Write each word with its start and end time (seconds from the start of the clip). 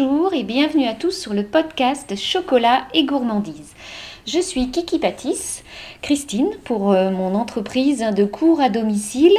Bonjour 0.00 0.32
et 0.32 0.44
bienvenue 0.44 0.86
à 0.86 0.94
tous 0.94 1.10
sur 1.10 1.34
le 1.34 1.42
podcast 1.42 2.16
Chocolat 2.16 2.84
et 2.94 3.04
gourmandise. 3.04 3.74
Je 4.26 4.40
suis 4.40 4.70
Kiki 4.70 4.98
Patis, 4.98 5.62
Christine, 6.00 6.48
pour 6.64 6.92
euh, 6.92 7.10
mon 7.10 7.34
entreprise 7.34 8.04
de 8.16 8.24
cours 8.24 8.62
à 8.62 8.70
domicile 8.70 9.36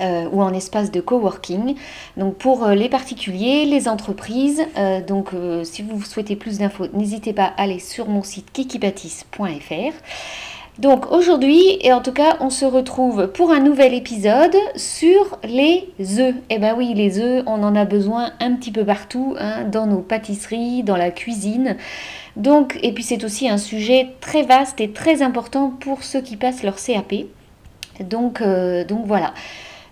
euh, 0.00 0.28
ou 0.32 0.40
en 0.40 0.54
espace 0.54 0.90
de 0.90 1.00
coworking. 1.02 1.74
Donc 2.16 2.36
pour 2.36 2.64
euh, 2.64 2.74
les 2.74 2.88
particuliers, 2.88 3.66
les 3.66 3.86
entreprises. 3.86 4.64
donc 5.06 5.30
si 5.64 5.82
vous 5.82 6.02
souhaitez 6.02 6.36
plus 6.36 6.58
d'infos, 6.58 6.86
n'hésitez 6.94 7.34
pas 7.34 7.52
à 7.56 7.62
aller 7.62 7.78
sur 7.78 8.08
mon 8.08 8.22
site 8.22 8.50
kikipatis.fr. 8.52 9.92
Donc 10.78 11.10
aujourd'hui, 11.10 11.78
et 11.80 11.90
en 11.94 12.02
tout 12.02 12.12
cas, 12.12 12.36
on 12.40 12.50
se 12.50 12.66
retrouve 12.66 13.28
pour 13.28 13.50
un 13.50 13.60
nouvel 13.60 13.94
épisode 13.94 14.54
sur 14.74 15.38
les 15.42 15.88
œufs. 16.18 16.34
Eh 16.50 16.58
ben 16.58 16.74
oui, 16.76 16.92
les 16.94 17.18
œufs, 17.18 17.42
on 17.46 17.62
en 17.62 17.74
a 17.74 17.86
besoin 17.86 18.32
un 18.40 18.52
petit 18.52 18.72
peu 18.72 18.84
partout, 18.84 19.34
hein, 19.38 19.64
dans 19.64 19.86
nos 19.86 20.00
pâtisseries, 20.00 20.82
dans 20.82 20.98
la 20.98 21.10
cuisine. 21.10 21.76
Donc, 22.36 22.78
et 22.82 22.92
puis 22.92 23.02
c'est 23.02 23.24
aussi 23.24 23.48
un 23.48 23.56
sujet 23.56 24.08
très 24.20 24.42
vaste 24.42 24.78
et 24.82 24.90
très 24.90 25.22
important 25.22 25.70
pour 25.70 26.02
ceux 26.02 26.20
qui 26.20 26.36
passent 26.36 26.62
leur 26.62 26.76
CAP. 26.76 27.24
Donc, 28.00 28.42
euh, 28.42 28.84
donc 28.84 29.06
voilà. 29.06 29.32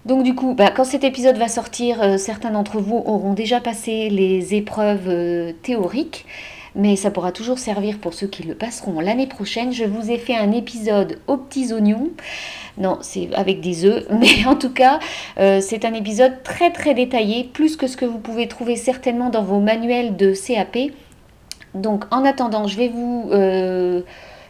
Donc 0.04 0.22
du 0.22 0.34
coup, 0.34 0.52
bah, 0.52 0.70
quand 0.70 0.84
cet 0.84 1.02
épisode 1.02 1.38
va 1.38 1.48
sortir, 1.48 2.02
euh, 2.02 2.18
certains 2.18 2.50
d'entre 2.50 2.78
vous 2.78 3.02
auront 3.06 3.32
déjà 3.32 3.58
passé 3.58 4.10
les 4.10 4.54
épreuves 4.54 5.08
euh, 5.08 5.52
théoriques 5.62 6.26
mais 6.74 6.96
ça 6.96 7.10
pourra 7.10 7.32
toujours 7.32 7.58
servir 7.58 7.98
pour 7.98 8.14
ceux 8.14 8.26
qui 8.26 8.42
le 8.42 8.54
passeront 8.54 9.00
l'année 9.00 9.26
prochaine. 9.26 9.72
Je 9.72 9.84
vous 9.84 10.10
ai 10.10 10.18
fait 10.18 10.36
un 10.36 10.52
épisode 10.52 11.18
aux 11.26 11.36
petits 11.36 11.72
oignons. 11.72 12.10
Non, 12.78 12.98
c'est 13.02 13.32
avec 13.34 13.60
des 13.60 13.84
œufs, 13.84 14.04
mais 14.10 14.46
en 14.46 14.56
tout 14.56 14.72
cas, 14.72 14.98
euh, 15.38 15.60
c'est 15.60 15.84
un 15.84 15.94
épisode 15.94 16.42
très 16.42 16.72
très 16.72 16.94
détaillé, 16.94 17.44
plus 17.44 17.76
que 17.76 17.86
ce 17.86 17.96
que 17.96 18.04
vous 18.04 18.18
pouvez 18.18 18.48
trouver 18.48 18.76
certainement 18.76 19.30
dans 19.30 19.42
vos 19.42 19.60
manuels 19.60 20.16
de 20.16 20.34
CAP. 20.34 20.92
Donc 21.74 22.04
en 22.10 22.24
attendant, 22.24 22.66
je 22.66 22.76
vais 22.76 22.88
vous... 22.88 23.28
Euh, 23.32 24.02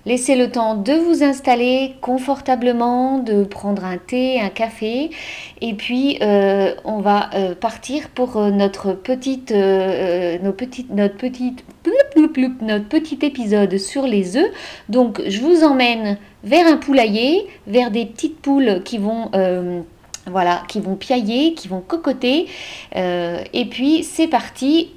Laissez 0.07 0.37
le 0.37 0.51
temps 0.51 0.75
de 0.75 0.93
vous 0.93 1.25
installer 1.25 1.95
confortablement, 2.03 3.21
de 3.21 3.43
prendre 3.43 3.87
un 3.87 3.97
thé, 3.97 4.39
un 4.39 4.51
café, 4.51 5.09
et 5.63 5.73
puis 5.73 6.19
euh, 6.21 6.75
on 6.85 6.99
va 6.99 7.31
euh, 7.35 7.55
partir 7.55 8.11
pour 8.11 8.37
euh, 8.37 8.51
notre 8.51 8.93
petite, 8.93 9.49
petite, 9.49 10.93
notre 12.61 12.89
petit 12.89 13.19
épisode 13.23 13.79
sur 13.79 14.07
les 14.07 14.37
œufs. 14.37 14.51
Donc 14.91 15.23
je 15.27 15.41
vous 15.41 15.65
emmène 15.65 16.19
vers 16.43 16.67
un 16.67 16.77
poulailler, 16.77 17.47
vers 17.67 17.91
des 17.91 18.05
petites 18.05 18.41
poules 18.43 18.83
qui 18.85 18.99
vont 18.99 19.31
voilà, 20.27 20.63
qui 20.69 20.81
vont 20.81 20.97
piailler, 20.97 21.55
qui 21.55 21.69
vont 21.69 21.81
cocoter. 21.81 22.47
et 22.95 23.65
puis 23.71 24.05
c'est 24.05 24.29
parti. 24.29 24.91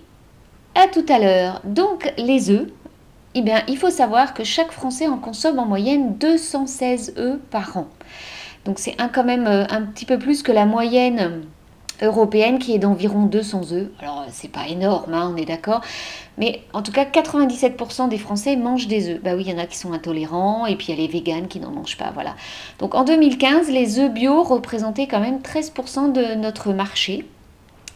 À 0.79 0.87
tout 0.87 1.05
à 1.09 1.17
l'heure. 1.17 1.61
Donc 1.63 2.13
les 2.19 2.51
œufs, 2.51 2.67
eh 3.35 3.41
bien, 3.41 3.63
il 3.67 3.77
faut 3.77 3.89
savoir 3.89 4.33
que 4.33 4.43
chaque 4.43 4.71
Français 4.71 5.07
en 5.07 5.17
consomme 5.17 5.59
en 5.59 5.65
moyenne 5.65 6.17
216 6.17 7.15
œufs 7.17 7.39
par 7.51 7.77
an. 7.77 7.87
Donc 8.65 8.79
c'est 8.79 8.95
quand 9.13 9.23
même 9.23 9.47
euh, 9.47 9.65
un 9.69 9.83
petit 9.83 10.05
peu 10.05 10.19
plus 10.19 10.43
que 10.43 10.51
la 10.51 10.65
moyenne 10.65 11.43
européenne 12.01 12.59
qui 12.59 12.73
est 12.73 12.79
d'environ 12.79 13.23
200 13.23 13.71
œufs. 13.71 13.87
Alors 13.99 14.25
c'est 14.31 14.51
pas 14.51 14.67
énorme, 14.67 15.13
hein, 15.13 15.31
on 15.33 15.37
est 15.37 15.45
d'accord. 15.45 15.81
Mais 16.37 16.61
en 16.73 16.81
tout 16.81 16.91
cas, 16.91 17.05
97% 17.05 18.09
des 18.09 18.17
Français 18.17 18.55
mangent 18.55 18.87
des 18.87 19.09
œufs. 19.09 19.21
Bah 19.21 19.31
oui, 19.35 19.43
il 19.47 19.51
y 19.51 19.53
en 19.53 19.57
a 19.57 19.65
qui 19.65 19.77
sont 19.77 19.93
intolérants 19.93 20.65
et 20.65 20.75
puis 20.75 20.87
il 20.89 20.95
y 20.95 20.97
a 20.99 21.01
les 21.01 21.11
véganes 21.11 21.47
qui 21.47 21.59
n'en 21.59 21.71
mangent 21.71 21.97
pas. 21.97 22.11
Voilà. 22.13 22.35
Donc 22.79 22.93
en 22.93 23.03
2015, 23.03 23.69
les 23.69 23.99
œufs 23.99 24.11
bio 24.11 24.43
représentaient 24.43 25.07
quand 25.07 25.19
même 25.19 25.39
13% 25.39 26.11
de 26.11 26.35
notre 26.35 26.73
marché. 26.73 27.25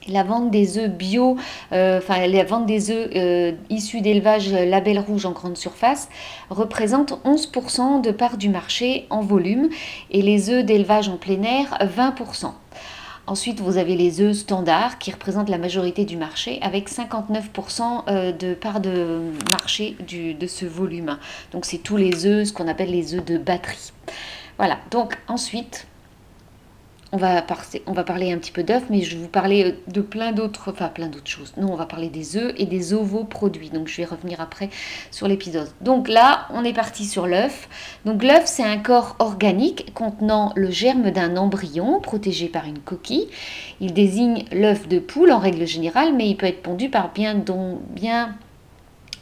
La 0.08 0.24
vente 0.24 0.50
des 0.50 0.80
œufs 0.80 0.90
bio, 0.90 1.38
euh, 1.74 2.00
enfin 2.00 2.26
la 2.26 2.44
vente 2.44 2.66
des 2.66 2.90
œufs 2.90 3.10
euh, 3.16 3.52
issus 3.70 4.02
d'élevage 4.02 4.52
label 4.52 4.98
rouge 4.98 5.28
en 5.28 5.32
grande 5.32 5.58
surface 5.58 6.10
représente 6.50 7.14
11% 7.24 8.02
de 8.02 8.12
part 8.12 8.38
du 8.38 8.50
marché 8.50 9.06
en 9.12 9.22
volume 9.22 9.70
et 10.10 10.24
les 10.24 10.50
œufs 10.50 10.66
d'élevage 10.66 11.08
en 11.08 11.18
plein 11.18 11.44
air 11.44 11.78
20%. 11.82 12.52
Ensuite, 13.28 13.60
vous 13.60 13.78
avez 13.78 13.96
les 13.96 14.20
œufs 14.20 14.36
standards 14.36 14.98
qui 14.98 15.12
représentent 15.12 15.50
la 15.50 15.60
majorité 15.60 16.06
du 16.06 16.18
marché 16.18 16.58
avec 16.64 16.90
59% 16.90 18.04
euh, 18.08 18.32
de 18.32 18.56
part 18.56 18.82
de 18.82 19.22
marché 19.52 19.96
de 20.00 20.48
ce 20.48 20.66
volume. 20.66 21.18
Donc 21.52 21.66
c'est 21.66 21.78
tous 21.78 21.98
les 21.98 22.26
œufs, 22.26 22.48
ce 22.48 22.54
qu'on 22.54 22.68
appelle 22.68 22.92
les 22.92 23.14
œufs 23.14 23.24
de 23.24 23.38
batterie. 23.38 23.92
Voilà, 24.58 24.80
donc 24.90 25.18
ensuite, 25.28 25.88
on 27.14 27.18
va, 27.18 27.42
parler 28.04 28.32
un 28.32 28.38
petit 28.38 28.52
peu 28.52 28.64
d'œufs, 28.64 28.84
mais 28.90 29.02
je 29.02 29.16
vais 29.16 29.22
vous 29.22 29.28
parler 29.28 29.66
euh, 29.66 29.92
de 29.92 30.02
plein 30.02 30.32
d'autres, 30.32 30.72
enfin 30.72 30.88
plein 30.88 31.08
d'autres 31.08 31.30
choses. 31.30 31.54
Non, 31.58 31.74
on 31.74 31.76
va 31.76 31.86
parler 31.86 32.10
des 32.10 32.38
œufs 32.38 32.54
et 32.58 32.66
des 32.66 32.94
ovoproduits. 32.94 33.70
Donc 33.70 33.88
je 33.88 33.98
vais 33.98 34.06
revenir 34.06 34.40
après 34.40 34.70
sur 35.12 35.28
l'épisode. 35.28 35.70
Donc 35.82 36.08
là, 36.08 36.48
on 36.54 36.64
est 36.64 36.74
parti 36.74 37.06
sur 37.06 37.28
l'œuf. 37.28 37.68
Donc 38.06 38.24
l'œuf, 38.24 38.44
c'est 38.46 38.64
un 38.64 38.78
corps 38.78 39.16
organique 39.20 39.94
contenant 39.94 40.54
le 40.56 40.72
germe 40.72 41.12
d'un 41.12 41.36
embryon 41.36 42.00
protégé 42.00 42.48
par 42.48 42.66
une 42.66 42.80
coquille. 42.80 43.28
Il 43.82 43.94
désigne 43.94 44.46
l'œuf 44.52 44.88
de 44.88 45.00
poule 45.00 45.32
en 45.32 45.40
règle 45.40 45.68
générale, 45.68 46.14
mais 46.16 46.30
il 46.30 46.38
peut 46.38 46.46
être 46.46 46.64
pondu 46.64 46.90
par 46.90 47.12
bien, 47.12 47.36
bien 47.90 48.36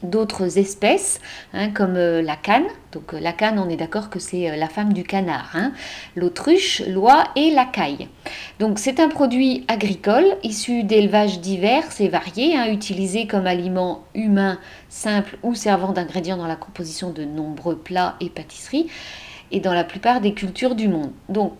d'autres 0.03 0.57
espèces, 0.57 1.19
hein, 1.53 1.69
comme 1.69 1.95
euh, 1.95 2.21
la 2.21 2.35
canne. 2.35 2.65
Donc 2.91 3.13
euh, 3.13 3.19
la 3.19 3.33
canne, 3.33 3.59
on 3.59 3.69
est 3.69 3.75
d'accord 3.75 4.09
que 4.09 4.19
c'est 4.19 4.49
euh, 4.49 4.55
la 4.55 4.67
femme 4.67 4.93
du 4.93 5.03
canard. 5.03 5.51
Hein. 5.53 5.73
L'autruche, 6.15 6.81
l'oie 6.87 7.25
et 7.35 7.51
la 7.51 7.65
caille. 7.65 8.07
Donc 8.59 8.79
c'est 8.79 8.99
un 8.99 9.09
produit 9.09 9.65
agricole 9.67 10.25
issu 10.43 10.83
d'élevages 10.83 11.39
divers 11.39 11.85
et 11.99 12.07
variés, 12.07 12.55
hein, 12.57 12.71
utilisé 12.71 13.27
comme 13.27 13.47
aliment 13.47 14.03
humain 14.15 14.59
simple 14.89 15.37
ou 15.43 15.55
servant 15.55 15.91
d'ingrédient 15.91 16.37
dans 16.37 16.47
la 16.47 16.55
composition 16.55 17.11
de 17.11 17.23
nombreux 17.23 17.77
plats 17.77 18.15
et 18.21 18.29
pâtisseries 18.29 18.87
et 19.51 19.59
dans 19.59 19.73
la 19.73 19.83
plupart 19.83 20.21
des 20.21 20.33
cultures 20.33 20.75
du 20.75 20.87
monde. 20.87 21.11
Donc 21.27 21.53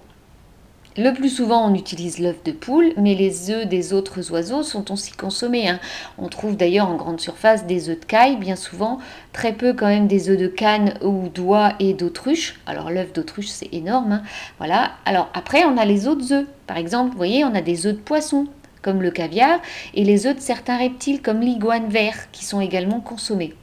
le 1.00 1.14
plus 1.14 1.30
souvent, 1.30 1.70
on 1.70 1.76
utilise 1.76 2.20
l'œuf 2.20 2.44
de 2.44 2.52
poule, 2.52 2.92
mais 2.98 3.16
les 3.16 3.52
œufs 3.52 3.66
des 3.66 3.94
autres 3.94 4.32
oiseaux 4.32 4.64
sont 4.64 4.92
aussi 4.92 5.12
consommés. 5.14 5.70
Hein. 5.70 5.80
On 6.18 6.28
trouve 6.28 6.58
d'ailleurs 6.58 6.90
en 6.90 6.96
grande 6.96 7.22
surface 7.22 7.66
des 7.66 7.90
œufs 7.90 8.00
de 8.00 8.06
caille, 8.06 8.36
bien 8.36 8.58
souvent, 8.58 9.00
très 9.32 9.54
peu 9.54 9.74
quand 9.74 9.88
même 9.88 10.08
des 10.08 10.30
œufs 10.30 10.38
de 10.38 10.48
canne 10.48 10.96
ou 11.02 11.30
d'oie 11.30 11.74
et 11.80 11.94
d'autruche. 11.94 12.60
Alors 12.66 12.92
l'œuf 12.92 13.14
d'autruche, 13.14 13.48
c'est 13.48 13.74
énorme. 13.74 14.12
Hein. 14.12 14.24
Voilà. 14.58 14.92
Alors 15.06 15.30
après, 15.34 15.64
on 15.64 15.78
a 15.78 15.86
les 15.86 16.08
autres 16.08 16.34
œufs. 16.34 16.46
Par 16.68 16.78
exemple, 16.78 17.12
vous 17.12 17.18
voyez, 17.18 17.46
on 17.46 17.56
a 17.56 17.62
des 17.62 17.88
œufs 17.88 17.96
de 17.96 18.02
poisson, 18.02 18.48
comme 18.82 19.02
le 19.02 19.12
caviar, 19.12 19.60
et 19.94 20.04
les 20.04 20.28
œufs 20.28 20.36
de 20.36 20.42
certains 20.42 20.78
reptiles, 20.78 21.22
comme 21.22 21.40
l'iguane 21.40 21.90
vert, 21.90 22.30
qui 22.32 22.44
sont 22.44 22.60
également 22.60 23.00
consommés. 23.00 23.56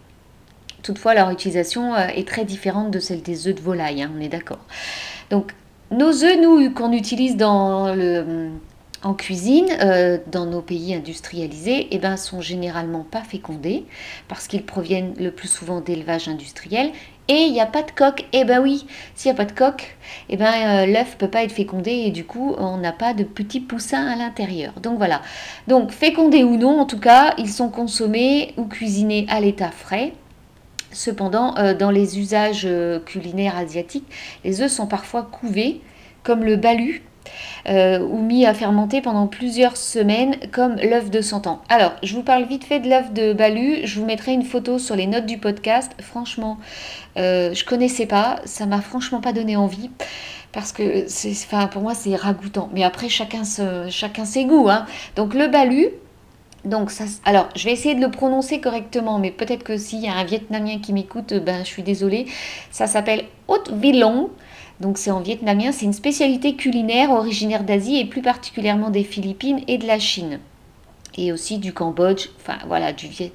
Toutefois, 0.83 1.15
leur 1.15 1.31
utilisation 1.31 1.95
euh, 1.95 2.07
est 2.15 2.27
très 2.27 2.45
différente 2.45 2.91
de 2.91 3.01
celle 3.01 3.23
des 3.23 3.49
œufs 3.49 3.55
de 3.55 3.61
volaille, 3.61 4.03
hein, 4.03 4.13
on 4.17 4.21
est 4.21 4.29
d'accord. 4.29 4.65
Donc, 5.31 5.53
nos 5.91 6.25
œufs, 6.25 6.39
nous, 6.41 6.71
qu'on 6.73 6.93
utilise 6.93 7.37
en 9.07 9.15
cuisine, 9.15 9.69
euh, 9.81 10.19
dans 10.31 10.47
nos 10.47 10.63
pays 10.63 10.95
industrialisés, 10.95 11.89
eh 11.91 11.99
ben, 11.99 12.17
sont 12.17 12.41
généralement 12.41 13.07
pas 13.09 13.23
fécondés 13.23 13.85
parce 14.27 14.49
qu'ils 14.49 14.65
proviennent 14.65 15.15
le 15.19 15.31
plus 15.31 15.49
souvent 15.49 15.81
d'élevage 15.81 16.29
industriel. 16.29 16.91
Et 17.29 17.43
il 17.43 17.53
n'y 17.53 17.61
a 17.61 17.67
pas 17.67 17.83
de 17.83 17.91
coque. 17.91 18.25
Eh 18.33 18.45
ben 18.45 18.61
oui, 18.61 18.87
s'il 19.15 19.33
n'y 19.33 19.37
a 19.37 19.45
pas 19.45 19.51
de 19.51 19.57
coque, 19.57 19.97
eh 20.29 20.37
ben 20.37 20.47
euh, 20.47 20.87
l'œuf 20.87 21.17
peut 21.19 21.29
pas 21.29 21.43
être 21.43 21.53
fécondé 21.53 21.91
et 21.91 22.11
du 22.13 22.25
coup 22.25 22.55
on 22.57 22.77
n'a 22.77 22.93
pas 22.93 23.15
de 23.15 23.25
petits 23.25 23.61
poussins 23.61 24.07
à 24.07 24.15
l'intérieur. 24.15 24.75
Donc 24.81 24.99
voilà. 24.99 25.23
Donc 25.67 25.91
fécondés 25.91 26.45
ou 26.45 26.57
non, 26.57 26.81
en 26.81 26.87
tout 26.87 27.01
cas, 27.01 27.35
ils 27.39 27.51
sont 27.51 27.69
consommés 27.69 28.55
ou 28.57 28.65
cuisinés 28.67 29.27
à 29.29 29.41
l'état 29.41 29.73
frais 29.73 30.13
Cependant, 30.97 31.55
euh, 31.59 31.75
dans 31.75 31.91
les 31.91 32.19
usages 32.19 32.63
euh, 32.65 32.99
culinaires 33.01 33.57
asiatiques, 33.57 34.07
les 34.45 34.63
œufs 34.63 34.71
sont 34.71 34.87
parfois 34.87 35.23
couvés, 35.23 35.83
comme 36.23 36.43
le 36.43 36.57
balu, 36.57 37.03
euh, 37.69 37.99
ou 37.99 38.23
mis 38.23 38.47
à 38.47 38.55
fermenter 38.55 39.03
pendant 39.03 39.27
plusieurs 39.27 39.77
semaines, 39.77 40.37
comme 40.53 40.77
l'œuf 40.77 41.11
de 41.11 41.21
100 41.21 41.49
ans. 41.49 41.61
Alors, 41.69 41.93
je 42.03 42.15
vous 42.15 42.23
parle 42.23 42.45
vite 42.45 42.65
fait 42.65 42.81
de 42.81 42.89
l'œuf 42.89 43.13
de 43.13 43.35
balu. 43.35 43.81
Je 43.85 44.01
vous 44.01 44.07
mettrai 44.07 44.33
une 44.33 44.45
photo 44.45 44.79
sur 44.79 44.97
les 44.97 45.07
notes 45.07 45.27
du 45.27 45.37
podcast. 45.37 45.93
Franchement, 46.01 46.59
je 47.17 47.53
je 47.53 47.65
connaissais 47.65 48.07
pas. 48.07 48.37
Ça 48.45 48.65
m'a 48.65 48.81
franchement 48.81 49.21
pas 49.21 49.33
donné 49.33 49.57
envie. 49.57 49.91
Parce 50.53 50.73
que 50.73 51.05
enfin, 51.31 51.67
pour 51.67 51.83
moi, 51.83 51.95
c'est 51.95 52.15
ragoûtant. 52.15 52.71
Mais 52.73 52.85
après, 52.85 53.09
chacun, 53.09 53.43
chacun 53.91 54.25
ses 54.25 54.45
goûts. 54.45 54.69
Hein. 54.71 54.87
Donc, 55.17 55.35
le 55.35 55.49
balu, 55.49 55.89
donc, 56.67 56.91
ça, 56.91 57.05
alors, 57.25 57.49
je 57.55 57.65
vais 57.65 57.73
essayer 57.73 57.95
de 57.95 58.01
le 58.01 58.11
prononcer 58.11 58.61
correctement, 58.61 59.21
mais 59.21 59.31
peut-être 59.31 59.63
que 59.63 59.77
s'il 59.77 60.01
y 60.01 60.09
a 60.09 60.15
un 60.15 60.25
Vietnamien 60.25 60.81
qui 60.81 60.93
m'écoute, 60.93 61.33
ben, 61.33 61.61
je 61.61 61.69
suis 61.69 61.85
désolée. 61.85 62.27
Ça 62.73 62.89
s'appelle 62.89 63.25
Haute 63.47 63.73
Villon. 63.73 64.31
Donc, 64.81 64.99
c'est 64.99 65.13
en 65.13 65.21
vietnamien. 65.21 65.71
C'est 65.71 65.87
une 65.87 65.93
spécialité 65.93 66.57
culinaire 66.57 67.11
originaire 67.11 67.63
d'Asie 67.63 67.99
et 67.99 68.05
plus 68.05 68.21
particulièrement 68.21 68.91
des 68.91 69.05
Philippines 69.05 69.61
et 69.69 69.79
de 69.79 69.87
la 69.87 70.01
Chine. 70.01 70.41
Et 71.17 71.33
aussi 71.33 71.59
du 71.59 71.73
Cambodge, 71.73 72.29
enfin 72.41 72.59
voilà, 72.67 72.93
du 72.93 73.07
Viet. 73.07 73.33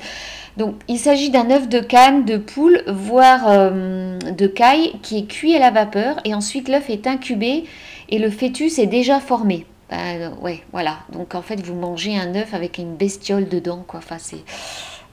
Donc, 0.58 0.76
il 0.90 1.00
s'agit 1.00 1.30
d'un 1.30 1.50
œuf 1.50 1.70
de 1.70 1.80
canne, 1.80 2.26
de 2.26 2.36
poule, 2.36 2.84
voire 2.86 3.46
euh, 3.48 4.20
de 4.20 4.46
caille 4.46 4.92
qui 5.02 5.20
est 5.20 5.26
cuit 5.26 5.56
à 5.56 5.60
la 5.60 5.72
vapeur 5.72 6.18
et 6.26 6.36
ensuite 6.36 6.68
l'œuf 6.68 6.90
est 6.90 7.08
incubé 7.08 7.64
et 8.10 8.20
le 8.20 8.30
fœtus 8.30 8.78
est 8.78 8.88
déjà 8.88 9.22
formé. 9.22 9.66
Ben, 9.92 10.34
ouais, 10.42 10.64
voilà. 10.72 11.00
Donc 11.12 11.36
en 11.36 11.42
fait, 11.42 11.62
vous 11.62 11.76
mangez 11.76 12.18
un 12.18 12.34
œuf 12.36 12.54
avec 12.54 12.78
une 12.78 12.96
bestiole 12.96 13.50
dedans, 13.50 13.84
quoi. 13.86 14.00
Enfin, 14.00 14.18
c'est 14.18 14.44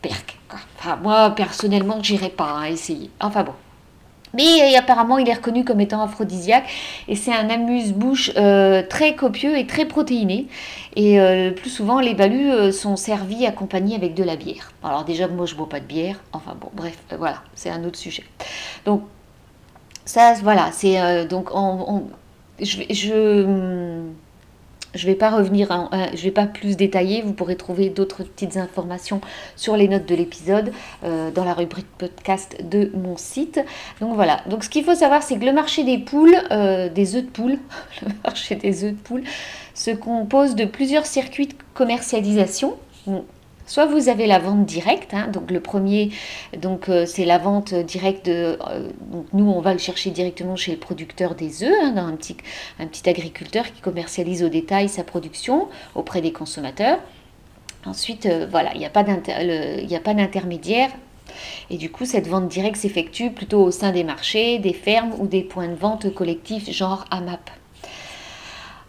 perc. 0.01 0.39
Moi, 1.03 1.31
personnellement, 1.31 1.99
j'irai 2.01 2.29
pas 2.29 2.51
hein, 2.51 2.65
essayer. 2.67 3.11
Enfin 3.21 3.43
bon. 3.43 3.53
Mais 4.35 4.77
apparemment, 4.77 5.19
il 5.19 5.29
est 5.29 5.35
reconnu 5.35 5.65
comme 5.65 5.81
étant 5.81 6.03
aphrodisiaque 6.03 6.69
et 7.09 7.17
c'est 7.17 7.33
un 7.33 7.49
amuse-bouche 7.49 8.31
euh, 8.37 8.83
très 8.89 9.17
copieux 9.17 9.57
et 9.57 9.67
très 9.67 9.87
protéiné. 9.87 10.47
Et 10.97 11.19
euh, 11.19 11.51
plus 11.51 11.71
souvent, 11.71 11.99
les 11.99 12.15
balus 12.15 12.51
euh, 12.51 12.71
sont 12.71 12.97
servis 12.97 13.47
accompagnés 13.47 13.97
avec 13.97 14.15
de 14.15 14.23
la 14.23 14.37
bière. 14.37 14.73
Alors 14.85 15.05
déjà, 15.05 15.29
moi, 15.29 15.47
je 15.47 15.55
bois 15.55 15.69
pas 15.69 15.81
de 15.81 15.87
bière. 15.87 16.21
Enfin 16.33 16.55
bon, 16.61 16.69
bref, 16.75 16.99
voilà, 17.19 17.43
c'est 17.55 17.71
un 17.71 17.83
autre 17.85 17.99
sujet. 17.99 18.25
Donc 18.85 19.03
ça, 20.05 20.35
voilà, 20.43 20.71
c'est 20.73 21.27
donc 21.27 21.49
on, 21.55 22.05
je, 22.61 22.83
je 22.91 24.03
je 24.95 25.07
ne 25.07 25.13
vais 25.13 25.19
pas 25.19 25.31
revenir, 25.31 25.71
euh, 25.71 26.07
vais 26.15 26.31
pas 26.31 26.47
plus 26.47 26.77
détailler. 26.77 27.23
Vous 27.23 27.33
pourrez 27.33 27.57
trouver 27.57 27.91
d'autres 27.91 28.25
petites 28.25 28.57
informations 28.57 29.21
sur 29.57 29.77
les 29.77 29.89
notes 29.89 30.07
de 30.07 30.15
l'épisode 30.15 30.73
euh, 31.05 31.31
dans 31.31 31.45
la 31.45 31.55
rubrique 31.55 31.87
podcast 31.99 32.57
de 32.63 32.91
mon 32.95 33.17
site. 33.17 33.61
Donc 34.01 34.15
voilà. 34.15 34.41
Donc 34.49 34.65
ce 34.65 34.71
qu'il 34.71 34.85
faut 34.85 34.95
savoir, 34.95 35.23
c'est 35.23 35.39
que 35.39 35.45
le 35.45 35.53
marché 35.53 35.85
des 35.85 35.99
poules, 35.99 36.37
euh, 36.51 36.89
des 36.89 37.17
œufs 37.17 37.25
de 37.25 37.31
poule, 37.31 37.59
le 38.03 38.13
marché 38.25 38.55
des 38.55 38.85
œufs 38.85 38.93
de 38.93 38.99
poule, 38.99 39.25
se 39.75 39.91
compose 39.91 40.55
de 40.55 40.65
plusieurs 40.65 41.07
circuits 41.07 41.49
de 41.49 41.55
commercialisation. 41.75 42.77
Soit 43.69 43.85
vous 43.85 44.09
avez 44.09 44.27
la 44.27 44.39
vente 44.39 44.65
directe, 44.65 45.13
hein, 45.13 45.29
donc 45.29 45.51
le 45.51 45.61
premier, 45.61 46.11
euh, 46.65 47.05
c'est 47.05 47.27
la 47.27 47.37
vente 47.37 47.75
directe 47.75 48.25
de, 48.25 48.59
euh, 48.67 48.89
nous 49.35 49.45
on 49.45 49.61
va 49.61 49.75
le 49.75 49.79
chercher 49.79 50.09
directement 50.11 50.57
chez 50.57 50.73
le 50.73 50.79
producteur 50.79 51.35
des 51.35 51.65
œufs, 51.65 51.75
hein, 51.83 51.93
dans 51.93 52.07
un 52.07 52.17
petit, 52.17 52.39
un 52.79 52.87
petit 52.87 53.07
agriculteur 53.07 53.71
qui 53.71 53.83
commercialise 53.83 54.43
au 54.43 54.49
détail 54.49 54.89
sa 54.89 55.05
production 55.05 55.69
auprès 55.95 56.23
des 56.23 56.33
consommateurs. 56.33 56.99
Ensuite, 57.85 58.25
euh, 58.25 58.47
voilà, 58.51 58.73
il 58.73 58.79
n'y 58.79 58.87
a 58.87 58.91
pas 58.91 59.05
d'intermédiaire. 60.15 60.89
Et 61.69 61.77
du 61.77 61.91
coup, 61.91 62.07
cette 62.07 62.27
vente 62.27 62.49
directe 62.49 62.77
s'effectue 62.79 63.31
plutôt 63.33 63.61
au 63.61 63.71
sein 63.71 63.93
des 63.93 64.03
marchés, 64.03 64.59
des 64.59 64.73
fermes 64.73 65.13
ou 65.19 65.27
des 65.27 65.43
points 65.43 65.69
de 65.69 65.75
vente 65.75 66.13
collectifs, 66.15 66.71
genre 66.71 67.05
AMAP. 67.11 67.51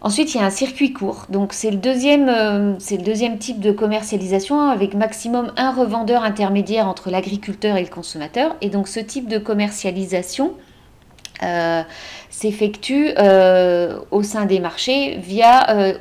Ensuite, 0.02 0.34
il 0.34 0.38
y 0.38 0.40
a 0.40 0.46
un 0.46 0.50
circuit 0.50 0.92
court. 0.94 1.26
Donc, 1.28 1.52
c'est 1.52 1.70
le, 1.70 1.76
deuxième, 1.76 2.28
euh, 2.28 2.74
le 2.90 3.04
deuxième 3.04 3.36
type 3.38 3.60
de 3.60 3.70
commercialisation 3.70 4.70
avec 4.70 4.94
maximum 4.94 5.52
un 5.56 5.72
revendeur 5.72 6.22
intermédiaire 6.24 6.88
entre 6.88 7.10
l'agriculteur 7.10 7.76
et 7.76 7.82
le 7.82 7.90
consommateur. 7.90 8.56
Et 8.62 8.70
donc, 8.70 8.88
ce 8.88 8.98
type 8.98 9.28
de 9.28 9.36
commercialisation 9.36 10.54
euh, 11.42 11.82
s'effectue 12.30 13.10
euh, 13.18 13.98
au 14.10 14.22
sein 14.22 14.46
des 14.46 14.58
marchés 14.58 15.18
via 15.18 15.94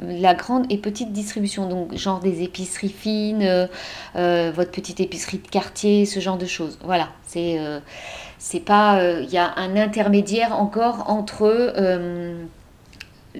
la 0.00 0.34
grande 0.34 0.64
et 0.72 0.78
petite 0.78 1.12
distribution. 1.12 1.68
Donc, 1.68 1.94
genre 1.96 2.20
des 2.20 2.42
épiceries 2.42 2.88
fines, 2.88 3.68
votre 4.14 4.70
petite 4.70 5.00
épicerie 5.00 5.38
de 5.38 5.48
quartier, 5.48 6.06
ce 6.06 6.18
genre 6.18 6.38
de 6.38 6.46
choses. 6.46 6.78
Voilà, 6.82 7.10
c'est 7.26 8.60
pas. 8.64 9.02
Il 9.20 9.30
y 9.30 9.38
a 9.38 9.52
un 9.56 9.76
intermédiaire 9.76 10.58
encore 10.58 11.10
entre 11.10 11.72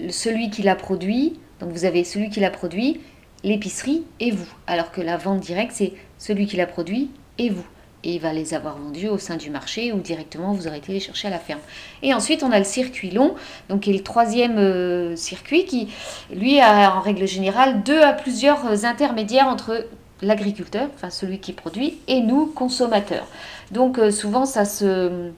celui 0.09 0.49
qui 0.49 0.61
l'a 0.61 0.75
produit, 0.75 1.39
donc 1.59 1.71
vous 1.71 1.85
avez 1.85 2.03
celui 2.03 2.29
qui 2.29 2.39
l'a 2.39 2.51
produit, 2.51 3.01
l'épicerie 3.43 4.03
et 4.19 4.31
vous. 4.31 4.47
Alors 4.67 4.91
que 4.91 5.01
la 5.01 5.17
vente 5.17 5.39
directe, 5.39 5.71
c'est 5.73 5.93
celui 6.17 6.47
qui 6.47 6.57
l'a 6.57 6.67
produit 6.67 7.11
et 7.37 7.49
vous. 7.49 7.65
Et 8.03 8.15
il 8.15 8.21
va 8.21 8.33
les 8.33 8.53
avoir 8.53 8.77
vendus 8.77 9.07
au 9.07 9.17
sein 9.17 9.35
du 9.35 9.49
marché 9.49 9.91
ou 9.91 9.97
directement 9.97 10.53
vous 10.53 10.67
aurez 10.67 10.77
été 10.77 10.93
les 10.93 10.99
chercher 10.99 11.27
à 11.27 11.31
la 11.31 11.39
ferme. 11.39 11.59
Et 12.03 12.13
ensuite, 12.13 12.43
on 12.43 12.51
a 12.51 12.59
le 12.59 12.65
circuit 12.65 13.09
long, 13.09 13.33
donc 13.67 13.81
qui 13.81 13.89
est 13.89 13.93
le 13.93 14.03
troisième 14.03 14.57
euh, 14.57 15.15
circuit 15.15 15.65
qui, 15.65 15.87
lui, 16.31 16.59
a 16.59 16.95
en 16.95 17.01
règle 17.01 17.27
générale 17.27 17.81
deux 17.81 18.01
à 18.01 18.13
plusieurs 18.13 18.85
intermédiaires 18.85 19.47
entre 19.47 19.87
l'agriculteur, 20.21 20.87
enfin 20.93 21.09
celui 21.09 21.39
qui 21.39 21.51
produit, 21.51 21.97
et 22.07 22.21
nous, 22.21 22.45
consommateurs. 22.45 23.27
Donc 23.71 23.97
euh, 23.97 24.11
souvent, 24.11 24.45
ça 24.45 24.65
se 24.65 25.31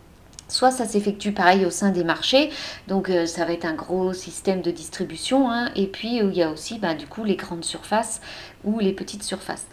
Soit 0.50 0.72
ça 0.72 0.86
s'effectue 0.86 1.34
pareil 1.34 1.66
au 1.66 1.70
sein 1.70 1.90
des 1.90 2.06
marchés, 2.06 2.50
donc 2.88 3.10
euh, 3.10 3.26
ça 3.26 3.44
va 3.44 3.52
être 3.52 3.66
un 3.66 3.74
gros 3.74 4.14
système 4.14 4.62
de 4.62 4.72
distribution, 4.72 5.52
hein. 5.52 5.70
et 5.76 5.88
puis 5.88 6.20
il 6.20 6.34
y 6.34 6.42
a 6.42 6.50
aussi 6.50 6.80
bah, 6.80 6.94
du 6.94 7.06
coup 7.06 7.26
les 7.26 7.36
grandes 7.36 7.66
surfaces 7.66 8.22
ou 8.64 8.80
les 8.80 8.94
petites 8.94 9.24
surfaces. 9.24 9.68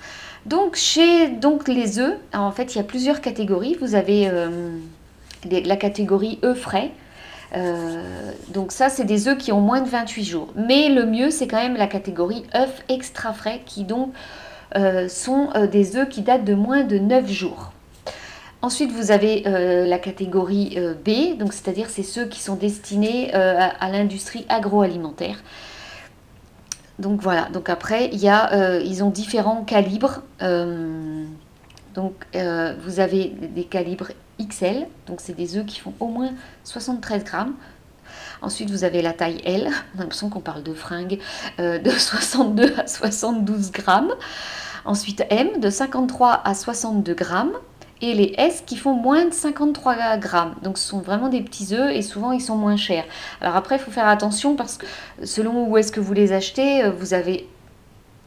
Donc 0.46 0.74
chez 0.74 1.30
les 1.68 1.98
œufs, 2.00 2.18
en 2.32 2.50
fait 2.50 2.74
il 2.74 2.78
y 2.78 2.80
a 2.80 2.84
plusieurs 2.84 3.20
catégories. 3.20 3.76
Vous 3.80 3.94
avez 3.94 4.28
euh, 4.28 4.76
la 5.48 5.76
catégorie 5.76 6.40
œufs 6.44 6.58
frais. 6.58 6.90
Euh, 7.54 8.32
donc 8.48 8.72
ça 8.72 8.88
c'est 8.88 9.04
des 9.04 9.28
œufs 9.28 9.38
qui 9.38 9.52
ont 9.52 9.60
moins 9.60 9.80
de 9.80 9.88
28 9.88 10.24
jours. 10.24 10.48
Mais 10.56 10.88
le 10.88 11.06
mieux 11.06 11.30
c'est 11.30 11.46
quand 11.46 11.62
même 11.62 11.76
la 11.76 11.86
catégorie 11.86 12.42
œufs 12.56 12.82
extra 12.88 13.32
frais 13.32 13.60
qui 13.64 13.84
donc 13.84 14.12
sont 15.08 15.50
des 15.70 15.96
œufs 15.96 16.08
qui 16.08 16.22
datent 16.22 16.44
de 16.44 16.54
moins 16.54 16.82
de 16.82 16.98
9 16.98 17.30
jours. 17.30 17.73
Ensuite, 18.64 18.92
vous 18.92 19.10
avez 19.10 19.46
euh, 19.46 19.84
la 19.84 19.98
catégorie 19.98 20.72
euh, 20.78 20.94
B, 20.94 21.36
donc 21.36 21.52
c'est-à-dire 21.52 21.90
c'est 21.90 22.02
ceux 22.02 22.24
qui 22.24 22.40
sont 22.40 22.56
destinés 22.56 23.30
euh, 23.34 23.58
à, 23.78 23.90
l'industrie 23.90 24.46
agroalimentaire. 24.48 25.36
Donc 26.98 27.20
voilà, 27.20 27.50
donc 27.50 27.68
après, 27.68 28.08
il 28.14 28.20
y 28.20 28.28
a, 28.30 28.80
ils 28.80 29.04
ont 29.04 29.10
différents 29.10 29.64
calibres. 29.64 30.22
donc 30.40 32.14
vous 32.32 33.00
avez 33.00 33.34
des 33.54 33.64
calibres 33.64 34.12
XL, 34.40 34.86
donc 35.08 35.20
c'est 35.20 35.36
des 35.36 35.58
œufs 35.58 35.66
qui 35.66 35.80
font 35.80 35.92
au 36.00 36.06
moins 36.06 36.30
73 36.62 37.22
grammes. 37.22 37.52
Ensuite, 38.40 38.70
vous 38.70 38.84
avez 38.84 39.02
la 39.02 39.12
taille 39.12 39.42
L, 39.44 39.68
on 39.94 39.98
a 39.98 40.02
l'impression 40.02 40.30
qu'on 40.30 40.40
parle 40.40 40.62
de 40.62 40.72
fringues, 40.72 41.18
de 41.58 41.90
62 41.98 42.72
à 42.78 42.86
72 42.86 43.72
grammes. 43.72 44.14
Ensuite, 44.86 45.24
M, 45.28 45.60
de 45.60 45.68
53 45.68 46.42
à 46.44 46.54
62 46.54 47.12
grammes 47.12 47.52
et 48.10 48.14
les 48.14 48.34
S 48.36 48.62
qui 48.66 48.76
font 48.76 48.94
moins 48.94 49.24
de 49.24 49.32
53 49.32 50.18
grammes. 50.18 50.54
Donc 50.62 50.78
ce 50.78 50.86
sont 50.86 51.00
vraiment 51.00 51.28
des 51.28 51.40
petits 51.40 51.74
œufs 51.74 51.90
et 51.90 52.02
souvent 52.02 52.32
ils 52.32 52.40
sont 52.40 52.56
moins 52.56 52.76
chers. 52.76 53.04
Alors 53.40 53.56
après, 53.56 53.76
il 53.76 53.78
faut 53.78 53.90
faire 53.90 54.08
attention 54.08 54.56
parce 54.56 54.76
que 54.76 54.86
selon 55.24 55.68
où 55.68 55.76
est-ce 55.78 55.90
que 55.90 56.00
vous 56.00 56.12
les 56.12 56.32
achetez, 56.32 56.84
euh, 56.84 56.90
vous 56.90 57.14
avez 57.14 57.48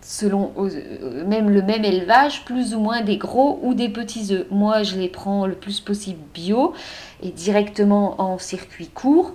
selon 0.02 0.54
euh, 0.58 1.26
même 1.26 1.50
le 1.50 1.62
même 1.62 1.84
élevage, 1.84 2.46
plus 2.46 2.74
ou 2.74 2.80
moins 2.80 3.02
des 3.02 3.18
gros 3.18 3.60
ou 3.62 3.74
des 3.74 3.90
petits 3.90 4.34
œufs. 4.34 4.48
Moi, 4.50 4.84
je 4.84 4.96
les 4.96 5.10
prends 5.10 5.46
le 5.46 5.56
plus 5.56 5.80
possible 5.80 6.20
bio 6.34 6.74
et 7.22 7.30
directement 7.30 8.20
en 8.22 8.38
circuit 8.38 8.88
court. 8.88 9.34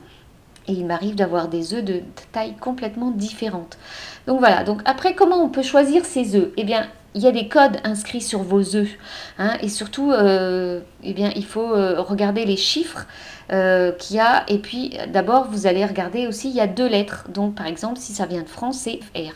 Et 0.69 0.73
il 0.73 0.87
m'arrive 0.87 1.17
d'avoir 1.17 1.49
des 1.49 1.75
œufs 1.75 1.85
de 1.85 2.03
taille 2.31 2.55
complètement 2.55 3.11
différente. 3.11 3.79
Donc 4.27 4.39
voilà, 4.39 4.63
donc 4.63 4.81
après 4.85 5.15
comment 5.15 5.43
on 5.43 5.49
peut 5.49 5.63
choisir 5.63 6.05
ces 6.05 6.37
œufs? 6.37 6.51
Eh 6.57 6.65
bien, 6.65 6.87
il 7.15 7.23
y 7.23 7.27
a 7.27 7.33
des 7.33 7.49
codes 7.49 7.77
inscrits 7.85 8.21
sur 8.21 8.43
vos 8.43 8.77
œufs. 8.77 8.97
Hein, 9.39 9.57
et 9.61 9.69
surtout, 9.69 10.13
euh, 10.13 10.81
eh 11.03 11.13
bien, 11.13 11.31
il 11.37 11.45
faut 11.45 11.73
euh, 11.73 12.01
regarder 12.01 12.45
les 12.45 12.57
chiffres 12.57 13.07
euh, 13.53 13.93
qu'il 13.93 14.17
y 14.17 14.21
a. 14.21 14.45
Et 14.49 14.59
puis, 14.59 14.97
d'abord, 15.09 15.49
vous 15.51 15.67
allez 15.67 15.85
regarder 15.85 16.27
aussi, 16.27 16.49
il 16.49 16.57
y 16.57 16.61
a 16.61 16.67
deux 16.67 16.89
lettres. 16.89 17.27
Donc, 17.29 17.55
par 17.55 17.67
exemple, 17.67 17.99
si 17.99 18.13
ça 18.13 18.27
vient 18.27 18.43
de 18.43 18.49
France, 18.49 18.79
c'est 18.79 19.01
R. 19.15 19.35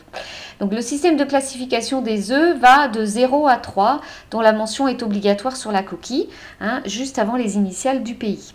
Donc, 0.59 0.73
le 0.73 0.81
système 0.81 1.17
de 1.17 1.23
classification 1.23 2.01
des 2.01 2.31
œufs 2.31 2.57
va 2.57 2.87
de 2.87 3.05
0 3.05 3.47
à 3.47 3.57
3, 3.57 4.01
dont 4.31 4.41
la 4.41 4.53
mention 4.53 4.87
est 4.87 5.03
obligatoire 5.03 5.55
sur 5.55 5.71
la 5.71 5.83
coquille, 5.83 6.29
hein, 6.59 6.81
juste 6.85 7.19
avant 7.19 7.35
les 7.35 7.55
initiales 7.55 8.03
du 8.03 8.15
pays. 8.15 8.53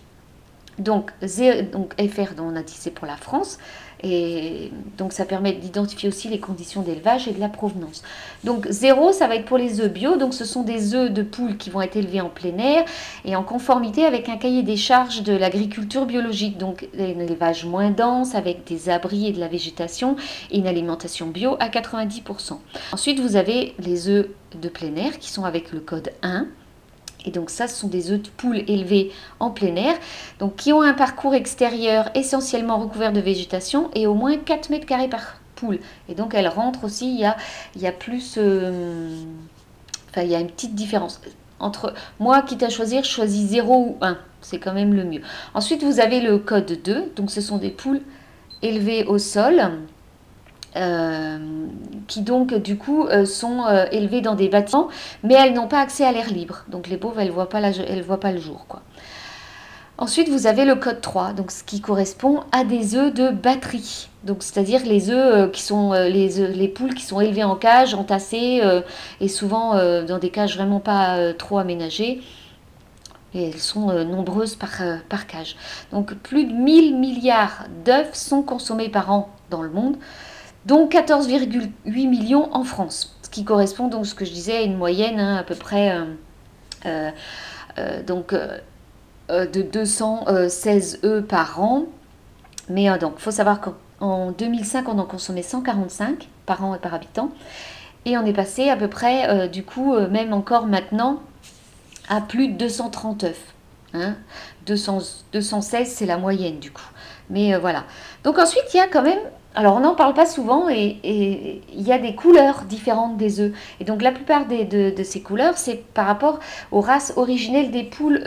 Donc, 0.79 1.11
donc 1.71 1.93
FR, 2.01 2.33
on 2.39 2.55
a 2.55 2.63
dit 2.63 2.73
c'est 2.75 2.91
pour 2.91 3.05
la 3.05 3.15
France. 3.15 3.59
Et 4.03 4.71
donc 4.97 5.13
ça 5.13 5.23
permet 5.23 5.53
d'identifier 5.53 6.09
aussi 6.09 6.27
les 6.27 6.39
conditions 6.39 6.81
d'élevage 6.81 7.27
et 7.27 7.31
de 7.31 7.39
la 7.39 7.47
provenance. 7.47 8.03
Donc 8.43 8.67
zéro, 8.69 9.13
ça 9.13 9.27
va 9.27 9.35
être 9.35 9.45
pour 9.45 9.57
les 9.57 9.79
œufs 9.79 9.91
bio. 9.91 10.17
Donc 10.17 10.33
ce 10.33 10.43
sont 10.43 10.63
des 10.63 10.93
œufs 10.93 11.11
de 11.11 11.23
poules 11.23 11.57
qui 11.57 11.69
vont 11.69 11.81
être 11.81 11.95
élevés 11.95 12.19
en 12.19 12.29
plein 12.29 12.57
air 12.57 12.85
et 13.23 13.35
en 13.35 13.43
conformité 13.43 14.05
avec 14.05 14.27
un 14.27 14.37
cahier 14.37 14.61
des 14.61 14.75
charges 14.75 15.23
de 15.23 15.33
l'agriculture 15.33 16.05
biologique. 16.05 16.57
Donc 16.57 16.87
un 16.97 17.19
élevage 17.19 17.65
moins 17.65 17.91
dense 17.91 18.35
avec 18.35 18.65
des 18.65 18.89
abris 18.89 19.27
et 19.27 19.31
de 19.31 19.39
la 19.39 19.47
végétation 19.47 20.17
et 20.51 20.57
une 20.57 20.67
alimentation 20.67 21.27
bio 21.27 21.55
à 21.59 21.69
90%. 21.69 22.57
Ensuite, 22.91 23.19
vous 23.19 23.35
avez 23.35 23.73
les 23.79 24.09
œufs 24.09 24.27
de 24.61 24.69
plein 24.69 24.95
air 24.95 25.17
qui 25.19 25.31
sont 25.31 25.45
avec 25.45 25.71
le 25.71 25.79
code 25.79 26.11
1. 26.21 26.47
Et 27.25 27.31
donc 27.31 27.49
ça, 27.49 27.67
ce 27.67 27.75
sont 27.75 27.87
des 27.87 28.11
œufs 28.11 28.21
de 28.21 28.29
poule 28.29 28.63
élevés 28.67 29.11
en 29.39 29.49
plein 29.49 29.75
air, 29.75 29.95
donc 30.39 30.55
qui 30.55 30.73
ont 30.73 30.81
un 30.81 30.93
parcours 30.93 31.33
extérieur 31.33 32.09
essentiellement 32.15 32.77
recouvert 32.77 33.13
de 33.13 33.19
végétation 33.19 33.89
et 33.93 34.07
au 34.07 34.13
moins 34.13 34.37
4 34.37 34.69
mètres 34.69 34.85
carrés 34.85 35.07
par 35.07 35.37
poule. 35.55 35.79
Et 36.09 36.15
donc 36.15 36.33
elle 36.33 36.47
rentre 36.47 36.83
aussi, 36.83 37.13
il 37.13 37.19
y 37.19 37.25
a, 37.25 37.37
il 37.75 37.81
y 37.81 37.87
a 37.87 37.91
plus... 37.91 38.35
Euh, 38.37 39.15
enfin, 40.09 40.23
il 40.23 40.31
y 40.31 40.35
a 40.35 40.39
une 40.39 40.51
petite 40.51 40.75
différence. 40.75 41.21
Entre 41.59 41.93
moi, 42.19 42.41
quitte 42.41 42.63
à 42.63 42.69
choisir, 42.69 43.03
je 43.03 43.09
choisis 43.09 43.49
0 43.49 43.75
ou 43.75 43.97
1. 44.01 44.17
C'est 44.41 44.59
quand 44.59 44.73
même 44.73 44.93
le 44.93 45.05
mieux. 45.05 45.21
Ensuite, 45.53 45.83
vous 45.83 46.01
avez 46.01 46.19
le 46.19 46.37
code 46.37 46.79
2. 46.83 47.13
Donc 47.15 47.31
ce 47.31 47.39
sont 47.39 47.57
des 47.57 47.69
poules 47.69 48.01
élevées 48.61 49.05
au 49.05 49.17
sol 49.17 49.61
qui 52.07 52.21
donc 52.21 52.53
du 52.53 52.77
coup 52.77 53.05
euh, 53.07 53.25
sont 53.25 53.65
euh, 53.65 53.85
élevées 53.91 54.21
dans 54.21 54.35
des 54.35 54.49
bâtiments, 54.49 54.89
mais 55.23 55.35
elles 55.35 55.53
n'ont 55.53 55.67
pas 55.67 55.79
accès 55.79 56.05
à 56.05 56.11
l'air 56.11 56.29
libre. 56.29 56.63
Donc 56.67 56.87
les 56.87 56.97
pauvres, 56.97 57.19
elles 57.19 57.27
ne 57.27 57.33
voient, 57.33 57.49
pas 57.49 57.61
voient 58.05 58.19
pas 58.19 58.31
le 58.31 58.39
jour. 58.39 58.65
Quoi. 58.67 58.81
Ensuite, 59.97 60.27
vous 60.27 60.47
avez 60.47 60.65
le 60.65 60.75
code 60.75 61.01
3, 61.01 61.33
donc 61.33 61.51
ce 61.51 61.63
qui 61.63 61.79
correspond 61.79 62.41
à 62.51 62.63
des 62.63 62.95
œufs 62.95 63.13
de 63.13 63.29
batterie. 63.29 64.09
Donc, 64.23 64.41
c'est-à-dire 64.41 64.81
les 64.85 65.11
œufs 65.11 65.35
euh, 65.35 65.47
qui 65.47 65.61
sont 65.61 65.93
euh, 65.93 66.09
les, 66.09 66.47
les 66.47 66.67
poules 66.67 66.95
qui 66.95 67.03
sont 67.03 67.21
élevées 67.21 67.43
en 67.43 67.55
cage, 67.55 67.93
entassées 67.93 68.61
euh, 68.63 68.81
et 69.21 69.27
souvent 69.27 69.73
dans 70.03 70.17
des 70.17 70.29
cages 70.29 70.55
vraiment 70.55 70.79
pas 70.79 71.33
trop 71.33 71.59
aménagées. 71.59 72.21
Et 73.35 73.49
elles 73.49 73.59
sont 73.59 73.91
nombreuses 74.05 74.55
par, 74.55 74.81
par 75.09 75.25
cage. 75.25 75.55
Donc, 75.91 76.13
plus 76.15 76.45
de 76.45 76.53
1000 76.53 76.97
milliards 76.97 77.65
d'œufs 77.85 78.13
sont 78.13 78.43
consommés 78.43 78.89
par 78.89 79.11
an 79.11 79.29
dans 79.49 79.61
le 79.61 79.69
monde, 79.69 79.97
dont 80.65 80.87
14,8 80.87 81.71
millions 81.85 82.53
en 82.53 82.63
France. 82.63 83.17
Ce 83.23 83.29
qui 83.29 83.43
correspond 83.43 83.87
donc, 83.87 84.05
ce 84.05 84.15
que 84.15 84.25
je 84.25 84.31
disais, 84.31 84.57
à 84.57 84.61
une 84.61 84.77
moyenne 84.77 85.19
hein, 85.19 85.37
à 85.37 85.43
peu 85.43 85.55
près. 85.55 85.97
donc 88.05 88.33
euh, 89.29 89.45
de 89.47 89.61
216 89.61 90.99
œufs 91.05 91.25
par 91.25 91.61
an. 91.61 91.85
Mais 92.69 92.89
euh, 92.89 92.97
donc, 92.97 93.13
il 93.17 93.21
faut 93.21 93.31
savoir 93.31 93.61
qu'en 93.61 94.31
2005, 94.31 94.89
on 94.89 94.99
en 94.99 95.05
consommait 95.05 95.43
145 95.43 96.27
par 96.45 96.63
an 96.65 96.75
et 96.75 96.77
par 96.77 96.93
habitant. 96.93 97.31
Et 98.03 98.17
on 98.17 98.25
est 98.25 98.33
passé 98.33 98.69
à 98.69 98.75
peu 98.75 98.89
près, 98.89 99.29
euh, 99.29 99.47
du 99.47 99.63
coup, 99.63 99.97
même 100.09 100.33
encore 100.33 100.67
maintenant, 100.67 101.21
à 102.09 102.19
plus 102.19 102.49
de 102.49 102.57
230 102.57 103.23
œufs. 103.23 103.53
Hein 103.93 104.15
216, 104.65 105.87
c'est 105.87 106.05
la 106.05 106.17
moyenne, 106.17 106.59
du 106.59 106.71
coup. 106.71 106.81
Mais 107.29 107.57
voilà. 107.57 107.85
Donc 108.25 108.37
ensuite, 108.37 108.65
il 108.73 108.77
y 108.77 108.81
a 108.81 108.87
quand 108.87 109.03
même 109.03 109.19
alors 109.55 109.75
on 109.75 109.81
n'en 109.81 109.95
parle 109.95 110.13
pas 110.13 110.25
souvent 110.25 110.67
et, 110.69 110.97
il 111.03 111.81
y 111.81 111.91
a 111.91 111.99
des 111.99 112.15
couleurs 112.15 112.63
différentes 112.63 113.17
des 113.17 113.39
œufs. 113.39 113.51
Et 113.79 113.83
donc 113.83 114.01
la 114.01 114.11
plupart 114.11 114.47
de, 114.47 115.03
ces 115.03 115.21
couleurs, 115.21 115.57
c'est 115.57 115.83
par 115.93 116.05
rapport 116.05 116.39
aux 116.71 116.81
races 116.81 117.13
originelles 117.15 117.71
des 117.71 117.83
poules 117.83 118.21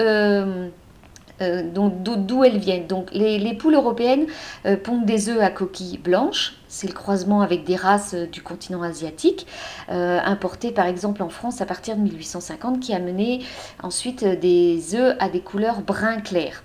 euh, 1.43 1.63
d'où 1.63 2.45
elles 2.45 2.59
viennent. 2.59 2.87
Donc 2.87 3.11
les, 3.13 3.55
poules 3.55 3.75
européennes 3.75 4.27
euh, 4.65 4.77
pondent 4.77 5.05
des 5.05 5.29
œufs 5.29 5.43
à 5.43 5.51
coquille 5.51 5.99
blanche, 5.99 6.55
c'est 6.69 6.87
le 6.87 6.95
croisement 6.95 7.43
avec 7.43 7.65
des 7.65 7.77
races 7.77 8.15
euh, 8.15 8.27
du 8.27 8.43
continent 8.43 8.83
asiatique, 8.83 9.47
importées 9.89 10.73
par 10.73 10.87
exemple 10.87 11.23
en 11.23 11.29
France 11.29 11.61
à 11.61 11.67
partir 11.67 11.97
de 11.97 12.03
1850, 12.03 12.81
qui 12.81 12.95
a 12.95 12.99
mené 12.99 13.45
ensuite 13.83 14.25
des 14.25 14.95
œufs 14.95 15.17
à 15.19 15.29
des 15.29 15.41
couleurs 15.41 15.81
brun 15.83 16.21
clair. 16.21 16.63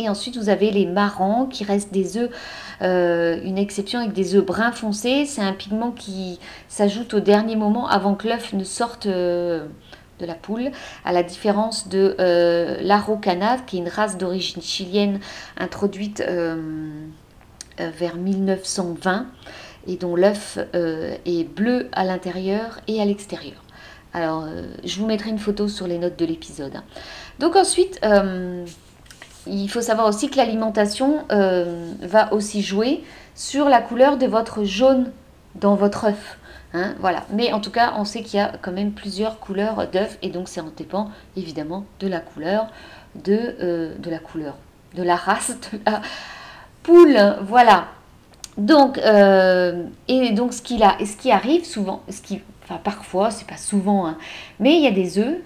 Et 0.00 0.08
ensuite, 0.08 0.36
vous 0.36 0.48
avez 0.48 0.70
les 0.70 0.86
marrons 0.86 1.46
qui 1.46 1.62
restent 1.62 1.92
des 1.92 2.16
œufs, 2.16 2.30
une 2.80 3.58
exception 3.58 3.98
avec 3.98 4.14
des 4.14 4.34
œufs 4.34 4.44
brun 4.44 4.72
foncé. 4.72 5.26
C'est 5.26 5.42
un 5.42 5.52
pigment 5.52 5.90
qui 5.90 6.38
s'ajoute 6.68 7.12
au 7.12 7.20
dernier 7.20 7.54
moment 7.54 7.86
avant 7.86 8.14
que 8.14 8.26
l'œuf 8.26 8.54
ne 8.54 8.64
sorte 8.64 9.06
de 10.20 10.26
la 10.26 10.34
poule, 10.34 10.70
à 11.04 11.12
la 11.12 11.22
différence 11.22 11.88
de 11.88 12.14
euh, 12.20 12.76
qui 13.66 13.76
est 13.76 13.80
une 13.80 13.88
race 13.88 14.18
d'origine 14.18 14.62
chilienne 14.62 15.20
introduite 15.56 16.22
euh, 16.26 16.90
euh, 17.80 17.90
vers 17.98 18.16
1920 18.16 19.26
et 19.86 19.96
dont 19.96 20.14
l'œuf 20.14 20.58
est 20.74 21.44
bleu 21.44 21.88
à 21.92 22.04
l'intérieur 22.04 22.80
et 22.86 23.00
à 23.00 23.04
l'extérieur. 23.06 23.62
Alors, 24.12 24.46
je 24.84 25.00
vous 25.00 25.06
mettrai 25.06 25.30
une 25.30 25.38
photo 25.38 25.68
sur 25.68 25.86
les 25.86 25.96
notes 25.96 26.18
de 26.18 26.26
l'épisode. 26.26 26.74
Donc 27.38 27.56
ensuite, 27.56 27.98
il 29.46 29.68
faut 29.68 29.80
savoir 29.80 30.06
aussi 30.08 30.30
que 30.30 30.36
l'alimentation 30.36 31.24
va 31.28 32.32
aussi 32.32 32.62
jouer 32.62 33.02
sur 33.34 33.68
la 33.68 33.80
couleur 33.80 34.16
de 34.16 34.26
votre 34.26 34.64
jaune 34.64 35.10
dans 35.54 35.74
votre 35.74 36.04
œuf. 36.06 36.38
Hein, 36.72 36.94
voilà. 37.00 37.24
Mais 37.32 37.52
en 37.52 37.60
tout 37.60 37.70
cas, 37.70 37.94
on 37.96 38.04
sait 38.04 38.22
qu'il 38.22 38.38
y 38.38 38.42
a 38.42 38.52
quand 38.60 38.72
même 38.72 38.92
plusieurs 38.92 39.40
couleurs 39.40 39.88
d'œufs 39.88 40.18
et 40.22 40.30
donc 40.30 40.48
ça 40.48 40.62
en 40.62 40.70
dépend 40.76 41.10
évidemment 41.36 41.84
de 41.98 42.06
la 42.06 42.20
couleur, 42.20 42.68
de, 43.16 43.56
euh, 43.60 43.94
la 44.04 44.18
couleur, 44.18 44.56
de 44.94 45.02
la 45.02 45.16
race 45.16 45.56
de 45.72 45.78
la 45.86 46.00
poule. 46.82 47.18
Voilà. 47.42 47.86
Donc, 48.56 48.98
euh, 48.98 49.84
et 50.08 50.32
donc 50.32 50.52
ce, 50.52 50.62
qui 50.62 50.82
a, 50.82 50.96
ce 51.04 51.16
qui 51.16 51.32
arrive 51.32 51.64
souvent, 51.64 52.02
ce 52.08 52.20
qui, 52.20 52.40
enfin 52.64 52.78
parfois, 52.82 53.30
c'est 53.30 53.46
pas 53.46 53.56
souvent, 53.56 54.06
hein, 54.06 54.18
mais 54.58 54.76
il 54.76 54.82
y 54.82 54.86
a 54.86 54.90
des 54.90 55.18
œufs 55.18 55.38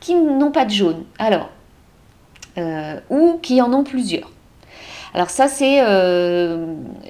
qui 0.00 0.14
n'ont 0.14 0.50
pas 0.50 0.64
de 0.64 0.70
jaune. 0.70 1.04
Alors, 1.18 1.48
euh, 2.58 3.00
ou 3.10 3.38
qui 3.42 3.60
en 3.60 3.72
ont 3.72 3.84
plusieurs. 3.84 4.30
Alors 5.14 5.30
ça, 5.30 5.48
c'est 5.48 5.80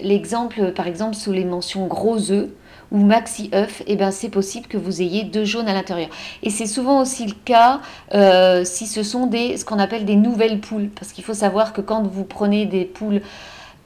l'exemple, 0.01 0.71
par 0.73 0.87
exemple, 0.87 1.17
sous 1.17 1.33
les 1.33 1.45
mentions 1.45 1.87
gros 1.87 2.31
œufs 2.31 2.51
ou 2.93 2.99
maxi 2.99 3.51
œuf, 3.53 3.81
et 3.83 3.93
eh 3.93 3.97
ben 3.97 4.11
c'est 4.11 4.29
possible 4.29 4.67
que 4.67 4.77
vous 4.77 5.03
ayez 5.03 5.25
deux 5.25 5.45
jaunes 5.45 5.69
à 5.69 5.75
l'intérieur. 5.75 6.09
Et 6.43 6.51
c'est 6.51 6.67
souvent 6.67 7.01
aussi 7.01 7.27
le 7.27 7.35
cas 7.45 7.81
euh, 8.15 8.65
si 8.65 8.87
ce 8.87 9.03
sont 9.03 9.27
des, 9.27 9.57
ce 9.57 9.65
qu'on 9.65 9.79
appelle 9.79 10.05
des 10.05 10.17
nouvelles 10.17 10.61
poules. 10.61 10.89
Parce 10.91 11.13
qu'il 11.13 11.25
faut 11.25 11.35
savoir 11.35 11.73
que 11.73 11.81
quand 11.81 12.07
vous 12.07 12.25
prenez 12.25 12.67
des 12.67 12.85
poules, 12.85 13.23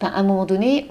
ben, 0.00 0.08
à 0.14 0.20
un 0.20 0.22
moment 0.22 0.44
donné, 0.44 0.88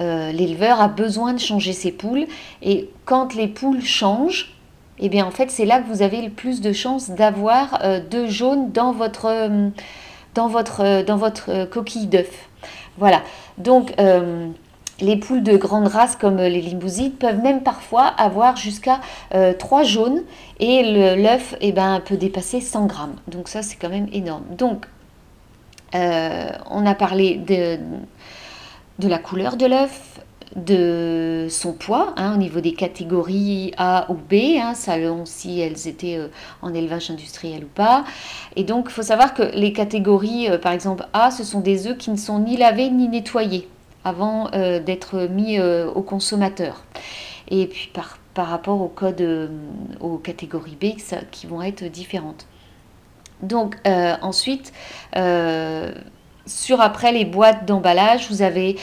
euh, 0.00 0.30
l'éleveur 0.32 0.80
a 0.80 0.88
besoin 0.88 1.32
de 1.32 1.38
changer 1.38 1.72
ses 1.72 1.92
poules. 1.92 2.26
Et 2.62 2.90
quand 3.06 3.34
les 3.34 3.48
poules 3.48 3.82
changent, 3.82 4.55
eh 4.98 5.08
bien 5.08 5.26
en 5.26 5.30
fait 5.30 5.50
c'est 5.50 5.64
là 5.64 5.80
que 5.80 5.88
vous 5.88 6.02
avez 6.02 6.22
le 6.22 6.30
plus 6.30 6.60
de 6.60 6.72
chances 6.72 7.10
d'avoir 7.10 7.80
euh, 7.82 8.00
deux 8.00 8.28
jaunes 8.28 8.70
dans 8.72 8.92
votre, 8.92 9.50
dans 10.34 10.48
votre, 10.48 11.02
dans 11.04 11.16
votre 11.16 11.64
coquille 11.66 12.06
d'œuf. 12.06 12.48
Voilà. 12.98 13.22
Donc 13.58 13.92
les 15.00 15.16
poules 15.16 15.42
de 15.42 15.56
grande 15.56 15.88
race 15.88 16.16
comme 16.16 16.38
les 16.38 16.60
limousites 16.60 17.18
peuvent 17.18 17.42
même 17.42 17.62
parfois 17.62 18.06
avoir 18.06 18.56
jusqu'à 18.56 19.00
3 19.58 19.80
euh, 19.80 19.84
jaunes 19.84 20.22
et 20.58 21.16
l'œuf 21.16 21.54
eh 21.60 21.72
ben, 21.72 22.00
peut 22.00 22.16
dépasser 22.16 22.60
100 22.60 22.86
grammes. 22.86 23.16
Donc 23.28 23.48
ça 23.48 23.62
c'est 23.62 23.76
quand 23.76 23.90
même 23.90 24.08
énorme. 24.12 24.44
Donc 24.56 24.86
euh, 25.94 26.48
on 26.70 26.86
a 26.86 26.94
parlé 26.94 27.36
de, 27.36 27.78
de 28.98 29.08
la 29.08 29.18
couleur 29.18 29.56
de 29.56 29.66
l'œuf, 29.66 30.20
de 30.56 31.46
son 31.50 31.72
poids 31.72 32.14
hein, 32.16 32.34
au 32.34 32.38
niveau 32.38 32.60
des 32.60 32.72
catégories 32.72 33.72
A 33.76 34.10
ou 34.10 34.14
B, 34.14 34.58
hein, 34.60 34.74
selon 34.74 35.24
si 35.24 35.60
elles 35.60 35.86
étaient 35.86 36.16
euh, 36.16 36.28
en 36.62 36.74
élevage 36.74 37.10
industriel 37.10 37.64
ou 37.64 37.68
pas. 37.68 38.04
Et 38.56 38.64
donc 38.64 38.86
il 38.88 38.92
faut 38.92 39.02
savoir 39.02 39.34
que 39.34 39.42
les 39.54 39.72
catégories 39.72 40.48
par 40.60 40.72
exemple 40.72 41.06
A, 41.12 41.30
ce 41.30 41.44
sont 41.44 41.60
des 41.60 41.86
œufs 41.86 41.98
qui 41.98 42.10
ne 42.10 42.16
sont 42.16 42.40
ni 42.40 42.56
lavés 42.56 42.90
ni 42.90 43.08
nettoyés 43.08 43.68
avant 44.06 44.48
euh, 44.54 44.78
d'être 44.78 45.26
mis 45.26 45.58
euh, 45.58 45.90
au 45.90 46.00
consommateur. 46.00 46.84
Et 47.48 47.66
puis 47.66 47.90
par, 47.92 48.18
par 48.34 48.46
rapport 48.46 48.80
au 48.80 48.86
code, 48.86 49.20
euh, 49.20 49.48
aux 50.00 50.18
catégories 50.18 50.76
B 50.80 50.94
qui 51.32 51.46
vont 51.48 51.60
être 51.60 51.84
différentes. 51.84 52.46
Donc 53.42 53.76
ensuite, 54.22 54.72
sur 56.46 56.80
après 56.80 57.12
les 57.12 57.24
boîtes 57.24 57.66
d'emballage, 57.66 58.28
vous 58.30 58.42
avez 58.42 58.76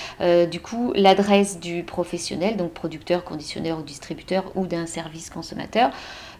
du 0.51 0.59
coup 0.59 0.91
l'adresse 0.95 1.59
du 1.59 1.83
professionnel, 1.83 2.57
donc 2.57 2.71
producteur, 2.71 3.23
conditionneur 3.23 3.79
ou 3.79 3.83
distributeur 3.83 4.43
ou 4.55 4.65
d'un 4.65 4.85
service 4.85 5.29
consommateur 5.29 5.91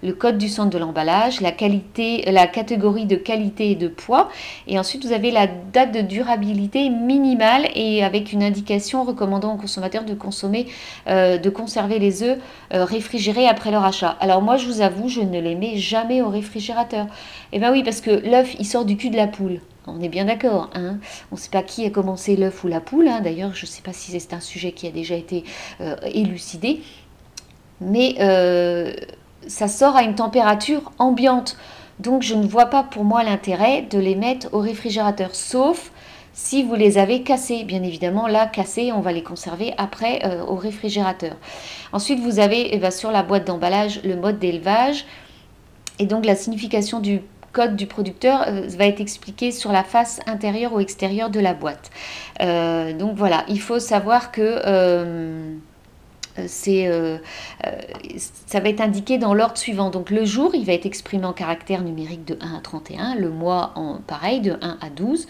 le 0.03 0.13
code 0.13 0.37
du 0.37 0.49
centre 0.49 0.69
de 0.69 0.77
l'emballage, 0.77 1.41
la 1.41 1.51
qualité, 1.51 2.23
la 2.29 2.45
catégorie 2.45 3.05
de 3.05 3.15
qualité 3.15 3.71
et 3.71 3.75
de 3.75 3.87
poids. 3.87 4.29
Et 4.67 4.77
ensuite, 4.77 5.05
vous 5.05 5.13
avez 5.13 5.31
la 5.31 5.47
date 5.47 5.93
de 5.93 6.01
durabilité 6.01 6.89
minimale 6.89 7.69
et 7.73 8.03
avec 8.03 8.33
une 8.33 8.43
indication 8.43 9.05
recommandant 9.05 9.53
aux 9.53 9.57
consommateurs 9.57 10.03
de 10.03 10.13
consommer, 10.13 10.67
euh, 11.07 11.37
de 11.37 11.49
conserver 11.49 11.99
les 11.99 12.21
œufs 12.21 12.37
euh, 12.73 12.83
réfrigérés 12.83 13.47
après 13.47 13.71
leur 13.71 13.85
achat. 13.85 14.17
Alors 14.19 14.41
moi, 14.41 14.57
je 14.57 14.67
vous 14.67 14.81
avoue, 14.81 15.07
je 15.07 15.21
ne 15.21 15.39
les 15.39 15.55
mets 15.55 15.77
jamais 15.77 16.21
au 16.21 16.29
réfrigérateur. 16.29 17.07
Eh 17.53 17.59
bien 17.59 17.71
oui, 17.71 17.83
parce 17.83 18.01
que 18.01 18.11
l'œuf, 18.11 18.55
il 18.59 18.65
sort 18.65 18.83
du 18.83 18.97
cul 18.97 19.09
de 19.09 19.17
la 19.17 19.27
poule. 19.27 19.61
On 19.87 20.01
est 20.01 20.09
bien 20.09 20.25
d'accord. 20.25 20.69
Hein 20.75 20.97
on 21.31 21.35
ne 21.35 21.39
sait 21.39 21.49
pas 21.49 21.63
qui 21.63 21.85
a 21.85 21.89
commencé 21.89 22.35
l'œuf 22.35 22.63
ou 22.63 22.67
la 22.67 22.79
poule. 22.79 23.07
Hein. 23.07 23.21
D'ailleurs, 23.21 23.53
je 23.53 23.65
ne 23.65 23.69
sais 23.69 23.81
pas 23.81 23.93
si 23.93 24.17
c'est 24.17 24.33
un 24.33 24.39
sujet 24.39 24.71
qui 24.71 24.87
a 24.87 24.91
déjà 24.91 25.15
été 25.15 25.43
euh, 25.81 25.95
élucidé. 26.05 26.81
Mais 27.81 28.15
ça 29.47 29.67
sort 29.67 29.95
à 29.95 30.03
une 30.03 30.15
température 30.15 30.91
ambiante. 30.99 31.57
Donc 31.99 32.21
je 32.21 32.35
ne 32.35 32.47
vois 32.47 32.67
pas 32.67 32.83
pour 32.83 33.03
moi 33.03 33.23
l'intérêt 33.23 33.83
de 33.83 33.99
les 33.99 34.15
mettre 34.15 34.47
au 34.51 34.59
réfrigérateur, 34.59 35.35
sauf 35.35 35.91
si 36.33 36.63
vous 36.63 36.75
les 36.75 36.97
avez 36.97 37.21
cassés. 37.21 37.63
Bien 37.63 37.83
évidemment, 37.83 38.27
là, 38.27 38.47
cassés, 38.47 38.91
on 38.91 39.01
va 39.01 39.11
les 39.11 39.23
conserver 39.23 39.73
après 39.77 40.25
euh, 40.25 40.43
au 40.43 40.55
réfrigérateur. 40.55 41.35
Ensuite, 41.91 42.19
vous 42.19 42.39
avez 42.39 42.73
eh 42.73 42.77
ben, 42.79 42.91
sur 42.91 43.11
la 43.11 43.21
boîte 43.21 43.45
d'emballage 43.45 44.01
le 44.03 44.15
mode 44.15 44.39
d'élevage. 44.39 45.05
Et 45.99 46.07
donc 46.07 46.25
la 46.25 46.35
signification 46.35 46.99
du 46.99 47.21
code 47.53 47.75
du 47.77 47.85
producteur 47.85 48.45
euh, 48.47 48.67
va 48.67 48.85
être 48.85 48.99
expliquée 48.99 49.51
sur 49.51 49.71
la 49.71 49.83
face 49.83 50.19
intérieure 50.25 50.73
ou 50.73 50.79
extérieure 50.81 51.29
de 51.29 51.39
la 51.39 51.53
boîte. 51.53 51.91
Euh, 52.41 52.91
donc 52.93 53.15
voilà, 53.15 53.45
il 53.47 53.61
faut 53.61 53.79
savoir 53.79 54.31
que 54.31 54.41
euh, 54.65 55.53
c'est, 56.47 56.89
ça 58.47 58.59
va 58.59 58.69
être 58.69 58.81
indiqué 58.81 59.19
dans 59.19 59.35
l'ordre 59.35 59.57
suivant. 59.57 59.91
Donc 59.91 60.09
le 60.09 60.25
jour, 60.25 60.55
il 60.55 60.65
va 60.65 60.73
être 60.73 60.87
exprimé 60.87 61.25
en 61.25 61.33
caractère 61.33 61.83
numérique 61.83 62.25
de 62.25 62.37
1 62.41 62.55
à 62.55 62.59
31, 62.59 63.15
le 63.15 63.29
mois 63.29 63.71
en 63.75 63.99
pareil 63.99 64.41
de 64.41 64.57
1 64.59 64.77
à 64.81 64.89
12, 64.89 65.27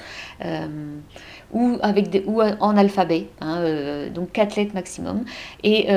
ou, 1.51 1.77
avec 1.81 2.09
des, 2.09 2.23
ou 2.25 2.41
en 2.41 2.77
alphabet, 2.77 3.27
hein, 3.41 4.07
donc 4.13 4.31
4 4.31 4.55
lettres 4.55 4.73
maximum. 4.75 5.25
Et 5.63 5.89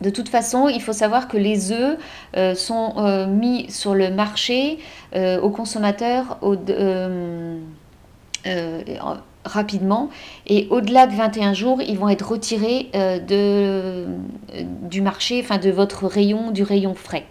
De 0.00 0.08
toute 0.08 0.30
façon, 0.30 0.68
il 0.68 0.80
faut 0.80 0.94
savoir 0.94 1.28
que 1.28 1.36
les 1.36 1.72
œufs 1.72 1.98
euh, 2.36 2.54
sont 2.54 2.94
euh, 2.96 3.26
mis 3.26 3.70
sur 3.70 3.94
le 3.94 4.10
marché 4.10 4.78
euh, 5.14 5.40
aux 5.40 5.50
consommateurs 5.50 6.38
rapidement 9.44 10.10
et 10.46 10.66
au-delà 10.70 11.06
de 11.06 11.14
21 11.14 11.54
jours, 11.54 11.80
ils 11.82 11.98
vont 11.98 12.08
être 12.08 12.28
retirés 12.28 12.90
du 14.82 15.00
marché, 15.02 15.40
enfin 15.42 15.58
de 15.58 15.70
votre 15.70 16.06
rayon, 16.06 16.50
du 16.50 16.62
rayon 16.62 16.94
frais. 16.94 17.26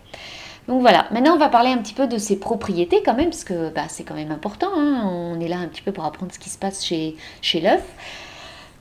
Donc 0.68 0.82
voilà, 0.82 1.08
maintenant 1.12 1.34
on 1.34 1.40
va 1.40 1.50
parler 1.50 1.72
un 1.72 1.78
petit 1.80 1.96
peu 1.96 2.08
de 2.08 2.18
ses 2.20 2.40
propriétés 2.40 3.02
quand 3.04 3.16
même, 3.16 3.30
parce 3.30 3.44
que 3.44 3.70
bah, 3.70 3.86
c'est 3.88 4.04
quand 4.04 4.14
même 4.14 4.32
important, 4.32 4.70
hein. 4.76 5.04
on 5.06 5.40
est 5.40 5.48
là 5.48 5.58
un 5.58 5.68
petit 5.68 5.82
peu 5.82 5.92
pour 5.92 6.06
apprendre 6.06 6.32
ce 6.32 6.38
qui 6.38 6.50
se 6.50 6.60
passe 6.60 6.86
chez, 6.86 7.16
chez 7.42 7.60
l'œuf. 7.60 7.82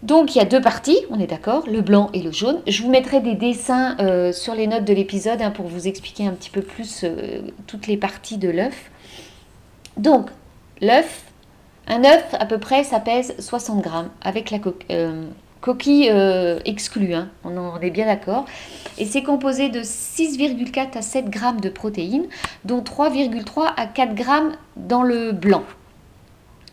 Donc 0.02 0.36
il 0.36 0.38
y 0.38 0.40
a 0.40 0.44
deux 0.44 0.60
parties, 0.60 0.98
on 1.10 1.18
est 1.18 1.26
d'accord, 1.26 1.64
le 1.68 1.80
blanc 1.80 2.08
et 2.12 2.22
le 2.22 2.30
jaune. 2.30 2.60
Je 2.68 2.82
vous 2.82 2.90
mettrai 2.90 3.20
des 3.20 3.34
dessins 3.34 3.96
euh, 3.98 4.32
sur 4.32 4.54
les 4.54 4.68
notes 4.68 4.84
de 4.84 4.94
l'épisode 4.94 5.42
hein, 5.42 5.50
pour 5.50 5.66
vous 5.66 5.88
expliquer 5.88 6.26
un 6.26 6.32
petit 6.32 6.50
peu 6.50 6.62
plus 6.62 7.02
euh, 7.02 7.40
toutes 7.66 7.88
les 7.88 7.96
parties 7.96 8.38
de 8.38 8.48
l'œuf. 8.48 8.90
Donc 9.96 10.28
l'œuf, 10.80 11.24
un 11.88 12.04
œuf 12.04 12.24
à 12.38 12.46
peu 12.46 12.58
près 12.58 12.84
ça 12.84 13.00
pèse 13.00 13.34
60 13.40 13.82
grammes 13.82 14.10
avec 14.22 14.52
la 14.52 14.58
euh, 14.92 15.24
coquille 15.60 16.12
exclue, 16.64 17.14
hein. 17.14 17.28
on 17.42 17.56
en 17.56 17.80
est 17.80 17.90
bien 17.90 18.06
d'accord. 18.06 18.44
Et 18.98 19.04
c'est 19.04 19.24
composé 19.24 19.68
de 19.68 19.80
6,4 19.80 20.96
à 20.96 21.02
7 21.02 21.28
grammes 21.28 21.60
de 21.60 21.70
protéines, 21.70 22.26
dont 22.64 22.82
3,3 22.82 23.72
à 23.76 23.86
4 23.86 24.14
grammes 24.14 24.52
dans 24.76 25.02
le 25.02 25.32
blanc. 25.32 25.64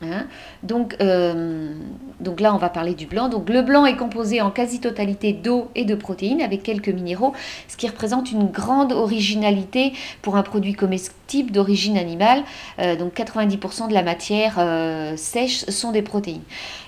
Hein. 0.02 0.28
donc, 0.64 0.96
euh, 1.02 1.74
donc 2.20 2.42
là, 2.42 2.54
on 2.54 2.58
va 2.58 2.70
parler 2.70 2.94
du 2.94 3.06
blanc. 3.06 3.30
Donc 3.30 3.50
le 3.50 3.62
blanc 3.62 3.86
est 3.86 3.96
composé 3.96 4.42
en 4.42 4.52
quasi-totalité 4.52 5.34
d'eau 5.34 5.70
et 5.76 5.86
de 5.86 5.96
protéines 5.96 6.42
avec 6.42 6.64
quelques 6.64 6.90
minéraux, 6.90 7.34
ce 7.68 7.78
qui 7.78 7.88
représente 7.88 8.32
une 8.32 8.48
grande 8.48 8.92
originalité 8.92 9.94
pour 10.22 10.36
un 10.36 10.44
produit 10.44 10.74
comestible 10.74 11.52
d'origine 11.52 11.98
animale. 11.98 12.44
Euh, 12.80 12.96
donc 12.96 13.14
90% 13.14 13.88
de 13.88 13.94
la 13.94 14.04
matière 14.04 14.56
euh, 14.58 15.16
sèche 15.18 15.66
sont 15.66 15.92
des 15.92 16.02
protéines. 16.02 16.44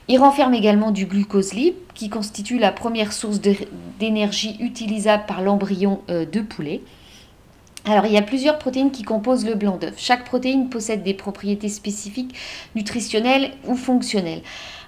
Il 0.08 0.20
renferme 0.20 0.54
également 0.54 0.92
du 0.92 1.06
glucose 1.06 1.54
libre 1.54 1.78
qui 1.94 2.10
constitue 2.10 2.60
la 2.60 2.72
première 2.72 3.12
source 3.12 3.42
d'énergie 4.00 4.56
utilisable 4.60 5.24
par 5.28 5.42
l'embryon 5.42 6.00
de 6.08 6.42
poulet. 6.42 6.82
Alors, 7.90 8.06
il 8.06 8.12
y 8.12 8.18
a 8.18 8.22
plusieurs 8.22 8.60
protéines 8.60 8.92
qui 8.92 9.04
composent 9.04 9.46
le 9.46 9.56
blanc 9.56 9.78
d'œuf. 9.78 9.94
Chaque 9.98 10.26
protéine 10.26 10.70
possède 10.70 11.04
des 11.04 11.14
propriétés 11.14 11.70
spécifiques 11.70 12.36
nutritionnelles 12.76 13.52
ou 13.66 13.76
fonctionnelles. 13.76 14.42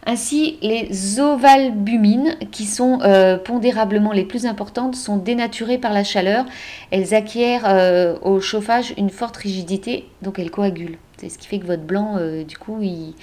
Ainsi, 0.05 0.57
les 0.61 1.19
ovalbumines, 1.19 2.35
qui 2.51 2.65
sont 2.65 2.99
euh, 3.01 3.37
pondérablement 3.37 4.11
les 4.11 4.25
plus 4.25 4.45
importantes, 4.45 4.95
sont 4.95 5.15
dénaturées 5.15 5.77
par 5.77 5.93
la 5.93 6.03
chaleur. 6.03 6.45
Elles 6.91 7.13
acquièrent 7.13 7.65
euh, 7.65 8.17
au 8.21 8.41
chauffage 8.41 8.93
une 8.97 9.09
forte 9.09 9.37
rigidité, 9.37 10.05
donc 10.21 10.37
elles 10.37 10.51
coagulent. 10.51 10.97
C'est 11.17 11.29
ce 11.29 11.37
qui 11.37 11.47
fait 11.47 11.59
que 11.59 11.67
votre 11.67 11.83
blanc, 11.83 12.15
euh, 12.17 12.43
du 12.43 12.57
coup, 12.57 12.81
il, 12.81 13.13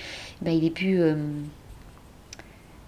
ben, 0.41 0.53
il 0.53 0.65
est 0.65 0.71
plus 0.71 1.03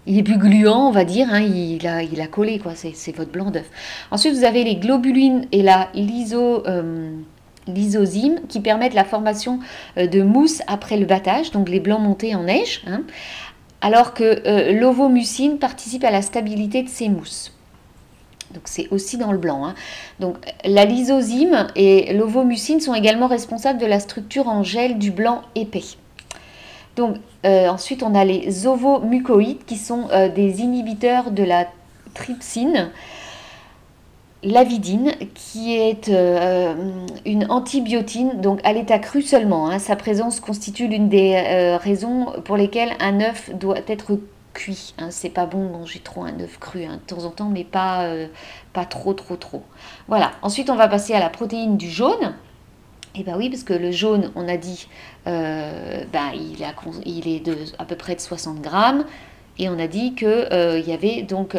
il 0.05 0.17
est 0.17 0.23
plus 0.23 0.37
gluant, 0.37 0.87
on 0.87 0.91
va 0.91 1.03
dire, 1.03 1.27
hein, 1.31 1.41
il, 1.41 1.85
a, 1.87 2.27
collé, 2.27 2.59
quoi, 2.59 2.73
c'est 2.75 3.15
votre 3.15 3.31
blanc 3.31 3.51
d'œuf. 3.51 3.69
Ensuite, 4.11 4.33
vous 4.33 4.43
avez 4.43 4.63
les 4.63 4.75
globulines 4.75 5.45
et 5.51 5.61
la 5.61 5.89
lyso, 5.93 6.65
euh, 6.67 7.11
qui 8.47 8.59
permettent 8.61 8.93
la 8.93 9.03
formation 9.03 9.59
euh, 9.97 10.07
de 10.07 10.21
mousse 10.21 10.61
après 10.67 10.97
le 10.97 11.05
battage, 11.05 11.51
donc 11.51 11.69
les 11.69 11.79
blancs 11.79 12.01
montés 12.01 12.33
en 12.33 12.43
neige, 12.43 12.81
hein, 12.87 13.03
alors 13.81 14.13
que 14.13 14.41
euh, 14.47 14.71
l'ovomucine 14.73 15.59
participe 15.59 16.03
à 16.03 16.11
la 16.11 16.21
stabilité 16.21 16.81
de 16.81 16.89
ces 16.89 17.09
mousses. 17.09 17.53
Donc 18.53 18.63
c'est 18.65 18.87
aussi 18.89 19.17
dans 19.17 19.31
le 19.31 19.37
blanc. 19.37 19.63
Hein. 19.65 19.75
Donc 20.19 20.37
la 20.65 20.85
lysozyme 20.85 21.67
et 21.75 22.13
l'ovomucine 22.13 22.79
sont 22.79 22.95
également 22.95 23.27
responsables 23.27 23.79
de 23.79 23.85
la 23.85 23.99
structure 23.99 24.47
en 24.47 24.63
gel 24.63 24.97
du 24.97 25.11
blanc 25.11 25.43
épais. 25.53 25.83
Donc 26.99 27.15
euh, 27.45 27.69
ensuite, 27.69 28.03
on 28.03 28.13
a 28.13 28.25
les 28.25 28.67
ovomucoïdes 28.67 29.63
qui 29.65 29.77
sont 29.77 30.09
euh, 30.11 30.27
des 30.27 30.59
inhibiteurs 30.59 31.31
de 31.31 31.43
la 31.43 31.65
trypsine. 32.13 32.91
L'avidine, 34.43 35.13
qui 35.33 35.77
est 35.77 36.09
euh, 36.09 36.73
une 37.25 37.49
antibiotine, 37.49 38.41
donc 38.41 38.59
à 38.65 38.73
l'état 38.73 38.99
cru 38.99 39.21
seulement. 39.21 39.69
Hein. 39.69 39.79
Sa 39.79 39.95
présence 39.95 40.41
constitue 40.41 40.87
l'une 40.87 41.07
des 41.07 41.77
raisons 41.81 42.33
pour 42.43 42.57
lesquelles 42.57 42.91
un 42.99 43.21
œuf 43.21 43.49
doit 43.55 43.79
être 43.87 44.19
cuit. 44.53 44.93
Hein. 44.97 45.07
C'est 45.09 45.29
pas 45.29 45.45
bon 45.45 45.67
de 45.67 45.71
manger 45.71 45.99
trop 45.99 46.23
un 46.23 46.37
œuf 46.41 46.59
cru 46.59 46.83
hein, 46.83 46.99
de 47.01 47.15
temps 47.15 47.23
en 47.23 47.29
temps, 47.29 47.49
mais 47.49 47.63
pas, 47.63 48.09
pas 48.73 48.83
trop, 48.83 49.13
trop, 49.13 49.37
trop. 49.37 49.63
Voilà. 50.09 50.31
Ensuite, 50.41 50.69
on 50.69 50.75
va 50.75 50.89
passer 50.89 51.13
à 51.13 51.19
la 51.21 51.29
protéine 51.29 51.77
du 51.77 51.89
jaune. 51.89 52.33
Eh 53.15 53.23
bien 53.23 53.37
oui, 53.37 53.49
parce 53.49 53.63
que 53.63 53.73
le 53.73 53.91
jaune, 53.91 54.31
on 54.35 54.47
a 54.47 54.57
dit, 54.57 54.87
euh, 55.27 56.03
ben, 56.13 56.31
il, 56.35 57.27
est 57.27 57.39
de, 57.39 57.55
à 57.79 57.85
peu 57.85 57.95
près 57.95 58.15
de 58.15 58.21
60 58.21 58.61
grammes. 58.61 59.05
Et 59.57 59.67
on 59.67 59.77
a 59.77 59.87
dit 59.87 60.15
qu'il 60.15 60.27
euh, 60.27 60.79
y 60.79 60.93
avait 60.93 61.23
donc 61.23 61.55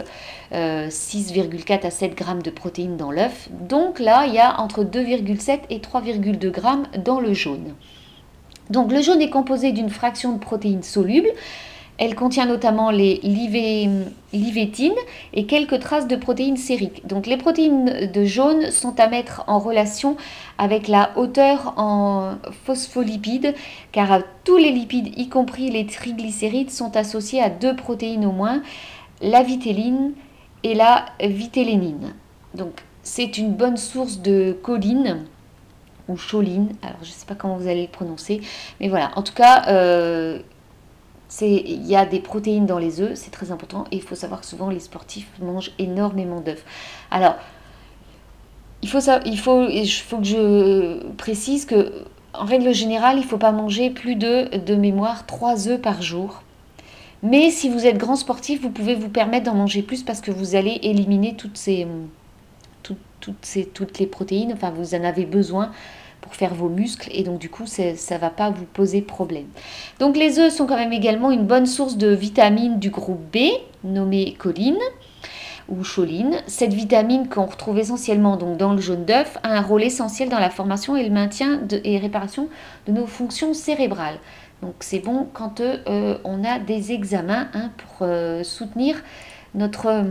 6,4 0.53 0.53
euh, 0.53 1.87
à 1.87 1.91
7 1.91 2.15
grammes 2.15 2.43
de 2.43 2.51
protéines 2.51 2.97
dans 2.97 3.11
l'œuf. 3.11 3.49
Donc 3.51 3.99
là, 3.99 4.25
il 4.27 4.33
y 4.33 4.39
a 4.39 4.59
entre 4.59 4.85
2,7 4.85 5.61
et 5.69 5.81
3,2 5.81 6.51
grammes 6.51 6.87
dans 7.05 7.21
le 7.21 7.35
jaune. 7.35 7.75
Donc 8.71 8.91
le 8.91 9.03
jaune 9.03 9.21
est 9.21 9.29
composé 9.29 9.73
d'une 9.73 9.91
fraction 9.91 10.33
de 10.33 10.39
protéines 10.39 10.83
solubles 10.83 11.31
elle 12.01 12.15
contient 12.15 12.47
notamment 12.47 12.91
les 12.91 13.21
livétines 14.33 14.95
et 15.35 15.45
quelques 15.45 15.79
traces 15.81 16.09
de 16.09 16.17
protéines 16.17 16.57
sériques. 16.57 17.07
Donc 17.07 17.27
les 17.27 17.37
protéines 17.37 18.11
de 18.11 18.25
jaune 18.25 18.71
sont 18.71 18.99
à 18.99 19.07
mettre 19.07 19.45
en 19.49 19.59
relation 19.59 20.17
avec 20.57 20.89
la 20.89 21.11
hauteur 21.17 21.75
en 21.77 22.37
phospholipides, 22.65 23.55
car 23.93 24.23
tous 24.45 24.57
les 24.57 24.73
lipides, 24.73 25.13
y 25.19 25.29
compris 25.29 25.71
les 25.71 25.85
triglycérides, 25.85 26.71
sont 26.71 26.97
associés 26.97 27.43
à 27.43 27.51
deux 27.51 27.77
protéines 27.77 28.25
au 28.25 28.33
moins, 28.33 28.63
la 29.21 29.43
vitéline 29.43 30.13
et 30.65 30.75
la 30.75 31.05
vitélénine. 31.23 32.15
Donc 32.55 32.81
c'est 33.03 33.37
une 33.37 33.53
bonne 33.53 33.77
source 33.77 34.21
de 34.21 34.57
choline 34.63 35.27
ou 36.09 36.17
choline, 36.17 36.71
alors 36.81 36.97
je 37.03 37.09
ne 37.09 37.13
sais 37.13 37.27
pas 37.27 37.35
comment 37.35 37.57
vous 37.57 37.69
allez 37.69 37.83
le 37.83 37.89
prononcer, 37.89 38.41
mais 38.81 38.89
voilà, 38.89 39.11
en 39.17 39.23
tout 39.23 39.35
cas, 39.35 39.65
euh, 39.69 40.41
il 41.41 41.87
y 41.87 41.97
a 41.97 42.05
des 42.07 42.21
protéines 42.21 42.67
dans 42.67 42.79
les 42.79 43.01
œufs, 43.01 43.13
c'est 43.15 43.31
très 43.31 43.53
important. 43.53 43.85
Et 43.91 43.97
il 43.97 44.03
faut 44.03 44.15
savoir 44.15 44.41
que 44.41 44.47
souvent 44.47 44.71
les 44.71 44.81
sportifs 44.81 45.31
mangent 45.41 45.73
énormément 45.79 46.41
d'œufs. 46.41 46.65
Alors, 47.11 47.37
il 48.83 48.89
faut, 48.89 49.01
que 49.01 50.25
je 50.25 51.07
précise 51.17 51.67
que 51.67 52.05
en 52.33 52.45
règle 52.45 52.73
générale, 52.73 53.17
il 53.17 53.23
ne 53.23 53.27
faut 53.27 53.39
pas 53.39 53.53
manger 53.53 53.91
plus 53.91 54.15
de, 54.15 54.57
de 54.57 54.75
mémoire 54.75 55.27
3 55.27 55.69
œufs 55.69 55.81
par 55.81 56.01
jour. 56.03 56.43
Mais 57.23 57.51
si 57.51 57.69
vous 57.69 57.87
êtes 57.87 57.99
grand 57.99 58.17
sportif, 58.17 58.63
vous 58.63 58.71
pouvez 58.71 58.95
vous 58.95 59.11
permettre 59.11 59.45
d'en 59.47 59.55
manger 59.55 59.83
plus 59.83 60.03
parce 60.03 60.21
que 60.21 60.31
vous 60.31 60.55
allez 60.55 60.79
éliminer 60.83 61.35
toutes 61.37 61.59
ces, 61.59 61.87
toutes, 62.83 63.37
ces, 63.43 63.67
toutes 63.67 63.99
les 63.99 64.07
protéines. 64.07 64.53
Enfin, 64.53 64.71
vous 64.71 64.95
en 64.95 65.05
avez 65.05 65.27
besoin 65.27 65.71
pour 66.21 66.35
faire 66.35 66.55
vos 66.55 66.69
muscles 66.69 67.09
et 67.13 67.23
donc 67.23 67.39
du 67.39 67.49
coup 67.49 67.67
ça 67.67 67.83
ne 67.85 68.19
va 68.19 68.31
pas 68.31 68.51
vous 68.51 68.65
poser 68.65 69.03
problème. 69.03 69.47
Donc 69.99 70.17
les 70.17 70.39
œufs 70.39 70.53
sont 70.53 70.67
quand 70.67 70.77
même 70.77 70.93
également 70.93 71.31
une 71.31 71.47
bonne 71.47 71.67
source 71.67 71.97
de 71.97 72.09
vitamine 72.09 72.79
du 72.79 72.91
groupe 72.91 73.21
B 73.33 73.39
nommée 73.85 74.37
choline 74.39 74.79
ou 75.69 75.85
choline. 75.85 76.37
Cette 76.47 76.75
vitamine 76.75 77.29
qu'on 77.29 77.47
retrouve 77.47 77.79
essentiellement 77.79 78.37
donc 78.37 78.57
dans 78.57 78.73
le 78.73 78.81
jaune 78.81 79.05
d'œuf 79.05 79.39
a 79.43 79.51
un 79.51 79.63
rôle 79.63 79.83
essentiel 79.83 80.29
dans 80.29 80.41
la 80.41 80.51
formation 80.51 80.97
et 80.97 81.05
le 81.05 81.11
maintien 81.11 81.61
et 81.85 81.99
réparation 81.99 82.49
de 82.87 82.93
nos 82.93 83.07
fonctions 83.07 83.55
cérébrales. 83.55 84.19
Donc 84.63 84.75
c'est 84.81 84.99
bon 84.99 85.27
quand 85.33 85.61
euh, 85.61 86.19
on 86.25 86.45
a 86.45 86.59
des 86.59 86.93
examens 86.93 87.49
hein, 87.55 87.71
pour 87.77 88.07
euh, 88.07 88.43
soutenir 88.43 88.97
notre 89.55 90.05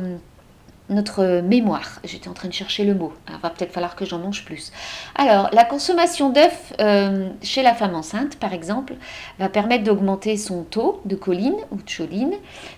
notre 0.89 1.41
mémoire. 1.41 1.99
J'étais 2.03 2.29
en 2.29 2.33
train 2.33 2.47
de 2.47 2.53
chercher 2.53 2.83
le 2.83 2.93
mot. 2.93 3.13
Il 3.29 3.35
va 3.41 3.49
peut-être 3.49 3.71
falloir 3.71 3.95
que 3.95 4.05
j'en 4.05 4.19
mange 4.19 4.45
plus. 4.45 4.71
Alors, 5.15 5.49
la 5.53 5.63
consommation 5.63 6.29
d'œufs 6.29 6.73
euh, 6.79 7.29
chez 7.41 7.63
la 7.63 7.73
femme 7.73 7.95
enceinte, 7.95 8.37
par 8.37 8.53
exemple, 8.53 8.95
va 9.37 9.49
permettre 9.49 9.83
d'augmenter 9.83 10.37
son 10.37 10.63
taux 10.63 11.01
de 11.05 11.15
choline 11.15 11.55
ou 11.71 11.77
de 11.77 11.89
choline. 11.89 12.33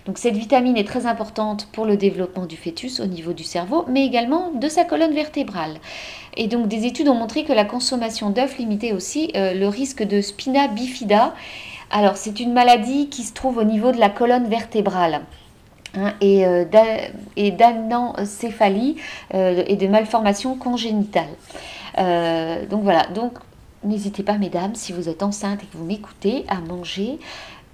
Donc, 0.06 0.18
cette 0.18 0.36
vitamine 0.36 0.76
est 0.76 0.86
très 0.86 1.06
importante 1.06 1.68
pour 1.72 1.86
le 1.86 1.96
développement 1.96 2.46
du 2.46 2.56
fœtus 2.56 3.00
au 3.00 3.06
niveau 3.06 3.32
du 3.32 3.44
cerveau, 3.44 3.84
mais 3.88 4.04
également 4.04 4.50
de 4.50 4.68
sa 4.68 4.84
colonne 4.84 5.14
vertébrale. 5.14 5.78
Et 6.36 6.46
donc, 6.48 6.68
des 6.68 6.86
études 6.86 7.08
ont 7.08 7.14
montré 7.14 7.44
que 7.44 7.52
la 7.52 7.64
consommation 7.64 8.30
d'œufs 8.30 8.58
limitait 8.58 8.92
aussi 8.92 9.30
euh, 9.36 9.54
le 9.54 9.68
risque 9.68 10.02
de 10.02 10.20
spina 10.20 10.68
bifida. 10.68 11.34
Alors, 11.90 12.16
c'est 12.16 12.40
une 12.40 12.52
maladie 12.52 13.08
qui 13.08 13.22
se 13.22 13.34
trouve 13.34 13.58
au 13.58 13.64
niveau 13.64 13.92
de 13.92 13.98
la 13.98 14.08
colonne 14.08 14.48
vertébrale. 14.48 15.22
Hein, 15.94 16.14
et, 16.22 16.46
euh, 16.46 16.64
d'anencéphalie 17.36 18.96
euh, 19.34 19.62
et 19.66 19.76
de 19.76 19.86
malformations 19.88 20.56
congénitales. 20.56 21.24
Euh, 21.98 22.64
donc 22.66 22.82
voilà, 22.82 23.06
donc 23.14 23.34
n'hésitez 23.84 24.22
pas 24.22 24.38
mesdames, 24.38 24.74
si 24.74 24.92
vous 24.92 25.10
êtes 25.10 25.22
enceinte 25.22 25.62
et 25.62 25.66
que 25.66 25.76
vous 25.76 25.84
m'écoutez, 25.84 26.44
à 26.48 26.60
manger 26.60 27.18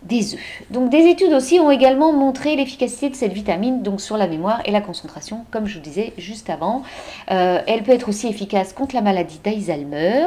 des 0.02 0.34
œufs. 0.34 0.62
Donc 0.70 0.90
des 0.90 1.06
études 1.06 1.32
aussi 1.32 1.60
ont 1.60 1.70
également 1.70 2.12
montré 2.12 2.56
l'efficacité 2.56 3.08
de 3.10 3.14
cette 3.16 3.32
vitamine 3.32 3.82
donc 3.82 4.00
sur 4.00 4.16
la 4.16 4.26
mémoire 4.26 4.62
et 4.64 4.70
la 4.70 4.80
concentration, 4.80 5.44
comme 5.50 5.66
je 5.66 5.74
vous 5.78 5.84
disais 5.84 6.12
juste 6.18 6.50
avant. 6.50 6.82
Euh, 7.30 7.60
elle 7.66 7.82
peut 7.82 7.92
être 7.92 8.08
aussi 8.08 8.26
efficace 8.28 8.72
contre 8.72 8.94
la 8.94 9.00
maladie 9.00 9.40
d'Alzheimer, 9.42 10.26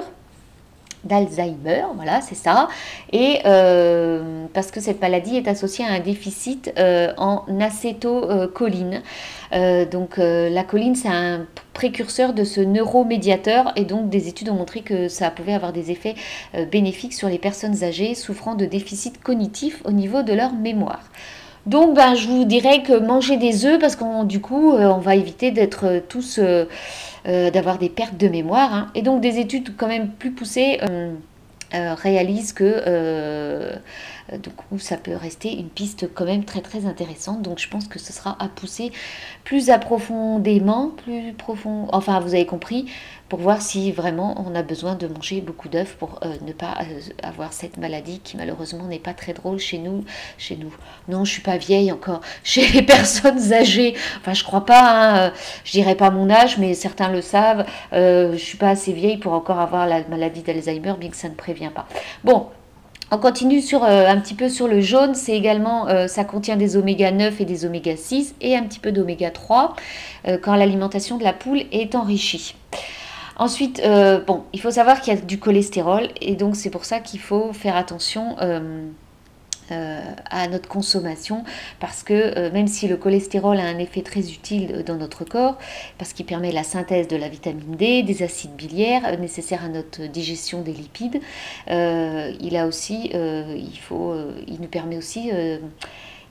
d'Alzheimer, 1.03 1.85
voilà, 1.95 2.21
c'est 2.21 2.35
ça. 2.35 2.67
Et 3.11 3.39
euh, 3.45 4.45
parce 4.53 4.71
que 4.71 4.79
cette 4.79 5.01
maladie 5.01 5.35
est 5.37 5.47
associée 5.47 5.85
à 5.85 5.89
un 5.89 5.99
déficit 5.99 6.71
euh, 6.77 7.13
en 7.17 7.43
acétylcholine. 7.59 9.01
Euh, 9.53 9.85
donc 9.85 10.17
la 10.17 10.63
choline, 10.63 10.95
c'est 10.95 11.09
un 11.09 11.45
précurseur 11.73 12.33
de 12.33 12.43
ce 12.43 12.61
neuromédiateur 12.61 13.71
et 13.75 13.85
donc 13.85 14.09
des 14.09 14.27
études 14.27 14.49
ont 14.49 14.55
montré 14.55 14.81
que 14.81 15.07
ça 15.07 15.31
pouvait 15.31 15.53
avoir 15.53 15.73
des 15.73 15.89
effets 15.89 16.15
bénéfiques 16.71 17.13
sur 17.13 17.29
les 17.29 17.39
personnes 17.39 17.83
âgées 17.83 18.13
souffrant 18.13 18.55
de 18.55 18.65
déficit 18.65 19.21
cognitif 19.21 19.81
au 19.85 19.91
niveau 19.91 20.21
de 20.21 20.33
leur 20.33 20.53
mémoire. 20.53 21.03
Donc, 21.67 21.95
ben, 21.95 22.15
je 22.15 22.27
vous 22.27 22.43
dirais 22.43 22.81
que 22.81 22.93
manger 22.97 23.37
des 23.37 23.65
œufs, 23.67 23.79
parce 23.79 23.95
qu'on 23.95 24.23
du 24.23 24.41
coup, 24.41 24.71
on 24.71 24.97
va 24.97 25.15
éviter 25.15 25.51
d'être 25.51 26.01
tous 26.09 26.39
d'avoir 27.25 27.77
des 27.77 27.89
pertes 27.89 28.17
de 28.17 28.27
mémoire. 28.27 28.73
Hein. 28.73 28.91
Et 28.95 29.01
donc 29.01 29.21
des 29.21 29.39
études 29.39 29.75
quand 29.77 29.88
même 29.88 30.10
plus 30.10 30.31
poussées 30.31 30.79
euh, 30.89 31.13
euh, 31.73 31.93
réalisent 31.93 32.53
que 32.53 32.63
du 34.38 34.50
coup, 34.50 34.80
ça 34.80 34.98
peut 34.98 35.15
rester 35.15 35.58
une 35.58 35.70
piste 35.70 36.13
quand 36.13 36.26
même 36.26 36.44
très 36.44 36.62
très 36.62 36.86
intéressante. 36.86 37.41
Donc 37.41 37.60
je 37.60 37.67
pense 37.67 37.88
que 37.88 38.00
ce 38.00 38.13
sera 38.13 38.36
à 38.39 38.48
pousser 38.48 38.91
plus 39.44 39.70
approfondément, 39.70 40.89
plus 40.89 41.34
profond. 41.34 41.88
Enfin, 41.91 42.20
vous 42.20 42.34
avez 42.34 42.46
compris, 42.46 42.88
pour 43.32 43.39
voir 43.39 43.62
si 43.62 43.94
vraiment 43.94 44.44
on 44.46 44.56
a 44.56 44.62
besoin 44.62 44.96
de 44.96 45.08
manger 45.08 45.39
beaucoup 45.39 45.70
d'œufs 45.70 45.96
pour 45.98 46.20
euh, 46.26 46.34
ne 46.46 46.52
pas 46.52 46.76
euh, 46.82 47.00
avoir 47.24 47.54
cette 47.54 47.78
maladie 47.78 48.20
qui 48.20 48.36
malheureusement 48.36 48.84
n'est 48.84 49.00
pas 49.00 49.13
très 49.13 49.32
drôle 49.32 49.58
chez 49.58 49.78
nous. 49.78 50.04
Chez 50.38 50.58
nous. 50.58 50.76
Non, 51.08 51.24
je 51.24 51.32
suis 51.32 51.41
pas 51.41 51.56
vieille 51.56 51.94
encore. 51.94 52.20
Chez 52.44 52.67
les 52.67 52.82
personnes 52.82 53.54
âgées, 53.54 53.96
enfin 54.20 54.34
je 54.34 54.44
crois 54.44 54.65
pas. 54.65 54.82
Hein, 54.82 55.17
euh, 55.17 55.30
je 55.63 55.72
dirais 55.72 55.96
pas 55.96 56.10
mon 56.12 56.30
âge, 56.30 56.58
mais 56.58 56.74
certains 56.74 57.08
le 57.08 57.22
savent. 57.22 57.65
je 57.94 58.36
suis 58.38 58.58
pas 58.58 58.72
assez 58.72 58.91
vieille 58.91 59.17
pour 59.17 59.32
encore 59.32 59.62
avoir 59.62 59.88
la 59.88 60.06
maladie 60.10 60.41
d'Alzheimer, 60.41 60.96
bien 61.00 61.10
que 61.10 61.15
ça 61.15 61.30
ne 61.30 61.36
prévient 61.36 61.72
pas. 61.74 61.88
Bon, 62.26 62.48
on 63.12 63.17
continue 63.17 63.62
sur 63.62 63.84
un 63.84 64.19
petit 64.19 64.34
peu 64.34 64.50
sur 64.50 64.67
le 64.67 64.82
jaune, 64.82 65.15
c'est 65.15 65.36
également 65.36 65.88
ça 66.08 66.24
contient 66.24 66.56
des 66.56 66.78
oméga 66.78 67.12
9 67.12 67.41
et 67.41 67.45
des 67.45 67.65
oméga 67.65 67.97
6 67.97 68.36
et 68.41 68.56
un 68.56 68.63
petit 68.63 68.80
peu 68.80 68.91
d'oméga 68.91 69.32
3 69.32 69.76
quand 70.41 70.56
l'alimentation 70.56 71.17
de 71.17 71.24
la 71.24 71.34
poule 71.34 71.63
est 71.71 71.95
enrichie. 71.95 72.56
Ensuite, 73.41 73.82
euh, 73.84 74.19
bon, 74.19 74.43
il 74.54 74.62
faut 74.62 74.69
savoir 74.69 75.02
qu'il 75.02 75.15
y 75.15 75.17
a 75.17 75.19
du 75.19 75.39
cholestérol 75.39 76.10
et 76.21 76.36
donc 76.36 76.56
c'est 76.56 76.69
pour 76.69 76.86
ça 76.86 77.00
qu'il 77.00 77.19
faut 77.19 77.54
faire 77.54 77.76
attention 77.76 78.36
euh, 78.39 78.60
euh, 78.60 78.88
à 79.71 80.47
notre 80.47 80.67
consommation 80.67 81.43
parce 81.79 82.03
que 82.03 82.49
même 82.49 82.67
si 82.67 82.88
le 82.88 82.97
cholestérol 82.97 83.60
a 83.60 83.63
un 83.63 83.77
effet 83.77 84.01
très 84.01 84.31
utile 84.31 84.84
dans 84.86 84.95
notre 84.95 85.23
corps, 85.25 85.57
parce 85.97 86.13
qu'il 86.13 86.25
permet 86.25 86.51
la 86.51 86.63
synthèse 86.63 87.07
de 87.07 87.15
la 87.15 87.29
vitamine 87.29 87.75
D, 87.75 88.03
des 88.03 88.23
acides 88.23 88.55
biliaires 88.55 89.19
nécessaires 89.19 89.63
à 89.65 89.69
notre 89.69 90.03
digestion 90.07 90.62
des 90.62 90.73
lipides, 90.73 91.21
il 91.67 92.57
a 92.57 92.67
aussi, 92.67 93.12
il 93.13 93.79
faut, 93.79 94.15
il 94.47 94.60
nous 94.62 94.67
permet 94.67 94.97
aussi 94.97 95.31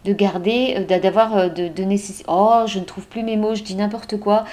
de 0.04 0.12
garder, 0.12 0.86
d'avoir 0.88 1.50
de, 1.50 1.68
de 1.68 1.82
nécessité. 1.84 2.24
Oh, 2.28 2.62
je 2.66 2.78
ne 2.78 2.84
trouve 2.84 3.06
plus 3.06 3.22
mes 3.22 3.36
mots, 3.36 3.54
je 3.54 3.62
dis 3.62 3.74
n'importe 3.74 4.18
quoi 4.18 4.44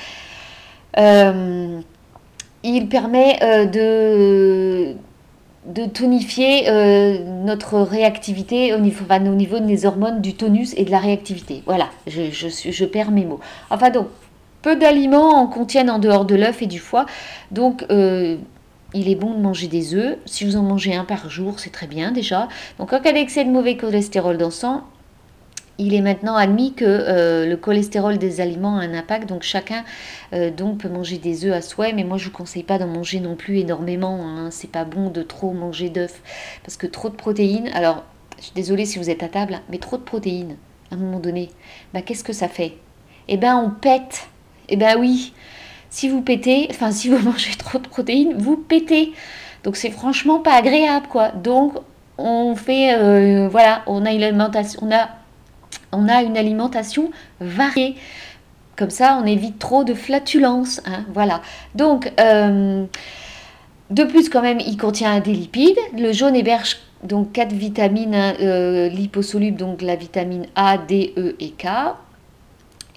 il 2.63 2.89
permet 2.89 3.39
euh, 3.43 3.65
de, 3.65 4.95
de 5.67 5.85
tonifier 5.85 6.69
euh, 6.69 7.23
notre 7.43 7.79
réactivité 7.79 8.73
au 8.73 8.79
niveau, 8.79 9.05
au 9.09 9.35
niveau 9.35 9.59
des 9.59 9.85
hormones 9.85 10.21
du 10.21 10.33
tonus 10.33 10.73
et 10.77 10.85
de 10.85 10.91
la 10.91 10.99
réactivité. 10.99 11.61
Voilà, 11.65 11.89
je, 12.07 12.31
je, 12.31 12.85
perds 12.85 13.11
mes 13.11 13.25
mots. 13.25 13.39
Enfin 13.69 13.89
donc, 13.89 14.07
peu 14.61 14.75
d'aliments 14.75 15.35
en 15.35 15.47
contiennent 15.47 15.89
en 15.89 15.99
dehors 15.99 16.25
de 16.25 16.35
l'œuf 16.35 16.61
et 16.61 16.67
du 16.67 16.79
foie. 16.79 17.05
Donc, 17.51 17.85
euh, 17.91 18.37
il 18.93 19.09
est 19.09 19.15
bon 19.15 19.33
de 19.33 19.39
manger 19.39 19.67
des 19.67 19.93
œufs. 19.93 20.17
Si 20.25 20.45
vous 20.45 20.55
en 20.55 20.63
mangez 20.63 20.95
un 20.95 21.03
par 21.03 21.29
jour, 21.29 21.59
c'est 21.59 21.71
très 21.71 21.87
bien 21.87 22.11
déjà. 22.11 22.47
Donc, 22.79 22.93
en 22.93 22.99
cas 22.99 23.11
d'excès 23.11 23.43
de 23.43 23.49
mauvais 23.49 23.75
cholestérol 23.75 24.37
dans 24.37 24.45
le 24.45 24.51
sang, 24.51 24.83
il 25.79 25.93
est 25.93 26.01
maintenant 26.01 26.35
admis 26.35 26.73
que 26.73 26.85
euh, 26.85 27.45
le 27.45 27.57
cholestérol 27.57 28.17
des 28.17 28.41
aliments 28.41 28.77
a 28.77 28.81
un 28.81 28.93
impact, 28.93 29.29
donc 29.29 29.43
chacun 29.43 29.83
euh, 30.33 30.51
peut 30.51 30.89
manger 30.89 31.17
des 31.17 31.45
œufs 31.45 31.53
à 31.53 31.61
souhait, 31.61 31.93
mais 31.93 32.03
moi 32.03 32.17
je 32.17 32.25
vous 32.25 32.31
conseille 32.31 32.63
pas 32.63 32.77
d'en 32.79 32.87
manger 32.87 33.19
non 33.19 33.35
plus 33.35 33.59
énormément. 33.59 34.27
Hein. 34.27 34.49
C'est 34.51 34.71
pas 34.71 34.85
bon 34.85 35.09
de 35.09 35.21
trop 35.21 35.51
manger 35.51 35.89
d'œufs 35.89 36.21
parce 36.63 36.77
que 36.77 36.87
trop 36.87 37.09
de 37.09 37.15
protéines. 37.15 37.69
Alors, 37.73 38.03
je 38.37 38.43
suis 38.43 38.53
désolée 38.53 38.85
si 38.85 38.99
vous 38.99 39.09
êtes 39.09 39.23
à 39.23 39.27
table, 39.27 39.59
mais 39.69 39.77
trop 39.77 39.97
de 39.97 40.03
protéines 40.03 40.57
à 40.91 40.95
un 40.95 40.97
moment 40.97 41.19
donné, 41.19 41.49
bah, 41.93 42.01
qu'est-ce 42.01 42.23
que 42.23 42.33
ça 42.33 42.47
fait? 42.47 42.73
Eh 43.27 43.37
ben 43.37 43.55
on 43.57 43.69
pète. 43.69 44.27
Eh 44.69 44.77
ben 44.77 44.97
oui. 44.99 45.33
Si 45.89 46.09
vous 46.09 46.21
pétez, 46.21 46.67
enfin 46.69 46.91
si 46.91 47.09
vous 47.09 47.19
mangez 47.29 47.55
trop 47.57 47.79
de 47.79 47.87
protéines, 47.87 48.33
vous 48.37 48.57
pétez. 48.57 49.13
Donc 49.63 49.75
c'est 49.75 49.91
franchement 49.91 50.39
pas 50.39 50.53
agréable 50.53 51.07
quoi. 51.07 51.29
Donc 51.31 51.73
on 52.17 52.55
fait, 52.55 52.95
euh, 52.95 53.47
voilà, 53.47 53.83
on 53.85 54.05
a 54.05 54.11
une 54.11 54.23
alimentation, 54.23 54.87
on 55.91 56.07
a 56.07 56.21
une 56.23 56.37
alimentation 56.37 57.11
variée. 57.39 57.95
Comme 58.75 58.89
ça, 58.89 59.19
on 59.21 59.25
évite 59.25 59.57
trop 59.59 59.83
de 59.83 59.93
flatulences. 59.93 60.81
Hein, 60.85 61.05
voilà. 61.13 61.41
Donc, 61.73 62.11
euh, 62.19 62.85
de 63.89 64.03
plus, 64.03 64.29
quand 64.29 64.41
même, 64.41 64.59
il 64.59 64.77
contient 64.77 65.19
des 65.19 65.33
lipides. 65.33 65.79
Le 65.97 66.11
jaune 66.11 66.35
héberge 66.35 66.77
donc 67.03 67.31
quatre 67.31 67.53
vitamines 67.53 68.15
euh, 68.15 68.89
liposolubles, 68.89 69.57
donc 69.57 69.81
la 69.81 69.95
vitamine 69.95 70.47
A, 70.55 70.77
D, 70.77 71.13
E 71.17 71.35
et 71.39 71.51
K. 71.51 71.67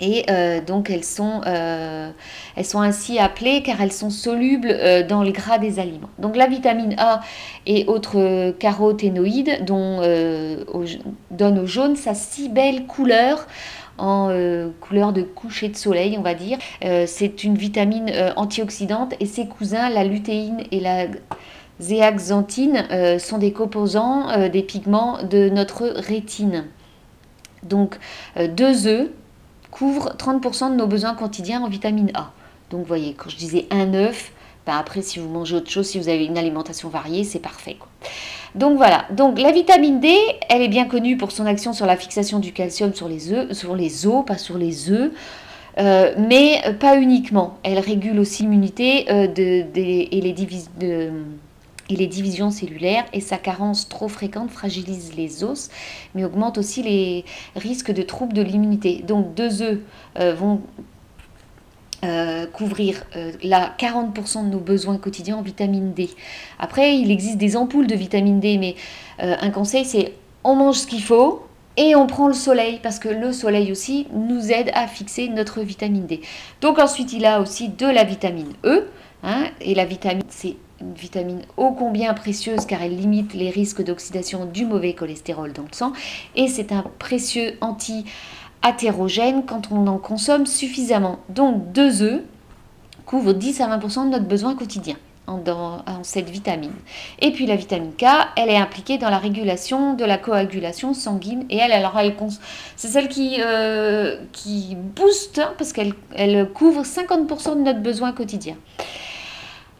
Et 0.00 0.24
euh, 0.30 0.60
donc 0.60 0.90
elles 0.90 1.04
sont, 1.04 1.42
euh, 1.46 2.10
elles 2.56 2.64
sont 2.64 2.80
ainsi 2.80 3.18
appelées 3.18 3.62
car 3.62 3.80
elles 3.80 3.92
sont 3.92 4.10
solubles 4.10 4.70
euh, 4.70 5.06
dans 5.06 5.22
le 5.22 5.30
gras 5.30 5.58
des 5.58 5.78
aliments. 5.78 6.08
Donc 6.18 6.36
la 6.36 6.46
vitamine 6.46 6.94
A 6.98 7.20
et 7.66 7.84
autres 7.86 8.52
caroténoïdes 8.58 9.64
donnent 9.66 11.58
au 11.58 11.66
jaune 11.66 11.96
sa 11.96 12.14
si 12.14 12.48
belle 12.48 12.86
couleur 12.86 13.46
en 13.98 14.30
couleur 14.80 15.12
de 15.12 15.20
coucher 15.20 15.68
de 15.68 15.76
soleil, 15.76 16.16
on 16.18 16.22
va 16.22 16.32
dire. 16.32 16.56
C'est 17.06 17.44
une 17.44 17.54
vitamine 17.54 18.10
antioxydante 18.36 19.12
et 19.20 19.26
ses 19.26 19.46
cousins, 19.46 19.90
la 19.90 20.04
lutéine 20.04 20.62
et 20.72 20.80
la 20.80 21.06
zéaxanthine, 21.80 22.86
sont 23.18 23.36
des 23.36 23.52
composants 23.52 24.48
des 24.48 24.62
pigments 24.62 25.22
de 25.22 25.50
notre 25.50 25.86
rétine. 25.86 26.64
Donc 27.62 27.98
deux 28.56 28.86
œufs 28.86 29.10
couvre 29.70 30.14
30% 30.16 30.70
de 30.70 30.76
nos 30.76 30.86
besoins 30.86 31.14
quotidiens 31.14 31.62
en 31.62 31.68
vitamine 31.68 32.10
A. 32.14 32.32
Donc, 32.70 32.80
vous 32.80 32.86
voyez, 32.86 33.14
quand 33.14 33.30
je 33.30 33.36
disais 33.36 33.66
un 33.70 33.94
œuf, 33.94 34.32
ben 34.66 34.76
après, 34.76 35.02
si 35.02 35.18
vous 35.18 35.28
mangez 35.28 35.56
autre 35.56 35.70
chose, 35.70 35.86
si 35.86 35.98
vous 35.98 36.08
avez 36.08 36.24
une 36.24 36.38
alimentation 36.38 36.88
variée, 36.88 37.24
c'est 37.24 37.38
parfait. 37.38 37.76
Donc 38.54 38.76
voilà, 38.76 39.06
donc 39.12 39.38
la 39.38 39.52
vitamine 39.52 40.00
D, 40.00 40.12
elle 40.48 40.62
est 40.62 40.68
bien 40.68 40.86
connue 40.86 41.16
pour 41.16 41.30
son 41.30 41.46
action 41.46 41.72
sur 41.72 41.86
la 41.86 41.96
fixation 41.96 42.40
du 42.40 42.52
calcium 42.52 42.92
sur 42.92 43.08
les 43.08 43.32
œufs, 43.32 43.52
sur 43.52 43.76
les 43.76 44.06
os, 44.06 44.24
pas 44.24 44.38
sur 44.38 44.58
les 44.58 44.90
œufs. 44.90 45.12
Euh, 45.78 46.14
mais 46.18 46.60
pas 46.80 46.96
uniquement. 46.96 47.58
Elle 47.62 47.78
régule 47.78 48.18
aussi 48.18 48.42
l'immunité 48.42 49.06
euh, 49.10 49.28
et 49.34 50.20
les 50.20 50.32
divisions 50.32 50.70
de, 50.78 51.10
les 51.96 52.06
divisions 52.06 52.50
cellulaires 52.50 53.04
et 53.12 53.20
sa 53.20 53.36
carence 53.36 53.88
trop 53.88 54.08
fréquente 54.08 54.50
fragilise 54.50 55.14
les 55.16 55.44
os, 55.44 55.70
mais 56.14 56.24
augmente 56.24 56.58
aussi 56.58 56.82
les 56.82 57.24
risques 57.56 57.92
de 57.92 58.02
troubles 58.02 58.32
de 58.32 58.42
l'immunité. 58.42 59.02
Donc 59.06 59.34
deux 59.34 59.62
œufs 59.62 59.78
euh, 60.18 60.34
vont 60.34 60.60
euh, 62.04 62.46
couvrir 62.46 63.04
euh, 63.16 63.32
la 63.42 63.74
40% 63.78 64.46
de 64.46 64.50
nos 64.50 64.60
besoins 64.60 64.96
quotidiens 64.96 65.36
en 65.36 65.42
vitamine 65.42 65.92
D. 65.92 66.10
Après, 66.58 66.96
il 66.96 67.10
existe 67.10 67.38
des 67.38 67.56
ampoules 67.56 67.86
de 67.86 67.94
vitamine 67.94 68.40
D, 68.40 68.58
mais 68.58 68.74
un 69.18 69.50
conseil, 69.50 69.84
c'est 69.84 70.14
on 70.44 70.54
mange 70.54 70.76
ce 70.76 70.86
qu'il 70.86 71.02
faut, 71.02 71.44
et 71.76 71.94
on 71.94 72.06
prend 72.06 72.28
le 72.28 72.34
soleil 72.34 72.80
parce 72.82 72.98
que 72.98 73.08
le 73.08 73.32
soleil 73.32 73.72
aussi 73.72 74.06
nous 74.12 74.50
aide 74.50 74.70
à 74.74 74.86
fixer 74.86 75.28
notre 75.28 75.60
vitamine 75.60 76.06
D. 76.06 76.20
Donc 76.60 76.78
ensuite 76.78 77.12
il 77.12 77.24
a 77.24 77.40
aussi 77.40 77.68
de 77.68 77.86
la 77.86 78.04
vitamine 78.04 78.52
E 78.64 78.88
hein, 79.22 79.44
et 79.60 79.74
la 79.74 79.84
vitamine 79.84 80.24
c'est 80.28 80.56
une 80.80 80.94
vitamine 80.94 81.42
ô 81.56 81.72
combien 81.72 82.14
précieuse 82.14 82.66
car 82.66 82.82
elle 82.82 82.96
limite 82.96 83.34
les 83.34 83.50
risques 83.50 83.82
d'oxydation 83.82 84.46
du 84.46 84.64
mauvais 84.64 84.94
cholestérol 84.94 85.52
dans 85.52 85.62
le 85.62 85.72
sang 85.72 85.92
et 86.36 86.48
c'est 86.48 86.72
un 86.72 86.84
précieux 86.98 87.56
anti-athérogène 87.60 89.44
quand 89.44 89.70
on 89.70 89.86
en 89.86 89.98
consomme 89.98 90.46
suffisamment. 90.46 91.18
Donc 91.28 91.72
deux 91.72 92.02
œufs 92.02 92.22
couvrent 93.04 93.34
10 93.34 93.60
à 93.60 93.78
20% 93.78 94.06
de 94.06 94.10
notre 94.10 94.26
besoin 94.26 94.54
quotidien 94.54 94.96
en, 95.30 96.02
cette 96.02 96.28
vitamine. 96.28 96.72
Et 97.20 97.30
puis 97.32 97.46
la 97.46 97.56
vitamine 97.56 97.92
K, 97.92 98.04
elle 98.36 98.48
est 98.48 98.56
impliquée 98.56 98.98
dans 98.98 99.10
la 99.10 99.18
régulation 99.18 99.94
de 99.94 100.04
la 100.04 100.18
coagulation 100.18 100.94
sanguine 100.94 101.44
et 101.50 101.56
elle, 101.56 101.72
alors 101.72 101.98
elle, 101.98 102.14
c'est 102.76 102.88
celle 102.88 103.08
qui, 103.08 103.36
euh, 103.44 104.16
booste 104.96 105.38
hein, 105.38 105.52
parce 105.58 105.72
qu'elle 105.72 105.92
elle 106.14 106.48
couvre 106.50 106.82
50% 106.82 107.56
de 107.56 107.62
notre 107.62 107.80
besoin 107.80 108.12
quotidien. 108.12 108.56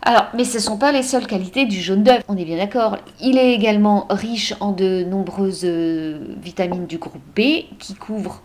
Alors, 0.03 0.27
mais 0.35 0.45
ce 0.45 0.57
ne 0.57 0.63
sont 0.63 0.79
pas 0.79 0.93
les 0.93 1.03
seules 1.03 1.27
qualités 1.27 1.67
du 1.67 1.81
jaune 1.81 2.03
d'œuf, 2.03 2.23
on 2.29 2.37
est 2.37 2.45
bien 2.45 2.57
d'accord. 2.57 2.97
Il 3.21 3.37
est 3.37 3.53
également 3.53 4.07
riche 4.09 4.55
en 4.61 4.73
de 4.73 5.05
nombreuses 5.05 5.63
euh, 5.65 6.19
vitamines 6.43 6.87
du 6.87 6.99
groupe 6.99 7.21
B 7.37 7.67
qui 7.79 7.95
couvrent 7.95 8.41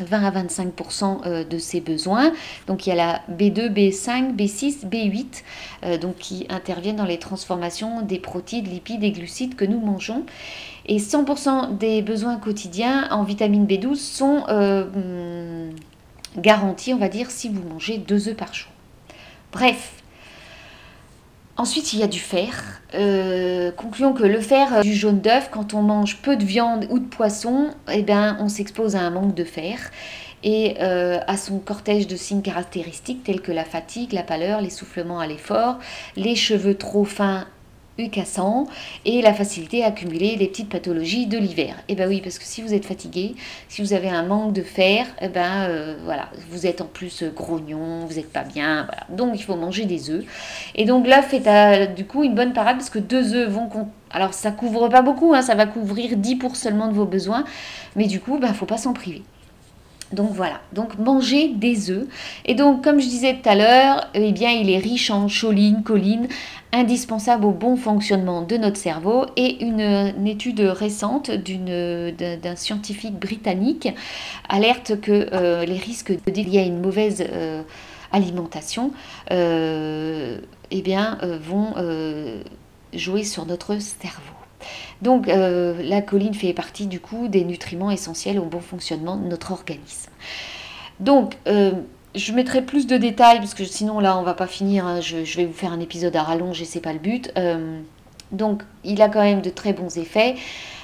20 0.00 0.24
à 0.24 0.30
25% 0.30 1.46
de 1.46 1.58
ses 1.58 1.82
besoins. 1.82 2.32
Donc 2.66 2.86
il 2.86 2.90
y 2.90 2.92
a 2.92 2.94
la 2.94 3.20
B2, 3.30 3.70
B5, 3.70 4.34
B6, 4.34 4.86
B8 4.88 5.98
donc 5.98 6.16
qui 6.16 6.46
interviennent 6.48 6.96
dans 6.96 7.04
les 7.04 7.18
transformations 7.18 8.00
des 8.00 8.18
protéines, 8.18 8.64
lipides 8.64 9.04
et 9.04 9.10
glucides 9.10 9.56
que 9.56 9.66
nous 9.66 9.78
mangeons. 9.78 10.24
Et 10.86 10.98
100% 10.98 11.78
des 11.78 12.02
besoins 12.02 12.36
quotidiens 12.36 13.08
en 13.10 13.22
vitamine 13.22 13.66
B12 13.66 13.96
sont 13.96 14.44
euh, 14.48 15.68
hmm, 15.70 16.40
garantis, 16.40 16.94
on 16.94 16.98
va 16.98 17.08
dire, 17.08 17.30
si 17.30 17.48
vous 17.48 17.62
mangez 17.62 17.98
deux 17.98 18.28
œufs 18.28 18.36
par 18.36 18.52
jour. 18.54 18.70
Bref. 19.52 19.99
Ensuite, 21.60 21.92
il 21.92 22.00
y 22.00 22.02
a 22.02 22.06
du 22.06 22.20
fer. 22.20 22.80
Euh, 22.94 23.70
concluons 23.70 24.14
que 24.14 24.22
le 24.22 24.40
fer 24.40 24.76
euh, 24.76 24.80
du 24.80 24.94
jaune 24.94 25.20
d'œuf, 25.20 25.50
quand 25.50 25.74
on 25.74 25.82
mange 25.82 26.16
peu 26.22 26.36
de 26.36 26.42
viande 26.42 26.86
ou 26.88 26.98
de 26.98 27.04
poisson, 27.04 27.68
eh 27.92 28.00
ben, 28.00 28.38
on 28.40 28.48
s'expose 28.48 28.96
à 28.96 29.00
un 29.00 29.10
manque 29.10 29.34
de 29.34 29.44
fer 29.44 29.78
et 30.42 30.78
à 30.80 31.36
son 31.36 31.58
cortège 31.58 32.06
de 32.06 32.16
signes 32.16 32.40
caractéristiques 32.40 33.24
tels 33.24 33.42
que 33.42 33.52
la 33.52 33.66
fatigue, 33.66 34.14
la 34.14 34.22
pâleur, 34.22 34.62
l'essoufflement 34.62 35.20
à 35.20 35.26
l'effort, 35.26 35.78
les 36.16 36.34
cheveux 36.34 36.76
trop 36.76 37.04
fins 37.04 37.46
cassant 38.08 38.66
et 39.04 39.22
la 39.22 39.34
facilité 39.34 39.84
à 39.84 39.88
accumuler 39.88 40.36
les 40.36 40.46
petites 40.46 40.68
pathologies 40.68 41.26
de 41.26 41.38
l'hiver. 41.38 41.74
Et 41.88 41.92
eh 41.92 41.94
ben 41.94 42.08
oui, 42.08 42.20
parce 42.22 42.38
que 42.38 42.44
si 42.44 42.62
vous 42.62 42.72
êtes 42.72 42.84
fatigué, 42.84 43.34
si 43.68 43.82
vous 43.82 43.92
avez 43.92 44.08
un 44.08 44.22
manque 44.22 44.52
de 44.52 44.62
fer, 44.62 45.06
eh 45.20 45.28
ben 45.28 45.64
euh, 45.68 45.96
voilà, 46.04 46.28
vous 46.50 46.66
êtes 46.66 46.80
en 46.80 46.86
plus 46.86 47.24
grognon, 47.24 48.06
vous 48.06 48.14
n'êtes 48.14 48.32
pas 48.32 48.44
bien. 48.44 48.88
Donc 49.10 49.32
il 49.34 49.42
faut 49.42 49.56
manger 49.56 49.84
des 49.84 50.10
œufs. 50.10 50.24
Et 50.74 50.84
donc 50.84 51.06
l'œuf 51.06 51.34
est 51.34 51.94
du 51.94 52.06
coup 52.06 52.24
une 52.24 52.34
bonne 52.34 52.52
parade 52.52 52.76
parce 52.76 52.90
que 52.90 52.98
deux 52.98 53.34
œufs 53.34 53.48
vont 53.48 53.68
alors 54.10 54.34
ça 54.34 54.50
couvre 54.50 54.88
pas 54.88 55.02
beaucoup, 55.02 55.34
hein, 55.34 55.42
ça 55.42 55.54
va 55.54 55.66
couvrir 55.66 56.16
10 56.16 56.36
pour 56.36 56.56
seulement 56.56 56.88
de 56.88 56.94
vos 56.94 57.04
besoins, 57.04 57.44
mais 57.96 58.06
du 58.06 58.20
coup, 58.20 58.34
il 58.34 58.40
ben, 58.40 58.52
faut 58.52 58.66
pas 58.66 58.76
s'en 58.76 58.92
priver. 58.92 59.22
Donc 60.12 60.30
voilà, 60.32 60.60
donc 60.72 60.98
manger 60.98 61.48
des 61.48 61.90
œufs. 61.90 62.06
Et 62.44 62.54
donc 62.54 62.82
comme 62.82 63.00
je 63.00 63.06
disais 63.06 63.34
tout 63.34 63.48
à 63.48 63.54
l'heure, 63.54 64.08
eh 64.14 64.32
bien 64.32 64.50
il 64.50 64.68
est 64.68 64.78
riche 64.78 65.10
en 65.10 65.28
choline, 65.28 65.84
choline, 65.84 66.26
indispensable 66.72 67.44
au 67.44 67.52
bon 67.52 67.76
fonctionnement 67.76 68.42
de 68.42 68.56
notre 68.56 68.76
cerveau. 68.76 69.26
Et 69.36 69.64
une, 69.64 70.26
étude 70.26 70.60
récente 70.60 71.30
d'un 71.30 72.56
scientifique 72.56 73.18
britannique 73.18 73.88
alerte 74.48 75.00
que 75.00 75.28
euh, 75.32 75.64
les 75.64 75.78
risques 75.78 76.12
de 76.12 76.42
liés 76.42 76.60
à 76.60 76.64
une 76.64 76.80
mauvaise 76.80 77.24
euh, 77.32 77.62
alimentation 78.12 78.92
euh, 79.30 80.38
eh 80.70 80.82
bien, 80.82 81.18
vont 81.40 81.74
jouer 82.92 83.24
sur 83.24 83.46
notre 83.46 83.80
cerveau. 83.80 84.39
Donc 85.02 85.28
euh, 85.28 85.80
la 85.82 86.02
choline 86.02 86.34
fait 86.34 86.52
partie 86.52 86.86
du 86.86 87.00
coup 87.00 87.28
des 87.28 87.44
nutriments 87.44 87.90
essentiels 87.90 88.38
au 88.38 88.44
bon 88.44 88.60
fonctionnement 88.60 89.16
de 89.16 89.26
notre 89.26 89.52
organisme. 89.52 90.10
Donc 90.98 91.36
euh, 91.46 91.72
je 92.14 92.32
mettrai 92.32 92.62
plus 92.62 92.86
de 92.86 92.96
détails 92.96 93.38
parce 93.38 93.54
que 93.54 93.64
sinon 93.64 94.00
là 94.00 94.16
on 94.18 94.22
va 94.22 94.34
pas 94.34 94.46
finir. 94.46 94.86
Hein. 94.86 95.00
Je, 95.00 95.36
vais 95.36 95.46
vous 95.46 95.54
faire 95.54 95.72
un 95.72 95.80
épisode 95.80 96.14
à 96.16 96.22
rallonge 96.22 96.60
et 96.60 96.64
c'est 96.64 96.80
pas 96.80 96.92
le 96.92 96.98
but. 96.98 97.32
Euh, 97.36 97.80
donc 98.32 98.62
il 98.84 99.02
a 99.02 99.08
quand 99.08 99.22
même 99.22 99.40
de 99.40 99.50
très 99.50 99.72
bons 99.72 99.96
effets. 99.98 100.36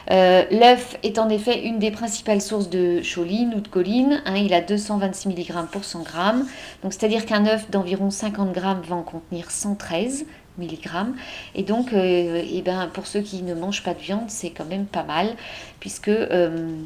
L'œuf 0.08 0.96
est 1.02 1.18
en 1.18 1.28
effet 1.28 1.64
une 1.64 1.80
des 1.80 1.90
principales 1.90 2.40
sources 2.40 2.70
de 2.70 3.02
choline 3.02 3.54
ou 3.56 3.60
de 3.60 3.68
choline. 3.68 4.22
Hein. 4.24 4.36
il 4.36 4.54
a 4.54 4.60
226 4.60 5.28
mg 5.28 5.66
pour 5.70 5.84
100 5.84 6.04
g. 6.04 6.10
Donc 6.82 6.92
c'est-à-dire 6.92 7.26
qu'un 7.26 7.44
œuf 7.46 7.70
d'environ 7.70 8.10
50 8.10 8.54
g 8.54 8.60
va 8.60 8.96
en 8.96 9.02
contenir 9.02 9.50
113 9.50 10.26
mg. 10.58 10.88
Et 11.54 11.62
donc, 11.62 11.92
euh, 11.92 12.42
eh 12.50 12.62
ben, 12.62 12.88
pour 12.92 13.06
ceux 13.06 13.20
qui 13.20 13.42
ne 13.42 13.54
mangent 13.54 13.82
pas 13.82 13.94
de 13.94 14.00
viande, 14.00 14.28
c'est 14.28 14.50
quand 14.50 14.64
même 14.64 14.86
pas 14.86 15.02
mal, 15.02 15.34
puisque 15.80 16.08
euh, 16.08 16.76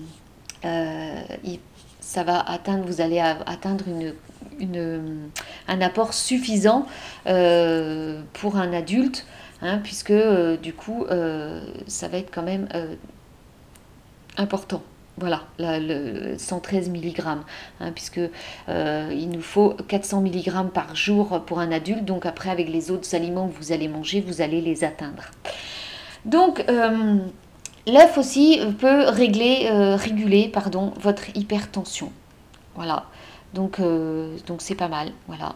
euh, 0.64 1.20
ça 2.00 2.24
va 2.24 2.40
atteindre, 2.40 2.85
vous 2.85 3.00
allez 3.00 3.20
atteindre 3.20 3.85
une, 3.88 4.14
une, 4.59 5.30
un 5.68 5.80
apport 5.80 6.12
suffisant 6.12 6.87
pour 7.24 8.56
un 8.56 8.72
adulte, 8.72 9.26
hein, 9.62 9.78
puisque 9.83 10.12
du 10.62 10.72
coup, 10.72 11.06
ça 11.87 12.09
va 12.09 12.18
être 12.18 12.30
quand 12.35 12.42
même 12.42 12.68
important. 14.37 14.83
Voilà, 15.18 15.42
le 15.59 16.38
113 16.38 16.88
mg, 16.88 17.20
hein, 17.20 17.92
puisque 17.94 18.20
euh, 18.68 19.11
il 19.12 19.29
nous 19.29 19.42
faut 19.42 19.75
400 19.87 20.23
mg 20.23 20.70
par 20.73 20.96
jour 20.96 21.42
pour 21.44 21.61
un 21.61 21.73
adulte. 21.73 22.07
Donc 22.07 22.25
après, 22.25 22.49
avec 22.49 22.70
les 22.70 22.90
autres 22.90 23.14
aliments 23.14 23.49
que 23.49 23.57
vous 23.59 23.73
allez 23.73 23.88
manger, 23.88 24.25
vous 24.27 24.40
allez 24.40 24.62
les 24.62 24.83
atteindre. 24.83 25.25
Donc 26.25 26.64
euh, 26.70 27.16
l'œuf 27.87 28.16
aussi 28.16 28.61
peut 28.79 29.09
régler, 29.09 29.68
euh, 29.70 29.96
réguler 29.96 30.49
pardon, 30.49 30.92
votre 31.01 31.37
hypertension. 31.37 32.12
Voilà. 32.75 33.05
Donc 33.53 33.79
donc 34.46 34.62
c'est 34.62 34.77
pas 34.77 34.88
mal. 34.88 35.11
Voilà. 35.27 35.55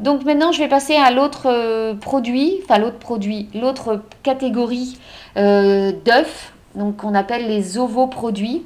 Donc 0.00 0.24
maintenant, 0.24 0.52
je 0.52 0.60
vais 0.60 0.68
passer 0.68 0.94
à 0.94 1.10
l'autre 1.10 1.92
produit, 2.00 2.60
enfin 2.62 2.78
l'autre 2.78 2.98
produit, 2.98 3.48
l'autre 3.52 4.00
catégorie 4.22 4.96
d'œufs, 5.34 6.52
donc 6.76 6.98
qu'on 6.98 7.14
appelle 7.14 7.48
les 7.48 7.78
ovoproduits. 7.78 8.62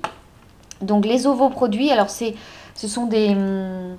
Donc 0.81 1.07
les 1.07 1.27
ovoproduits, 1.27 1.91
alors 1.91 2.11
c'est, 2.11 2.35
ce 2.75 2.89
sont 2.89 3.07
des... 3.07 3.31
Hum, 3.31 3.97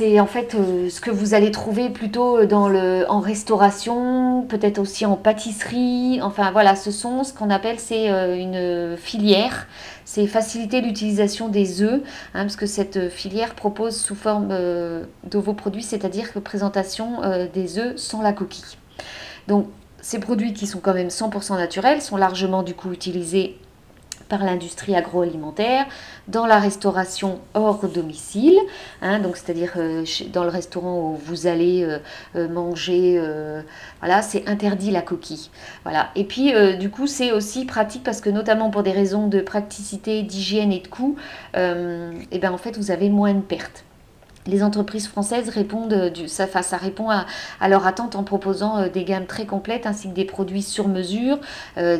c'est 0.00 0.18
en 0.18 0.26
fait 0.26 0.54
euh, 0.54 0.88
ce 0.88 0.98
que 0.98 1.10
vous 1.10 1.34
allez 1.34 1.50
trouver 1.50 1.90
plutôt 1.90 2.46
dans 2.46 2.70
le, 2.70 3.04
en 3.10 3.20
restauration, 3.20 4.46
peut-être 4.48 4.78
aussi 4.78 5.04
en 5.04 5.14
pâtisserie. 5.14 6.20
Enfin 6.22 6.52
voilà, 6.52 6.74
ce 6.74 6.90
sont 6.90 7.22
ce 7.22 7.34
qu'on 7.34 7.50
appelle 7.50 7.78
c'est 7.78 8.10
euh, 8.10 8.34
une 8.34 8.96
filière. 8.96 9.66
C'est 10.06 10.26
faciliter 10.26 10.80
l'utilisation 10.80 11.48
des 11.48 11.82
œufs, 11.82 12.00
hein, 12.32 12.44
parce 12.44 12.56
que 12.56 12.64
cette 12.64 13.10
filière 13.10 13.54
propose 13.54 13.94
sous 13.94 14.14
forme 14.14 14.48
euh, 14.52 15.04
d'ovoproduits, 15.24 15.82
c'est-à-dire 15.82 16.32
que 16.32 16.38
présentation 16.38 17.20
des 17.52 17.78
œufs 17.78 17.98
sans 17.98 18.22
la 18.22 18.32
coquille. 18.32 18.78
Donc 19.48 19.66
ces 20.00 20.18
produits 20.18 20.54
qui 20.54 20.66
sont 20.66 20.80
quand 20.80 20.94
même 20.94 21.08
100% 21.08 21.58
naturels 21.58 22.00
sont 22.00 22.16
largement 22.16 22.62
du 22.62 22.72
coup 22.72 22.90
utilisés 22.90 23.58
par 24.30 24.44
l'industrie 24.44 24.94
agroalimentaire, 24.94 25.84
dans 26.28 26.46
la 26.46 26.58
restauration 26.58 27.40
hors 27.52 27.86
domicile, 27.86 28.58
hein, 29.02 29.18
donc 29.18 29.36
c'est-à-dire 29.36 29.72
euh, 29.76 30.04
dans 30.32 30.44
le 30.44 30.48
restaurant 30.48 31.10
où 31.10 31.16
vous 31.16 31.46
allez 31.46 31.82
euh, 31.82 31.98
euh, 32.36 32.48
manger, 32.48 33.20
voilà, 33.98 34.22
c'est 34.22 34.48
interdit 34.48 34.90
la 34.90 35.02
coquille. 35.02 35.50
Voilà. 35.82 36.10
Et 36.14 36.24
puis 36.24 36.52
du 36.78 36.88
coup 36.90 37.06
c'est 37.06 37.32
aussi 37.32 37.64
pratique 37.64 38.02
parce 38.04 38.20
que 38.20 38.30
notamment 38.30 38.70
pour 38.70 38.82
des 38.82 38.92
raisons 38.92 39.26
de 39.26 39.40
praticité, 39.40 40.22
d'hygiène 40.22 40.72
et 40.72 40.80
de 40.80 40.88
coût, 40.88 41.16
et 41.54 41.58
eh 42.30 42.38
ben 42.38 42.52
en 42.52 42.58
fait 42.58 42.78
vous 42.78 42.90
avez 42.90 43.10
moins 43.10 43.34
de 43.34 43.40
pertes 43.40 43.84
les 44.46 44.62
entreprises 44.62 45.06
françaises 45.06 45.48
répondent, 45.48 45.92
euh, 45.92 46.10
du, 46.10 46.28
ça, 46.28 46.46
ça 46.46 46.76
répond 46.76 47.10
à, 47.10 47.26
leur 47.68 47.86
attente 47.86 48.16
en 48.16 48.24
proposant 48.24 48.78
euh, 48.78 48.88
des 48.88 49.04
gammes 49.04 49.26
très 49.26 49.46
complètes 49.46 49.86
ainsi 49.86 50.08
que 50.08 50.14
des 50.14 50.24
produits 50.24 50.62
sur 50.62 50.88
mesure. 50.88 51.38
Euh, 51.76 51.98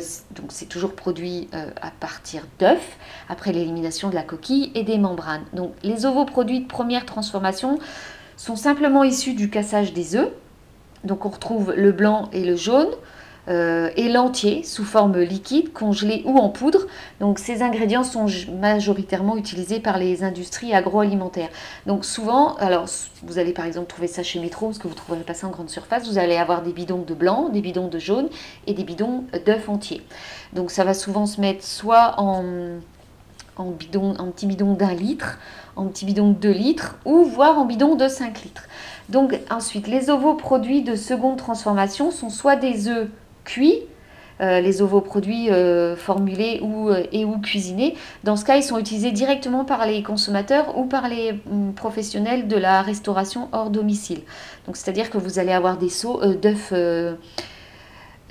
c'est 0.49 0.67
toujours 0.67 0.93
produit 0.93 1.49
à 1.53 1.91
partir 1.91 2.43
d'œufs 2.59 2.97
après 3.29 3.51
l'élimination 3.51 4.09
de 4.09 4.15
la 4.15 4.23
coquille 4.23 4.71
et 4.75 4.83
des 4.83 4.97
membranes. 4.97 5.43
Donc 5.53 5.73
les 5.83 6.05
ovoproduits 6.05 6.61
de 6.61 6.67
première 6.67 7.05
transformation 7.05 7.79
sont 8.37 8.55
simplement 8.55 9.03
issus 9.03 9.33
du 9.33 9.49
cassage 9.49 9.93
des 9.93 10.15
œufs. 10.15 10.31
Donc 11.03 11.25
on 11.25 11.29
retrouve 11.29 11.73
le 11.75 11.91
blanc 11.91 12.29
et 12.31 12.43
le 12.43 12.55
jaune 12.55 12.89
euh, 13.51 13.89
et 13.97 14.07
l'entier 14.07 14.63
sous 14.63 14.85
forme 14.85 15.19
liquide, 15.19 15.73
congelé 15.73 16.23
ou 16.25 16.37
en 16.37 16.47
poudre. 16.47 16.87
Donc 17.19 17.37
ces 17.37 17.61
ingrédients 17.61 18.03
sont 18.03 18.27
majoritairement 18.59 19.35
utilisés 19.35 19.81
par 19.81 19.97
les 19.97 20.23
industries 20.23 20.73
agroalimentaires. 20.73 21.49
Donc 21.85 22.05
souvent, 22.05 22.55
alors 22.55 22.85
vous 23.23 23.39
allez 23.39 23.51
par 23.51 23.65
exemple 23.65 23.87
trouver 23.87 24.07
ça 24.07 24.23
chez 24.23 24.39
Métro, 24.39 24.67
parce 24.67 24.79
que 24.79 24.87
vous 24.87 24.95
trouverez 24.95 25.23
pas 25.23 25.33
ça 25.33 25.47
en 25.47 25.49
grande 25.49 25.69
surface, 25.69 26.07
vous 26.07 26.17
allez 26.17 26.37
avoir 26.37 26.61
des 26.61 26.71
bidons 26.71 27.03
de 27.05 27.13
blanc, 27.13 27.49
des 27.49 27.61
bidons 27.61 27.89
de 27.89 27.99
jaune 27.99 28.29
et 28.67 28.73
des 28.73 28.85
bidons 28.85 29.25
d'œufs 29.45 29.67
entiers. 29.67 30.01
Donc 30.53 30.71
ça 30.71 30.85
va 30.85 30.93
souvent 30.93 31.25
se 31.25 31.41
mettre 31.41 31.65
soit 31.65 32.15
en, 32.19 32.45
en, 33.57 33.71
bidon, 33.71 34.15
en 34.17 34.27
petit 34.27 34.45
bidon 34.45 34.73
d'un 34.75 34.93
litre, 34.93 35.39
en 35.75 35.87
petit 35.87 36.05
bidon 36.05 36.29
de 36.29 36.35
2 36.35 36.51
litres 36.51 36.97
ou 37.03 37.23
voire 37.23 37.59
en 37.59 37.65
bidon 37.65 37.95
de 37.95 38.07
5 38.07 38.43
litres. 38.43 38.63
Donc 39.09 39.37
ensuite, 39.49 39.87
les 39.87 40.09
ovoproduits 40.09 40.83
de 40.83 40.95
seconde 40.95 41.37
transformation 41.37 42.11
sont 42.11 42.29
soit 42.29 42.55
des 42.55 42.87
œufs 42.87 43.09
cuits, 43.43 43.81
euh, 44.41 44.59
les 44.59 44.81
ovoproduits 44.81 45.51
euh, 45.51 45.95
formulés 45.95 46.59
ou, 46.63 46.89
euh, 46.89 47.03
et 47.11 47.25
ou 47.25 47.37
cuisinés. 47.37 47.95
Dans 48.23 48.35
ce 48.35 48.43
cas, 48.43 48.55
ils 48.55 48.63
sont 48.63 48.79
utilisés 48.79 49.11
directement 49.11 49.65
par 49.65 49.85
les 49.85 50.01
consommateurs 50.01 50.79
ou 50.79 50.85
par 50.85 51.07
les 51.07 51.33
mm, 51.33 51.73
professionnels 51.75 52.47
de 52.47 52.55
la 52.55 52.81
restauration 52.81 53.49
hors 53.51 53.69
domicile. 53.69 54.21
Donc, 54.65 54.77
c'est-à-dire 54.77 55.11
que 55.11 55.19
vous 55.19 55.37
allez 55.37 55.51
avoir 55.51 55.77
des 55.77 55.89
seaux 55.89 56.19
d'œufs 56.25 56.73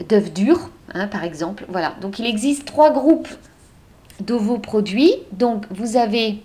d'œufs 0.08 0.32
durs, 0.32 0.70
hein, 0.94 1.06
par 1.06 1.22
exemple. 1.22 1.64
Voilà. 1.68 1.94
Donc, 2.00 2.18
il 2.18 2.26
existe 2.26 2.64
trois 2.64 2.90
groupes 2.90 3.28
d'ovoproduits. 4.18 5.14
Donc, 5.32 5.66
vous 5.70 5.96
avez 5.96 6.42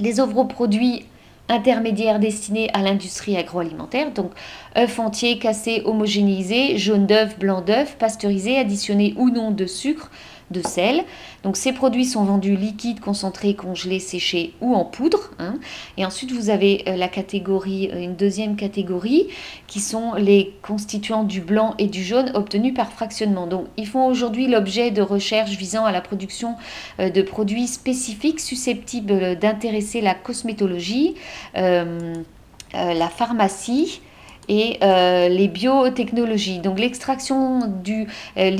les 0.00 0.18
ovoproduits 0.18 1.06
intermédiaires 1.48 2.18
destinés 2.18 2.70
à 2.74 2.82
l'industrie 2.82 3.36
agroalimentaire, 3.36 4.12
donc 4.12 4.32
œufs 4.76 4.98
entiers, 4.98 5.38
cassés, 5.38 5.82
homogénéisés, 5.84 6.78
jaune 6.78 7.06
d'œuf, 7.06 7.38
blanc 7.38 7.62
d'œuf, 7.62 7.96
pasteurisés, 7.96 8.58
additionnés 8.58 9.14
ou 9.16 9.30
non 9.30 9.50
de 9.50 9.66
sucre, 9.66 10.10
de 10.50 10.62
sel. 10.66 11.04
Donc 11.42 11.56
ces 11.56 11.72
produits 11.72 12.04
sont 12.04 12.24
vendus 12.24 12.56
liquides, 12.56 13.00
concentrés, 13.00 13.54
congelés, 13.54 14.00
séchés 14.00 14.54
ou 14.60 14.74
en 14.74 14.84
poudre. 14.84 15.30
Hein. 15.38 15.58
Et 15.96 16.04
ensuite 16.04 16.32
vous 16.32 16.50
avez 16.50 16.84
euh, 16.88 16.96
la 16.96 17.08
catégorie, 17.08 17.90
euh, 17.92 18.00
une 18.00 18.16
deuxième 18.16 18.56
catégorie 18.56 19.28
qui 19.66 19.80
sont 19.80 20.14
les 20.14 20.54
constituants 20.62 21.24
du 21.24 21.40
blanc 21.40 21.74
et 21.78 21.86
du 21.86 22.02
jaune 22.02 22.30
obtenus 22.34 22.74
par 22.74 22.92
fractionnement. 22.92 23.46
Donc 23.46 23.66
ils 23.76 23.86
font 23.86 24.06
aujourd'hui 24.06 24.46
l'objet 24.46 24.90
de 24.90 25.02
recherches 25.02 25.56
visant 25.56 25.84
à 25.84 25.92
la 25.92 26.00
production 26.00 26.56
euh, 27.00 27.10
de 27.10 27.22
produits 27.22 27.66
spécifiques 27.66 28.40
susceptibles 28.40 29.38
d'intéresser 29.38 30.00
la 30.00 30.14
cosmétologie, 30.14 31.14
la 31.54 33.08
pharmacie 33.08 34.00
et 34.48 34.78
euh, 34.82 35.28
les 35.28 35.48
biotechnologies. 35.48 36.58
Donc 36.58 36.78
l'extraction 36.78 37.60
du 37.82 38.06
euh, 38.36 38.50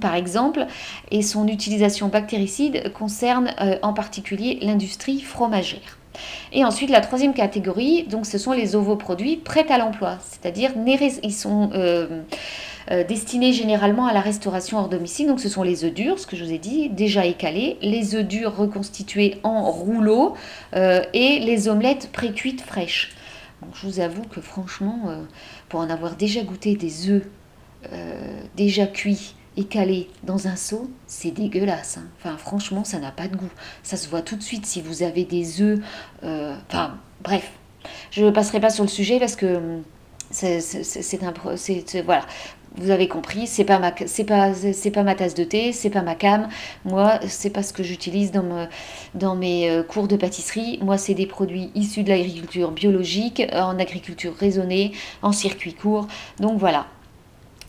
par 0.00 0.14
exemple 0.14 0.66
et 1.10 1.22
son 1.22 1.46
utilisation 1.46 2.08
bactéricide 2.08 2.92
concerne 2.92 3.50
euh, 3.60 3.76
en 3.82 3.92
particulier 3.92 4.58
l'industrie 4.62 5.20
fromagère. 5.20 5.98
Et 6.52 6.64
ensuite, 6.64 6.90
la 6.90 7.00
troisième 7.00 7.32
catégorie, 7.32 8.02
donc, 8.02 8.26
ce 8.26 8.36
sont 8.36 8.52
les 8.52 8.74
ovoproduits 8.74 9.36
prêts 9.36 9.66
à 9.70 9.78
l'emploi, 9.78 10.18
c'est-à-dire 10.20 10.72
ils 11.22 11.32
sont 11.32 11.70
destinés 13.08 13.52
généralement 13.52 14.06
à 14.06 14.12
la 14.12 14.20
restauration 14.20 14.78
hors 14.78 14.88
domicile. 14.88 15.28
Donc, 15.28 15.40
ce 15.40 15.48
sont 15.48 15.62
les 15.62 15.84
œufs 15.84 15.94
durs, 15.94 16.18
ce 16.18 16.26
que 16.26 16.36
je 16.36 16.44
vous 16.44 16.52
ai 16.52 16.58
dit, 16.58 16.90
déjà 16.90 17.24
écalés, 17.24 17.78
les 17.80 18.16
œufs 18.16 18.26
durs 18.26 18.54
reconstitués 18.54 19.36
en 19.44 19.70
rouleaux 19.70 20.34
et 20.74 21.38
les 21.38 21.68
omelettes 21.68 22.10
pré-cuites 22.12 22.60
fraîches 22.60 23.12
je 23.74 23.86
vous 23.86 24.00
avoue 24.00 24.22
que 24.22 24.40
franchement, 24.40 25.04
euh, 25.08 25.22
pour 25.68 25.80
en 25.80 25.90
avoir 25.90 26.16
déjà 26.16 26.42
goûté 26.42 26.76
des 26.76 27.10
œufs 27.10 27.26
euh, 27.92 28.42
déjà 28.56 28.86
cuits 28.86 29.34
et 29.56 29.64
calés 29.64 30.08
dans 30.22 30.46
un 30.46 30.56
seau, 30.56 30.90
c'est 31.06 31.30
dégueulasse. 31.30 31.98
Hein. 31.98 32.06
Enfin, 32.18 32.36
franchement, 32.36 32.84
ça 32.84 32.98
n'a 32.98 33.10
pas 33.10 33.28
de 33.28 33.36
goût. 33.36 33.50
Ça 33.82 33.96
se 33.96 34.08
voit 34.08 34.22
tout 34.22 34.36
de 34.36 34.42
suite 34.42 34.66
si 34.66 34.80
vous 34.80 35.02
avez 35.02 35.24
des 35.24 35.60
œufs. 35.60 35.80
Euh, 36.22 36.54
enfin, 36.68 36.98
bref, 37.22 37.50
je 38.10 38.24
ne 38.24 38.30
passerai 38.30 38.60
pas 38.60 38.70
sur 38.70 38.84
le 38.84 38.90
sujet 38.90 39.18
parce 39.18 39.36
que 39.36 39.56
hum, 39.56 39.82
c'est 40.30 41.22
un. 41.22 41.34
Voilà 42.04 42.26
vous 42.76 42.90
avez 42.90 43.08
compris, 43.08 43.46
c'est 43.46 43.64
pas 43.64 43.78
ma 43.78 43.90
pas 43.92 45.02
ma 45.02 45.14
tasse 45.14 45.34
de 45.34 45.44
thé, 45.44 45.72
c'est 45.72 45.90
pas 45.90 46.02
ma 46.02 46.14
cam. 46.14 46.48
Moi, 46.84 47.18
c'est 47.26 47.50
pas 47.50 47.62
ce 47.62 47.72
que 47.72 47.82
j'utilise 47.82 48.32
dans 48.32 49.36
mes 49.36 49.70
euh, 49.70 49.82
cours 49.82 50.08
de 50.08 50.16
pâtisserie. 50.16 50.78
Moi, 50.82 50.96
c'est 50.96 51.14
des 51.14 51.26
produits 51.26 51.70
issus 51.74 52.04
de 52.04 52.08
l'agriculture 52.10 52.70
biologique, 52.70 53.42
en 53.52 53.78
agriculture 53.78 54.34
raisonnée, 54.36 54.92
en 55.22 55.32
circuit 55.32 55.74
court. 55.74 56.06
Donc 56.38 56.58
voilà. 56.58 56.86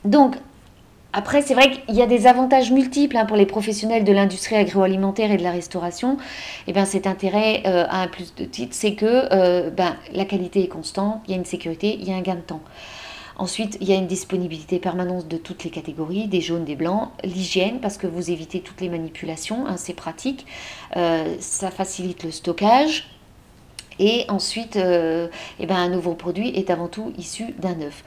Donc 0.06 0.36
après, 1.14 1.42
c'est 1.42 1.54
vrai 1.54 1.72
qu'il 1.72 1.96
y 1.96 2.02
a 2.02 2.06
des 2.06 2.26
avantages 2.26 2.72
multiples 2.72 3.18
hein, 3.18 3.26
pour 3.26 3.36
les 3.36 3.46
professionnels 3.46 4.06
de 4.06 4.14
l'industrie 4.14 4.56
agroalimentaire 4.56 5.32
et 5.32 5.38
de 5.38 5.44
la 5.44 5.52
restauration. 5.52 6.14
Et 6.14 6.18
eh 6.68 6.74
bien, 6.74 6.86
cet 6.86 7.06
intérêt 7.06 7.64
euh, 7.66 7.86
à 7.90 8.04
un 8.04 8.08
plus 8.08 8.34
de 8.36 8.46
titres, 8.46 8.76
c'est 8.76 8.94
que 8.94 9.28
euh, 9.34 9.70
ben, 9.70 9.98
la 10.14 10.24
qualité 10.24 10.64
est 10.64 10.70
constante, 10.70 11.22
il 11.28 11.32
y 11.32 11.34
a 11.34 11.38
une 11.38 11.46
sécurité, 11.46 11.98
il 12.00 12.08
y 12.08 12.14
a 12.14 12.16
un 12.16 12.22
gain 12.22 12.36
de 12.36 12.42
temps. 12.42 12.62
Ensuite, 13.42 13.80
il 13.82 13.90
y 13.90 13.92
a 13.92 13.96
une 13.96 14.06
disponibilité 14.06 14.78
permanente 14.78 15.28
de 15.28 15.36
toutes 15.36 15.64
les 15.64 15.72
catégories, 15.72 16.28
des 16.28 16.42
jaunes, 16.42 16.64
des 16.64 16.76
blancs. 16.76 17.10
L'hygiène, 17.24 17.80
parce 17.80 17.98
que 17.98 18.06
vous 18.06 18.30
évitez 18.30 18.62
toutes 18.62 18.80
les 18.82 18.88
manipulations, 18.88 19.66
hein, 19.66 19.78
c'est 19.78 19.96
pratique. 19.96 20.46
Euh, 20.96 21.38
ça 21.40 21.72
facilite 21.72 22.24
le 22.24 22.30
stockage. 22.30 23.10
Et 23.98 24.26
ensuite, 24.30 24.76
euh, 24.76 25.28
eh 25.60 25.66
ben, 25.66 25.76
un 25.76 25.90
nouveau 25.90 26.14
produit 26.14 26.50
est 26.50 26.70
avant 26.70 26.88
tout 26.88 27.14
issu 27.18 27.56
d'un 27.58 27.82
œuf. 27.82 28.04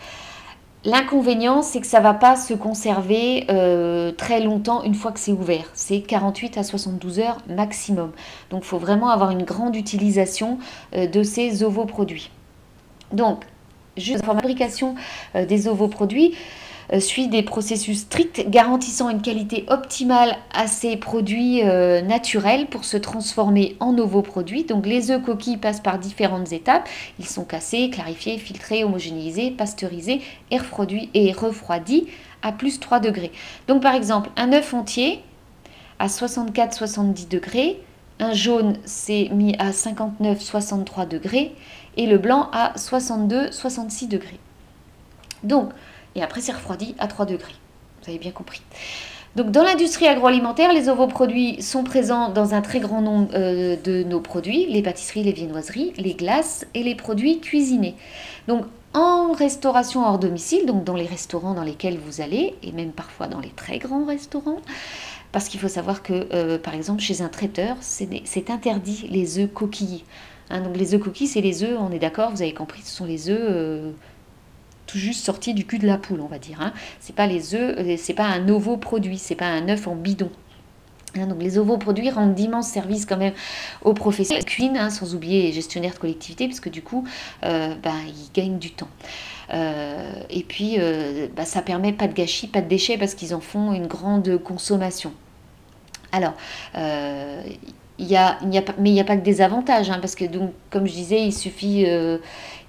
L'inconvénient, 0.84 1.62
c'est 1.62 1.80
que 1.80 1.88
ça 1.88 1.98
ne 1.98 2.04
va 2.04 2.14
pas 2.14 2.36
se 2.36 2.54
conserver 2.54 3.46
euh, 3.50 4.12
très 4.12 4.38
longtemps 4.38 4.84
une 4.84 4.94
fois 4.94 5.10
que 5.10 5.18
c'est 5.18 5.32
ouvert. 5.32 5.68
C'est 5.74 5.98
48 6.02 6.58
à 6.58 6.62
72 6.62 7.18
heures 7.18 7.38
maximum. 7.48 8.12
Donc, 8.50 8.62
il 8.62 8.68
faut 8.68 8.78
vraiment 8.78 9.08
avoir 9.08 9.32
une 9.32 9.42
grande 9.42 9.74
utilisation 9.74 10.60
de 10.92 11.22
ces 11.24 11.64
ovoproduits. 11.64 12.30
Donc, 13.10 13.44
Juste 13.96 14.26
la 14.26 14.34
fabrication 14.34 14.94
euh, 15.34 15.46
des 15.46 15.68
ovoproduits 15.68 16.34
euh, 16.92 17.00
suit 17.00 17.28
des 17.28 17.42
processus 17.42 18.00
stricts 18.00 18.48
garantissant 18.50 19.08
une 19.08 19.22
qualité 19.22 19.64
optimale 19.68 20.36
à 20.52 20.66
ces 20.66 20.96
produits 20.96 21.62
euh, 21.62 22.02
naturels 22.02 22.66
pour 22.66 22.84
se 22.84 22.96
transformer 22.96 23.76
en 23.80 23.96
ovoproduits. 23.96 24.64
Donc 24.64 24.84
les 24.84 25.10
œufs 25.10 25.22
coquilles 25.22 25.56
passent 25.56 25.80
par 25.80 25.98
différentes 25.98 26.52
étapes. 26.52 26.88
Ils 27.18 27.26
sont 27.26 27.44
cassés, 27.44 27.88
clarifiés, 27.88 28.36
filtrés, 28.38 28.84
homogénéisés, 28.84 29.50
pasteurisés 29.50 30.20
et 30.50 30.58
refroidis, 30.58 31.08
et 31.14 31.32
refroidis 31.32 32.06
à 32.42 32.52
plus 32.52 32.80
3 32.80 33.00
degrés. 33.00 33.32
Donc 33.66 33.82
par 33.82 33.94
exemple, 33.94 34.28
un 34.36 34.52
œuf 34.52 34.74
entier 34.74 35.20
à 35.98 36.08
64-70 36.08 37.28
degrés, 37.28 37.80
un 38.20 38.34
jaune 38.34 38.76
c'est 38.84 39.28
mis 39.30 39.56
à 39.58 39.70
59-63 39.70 41.08
degrés 41.08 41.52
et 41.96 42.06
le 42.06 42.18
blanc 42.18 42.48
à 42.52 42.72
62-66 42.76 44.08
degrés. 44.08 44.38
Donc, 45.42 45.70
et 46.14 46.22
après 46.22 46.40
c'est 46.40 46.52
refroidi 46.52 46.94
à 46.98 47.06
3 47.06 47.26
degrés. 47.26 47.54
Vous 48.02 48.10
avez 48.10 48.18
bien 48.18 48.32
compris. 48.32 48.62
Donc 49.36 49.50
dans 49.50 49.64
l'industrie 49.64 50.06
agroalimentaire, 50.06 50.72
les 50.72 50.88
ovoproduits 50.88 51.60
sont 51.60 51.82
présents 51.82 52.28
dans 52.28 52.54
un 52.54 52.60
très 52.60 52.78
grand 52.78 53.02
nombre 53.02 53.30
euh, 53.34 53.76
de 53.82 54.04
nos 54.04 54.20
produits, 54.20 54.66
les 54.66 54.80
pâtisseries, 54.80 55.24
les 55.24 55.32
viennoiseries, 55.32 55.92
les 55.96 56.14
glaces 56.14 56.66
et 56.74 56.84
les 56.84 56.94
produits 56.94 57.40
cuisinés. 57.40 57.96
Donc 58.46 58.64
en 58.92 59.32
restauration 59.32 60.06
hors 60.06 60.20
domicile, 60.20 60.66
donc 60.66 60.84
dans 60.84 60.94
les 60.94 61.06
restaurants 61.06 61.54
dans 61.54 61.64
lesquels 61.64 61.98
vous 61.98 62.20
allez, 62.20 62.54
et 62.62 62.70
même 62.70 62.92
parfois 62.92 63.26
dans 63.26 63.40
les 63.40 63.50
très 63.50 63.78
grands 63.78 64.04
restaurants, 64.04 64.60
parce 65.32 65.48
qu'il 65.48 65.58
faut 65.58 65.68
savoir 65.68 66.04
que, 66.04 66.28
euh, 66.32 66.58
par 66.58 66.74
exemple, 66.74 67.00
chez 67.00 67.20
un 67.20 67.28
traiteur, 67.28 67.76
c'est 67.80 68.50
interdit 68.50 69.08
les 69.10 69.40
œufs 69.40 69.52
coquilles. 69.52 70.04
Hein, 70.50 70.60
donc 70.60 70.76
les 70.76 70.94
œufs 70.94 71.00
coquilles, 71.00 71.26
c'est 71.26 71.40
les 71.40 71.62
œufs, 71.62 71.78
on 71.80 71.90
est 71.90 71.98
d'accord, 71.98 72.30
vous 72.30 72.42
avez 72.42 72.54
compris, 72.54 72.82
ce 72.82 72.94
sont 72.94 73.06
les 73.06 73.30
œufs 73.30 73.38
euh, 73.40 73.92
tout 74.86 74.98
juste 74.98 75.24
sortis 75.24 75.54
du 75.54 75.64
cul 75.64 75.78
de 75.78 75.86
la 75.86 75.96
poule, 75.96 76.20
on 76.20 76.26
va 76.26 76.38
dire. 76.38 76.60
Hein. 76.60 76.72
C'est 77.00 77.16
pas 77.16 77.26
les 77.26 77.54
œufs, 77.54 77.76
euh, 77.78 77.96
c'est 77.98 78.14
pas 78.14 78.26
un 78.26 78.40
nouveau 78.40 78.76
produit, 78.76 79.18
c'est 79.18 79.34
pas 79.34 79.46
un 79.46 79.68
œuf 79.68 79.86
en 79.86 79.96
bidon. 79.96 80.30
Hein, 81.16 81.28
donc 81.28 81.40
les 81.40 81.58
ovoproduits 81.58 82.10
rendent 82.10 82.34
d'immenses 82.34 82.68
services 82.68 83.06
quand 83.06 83.16
même 83.16 83.32
aux 83.82 83.94
professionnels 83.94 84.44
cuisine, 84.44 84.76
hein, 84.76 84.90
sans 84.90 85.14
oublier 85.14 85.42
les 85.42 85.52
gestionnaires 85.52 85.94
de 85.94 85.98
collectivité, 85.98 86.46
parce 86.46 86.60
que 86.60 86.68
du 86.68 86.82
coup, 86.82 87.06
euh, 87.44 87.74
ben, 87.82 87.94
ils 88.06 88.32
gagnent 88.34 88.58
du 88.58 88.72
temps. 88.72 88.90
et 89.50 90.42
puis, 90.46 90.76
ben, 90.78 91.44
ça 91.44 91.62
permet 91.62 91.92
pas 91.92 92.08
de 92.08 92.14
gâchis, 92.14 92.48
pas 92.48 92.60
de 92.60 92.68
déchets, 92.68 92.98
parce 92.98 93.14
qu'ils 93.14 93.34
en 93.34 93.40
font 93.40 93.72
une 93.72 93.86
grande 93.86 94.38
consommation. 94.38 95.12
Alors, 96.12 96.34
il 97.98 98.08
mais 98.78 98.90
il 98.90 98.92
n'y 98.92 99.00
a 99.00 99.04
pas 99.04 99.16
que 99.16 99.22
des 99.22 99.40
avantages, 99.40 99.90
hein, 99.90 99.98
parce 100.00 100.16
que 100.16 100.24
donc, 100.24 100.52
comme 100.70 100.86
je 100.86 100.92
disais, 100.92 101.22
il 101.22 101.32
suffit, 101.32 101.84
euh, 101.86 102.18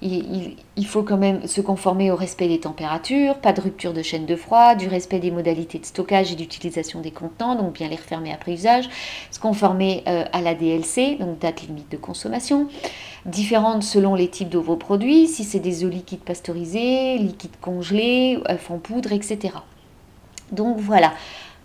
il, 0.00 0.86
faut 0.86 1.02
quand 1.02 1.16
même 1.16 1.46
se 1.48 1.60
conformer 1.60 2.12
au 2.12 2.16
respect 2.16 2.46
des 2.46 2.60
températures, 2.60 3.38
pas 3.38 3.52
de 3.52 3.60
rupture 3.60 3.92
de 3.92 4.02
chaîne 4.02 4.24
de 4.24 4.36
froid, 4.36 4.76
du 4.76 4.86
respect 4.86 5.18
des 5.18 5.32
modalités 5.32 5.80
de 5.80 5.84
stockage 5.84 6.32
et 6.32 6.36
d'utilisation 6.36 7.00
des 7.00 7.10
contenants, 7.10 7.56
donc 7.56 7.72
bien 7.74 7.88
les 7.88 7.96
refermer 7.96 8.32
après 8.32 8.52
usage, 8.52 8.88
se 9.32 9.40
conformer 9.40 10.04
euh, 10.06 10.24
à 10.32 10.40
la 10.40 10.54
DLC, 10.54 11.16
donc 11.18 11.40
date 11.40 11.62
limite 11.62 11.90
de 11.90 11.96
consommation, 11.96 12.68
différentes 13.24 13.82
selon 13.82 14.14
les 14.14 14.28
types 14.28 14.48
de 14.48 14.58
vos 14.58 14.76
produits, 14.76 15.26
si 15.26 15.42
c'est 15.42 15.58
des 15.58 15.84
eaux 15.84 15.88
liquides 15.88 16.20
pasteurisés, 16.20 17.18
liquides 17.18 17.58
congelés, 17.60 18.38
œufs 18.48 18.70
en 18.70 18.78
poudre, 18.78 19.12
etc. 19.12 19.54
Donc 20.52 20.78
voilà. 20.78 21.12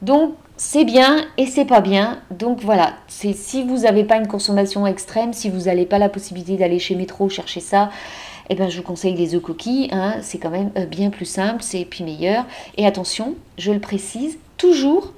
Donc 0.01 0.33
c'est 0.63 0.85
bien 0.85 1.25
et 1.37 1.47
c'est 1.47 1.65
pas 1.65 1.81
bien. 1.81 2.19
Donc 2.29 2.59
voilà, 2.61 2.93
si 3.07 3.63
vous 3.63 3.79
n'avez 3.79 4.03
pas 4.03 4.17
une 4.17 4.27
consommation 4.27 4.85
extrême, 4.85 5.33
si 5.33 5.49
vous 5.49 5.61
n'avez 5.61 5.87
pas 5.87 5.97
la 5.97 6.07
possibilité 6.07 6.55
d'aller 6.55 6.77
chez 6.77 6.93
Métro 6.93 7.29
chercher 7.29 7.59
ça, 7.61 7.89
eh 8.47 8.53
ben, 8.53 8.69
je 8.69 8.77
vous 8.77 8.83
conseille 8.83 9.15
les 9.15 9.33
œufs 9.33 9.41
coquilles. 9.41 9.89
Hein. 9.91 10.17
c'est 10.21 10.37
quand 10.37 10.51
même 10.51 10.69
euh, 10.77 10.85
bien 10.85 11.09
plus 11.09 11.25
simple, 11.25 11.63
c'est 11.63 11.83
puis 11.83 12.03
meilleur. 12.03 12.45
Et 12.77 12.85
attention, 12.85 13.33
je 13.57 13.71
le 13.71 13.79
précise, 13.79 14.37
toujours 14.57 15.13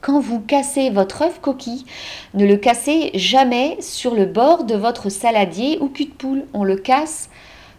quand 0.00 0.18
vous 0.18 0.40
cassez 0.40 0.88
votre 0.88 1.20
œuf 1.20 1.40
coquille, 1.42 1.84
ne 2.32 2.46
le 2.46 2.56
cassez 2.56 3.10
jamais 3.12 3.76
sur 3.82 4.14
le 4.14 4.24
bord 4.24 4.64
de 4.64 4.76
votre 4.76 5.10
saladier 5.10 5.76
ou 5.82 5.88
cul 5.88 6.06
de 6.06 6.10
poule. 6.10 6.44
On 6.54 6.64
le 6.64 6.76
casse 6.76 7.28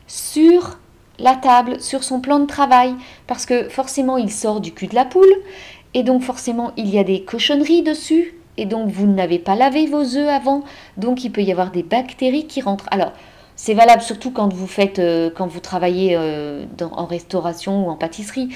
sur 0.05 0.77
la 1.17 1.35
table, 1.35 1.81
sur 1.81 2.03
son 2.03 2.21
plan 2.21 2.39
de 2.39 2.45
travail, 2.45 2.93
parce 3.25 3.47
que 3.47 3.69
forcément 3.69 4.17
il 4.17 4.31
sort 4.31 4.61
du 4.61 4.71
cul 4.71 4.87
de 4.87 4.95
la 4.95 5.05
poule 5.05 5.25
et 5.93 6.03
donc 6.03 6.21
forcément, 6.21 6.71
il 6.77 6.89
y 6.89 6.99
a 6.99 7.03
des 7.03 7.23
cochonneries 7.23 7.83
dessus. 7.83 8.35
Et 8.57 8.65
donc, 8.65 8.89
vous 8.89 9.07
n'avez 9.07 9.39
pas 9.39 9.55
lavé 9.55 9.85
vos 9.85 10.17
œufs 10.17 10.27
avant. 10.27 10.63
Donc, 10.97 11.23
il 11.23 11.31
peut 11.31 11.41
y 11.41 11.49
avoir 11.51 11.71
des 11.71 11.81
bactéries 11.81 12.45
qui 12.45 12.59
rentrent. 12.59 12.89
Alors, 12.91 13.13
c'est 13.55 13.73
valable 13.73 14.01
surtout 14.01 14.31
quand 14.31 14.53
vous 14.53 14.67
faites, 14.67 14.99
euh, 14.99 15.29
quand 15.33 15.47
vous 15.47 15.61
travaillez 15.61 16.15
euh, 16.17 16.65
en 16.81 17.05
restauration 17.05 17.87
ou 17.87 17.89
en 17.89 17.95
pâtisserie. 17.95 18.49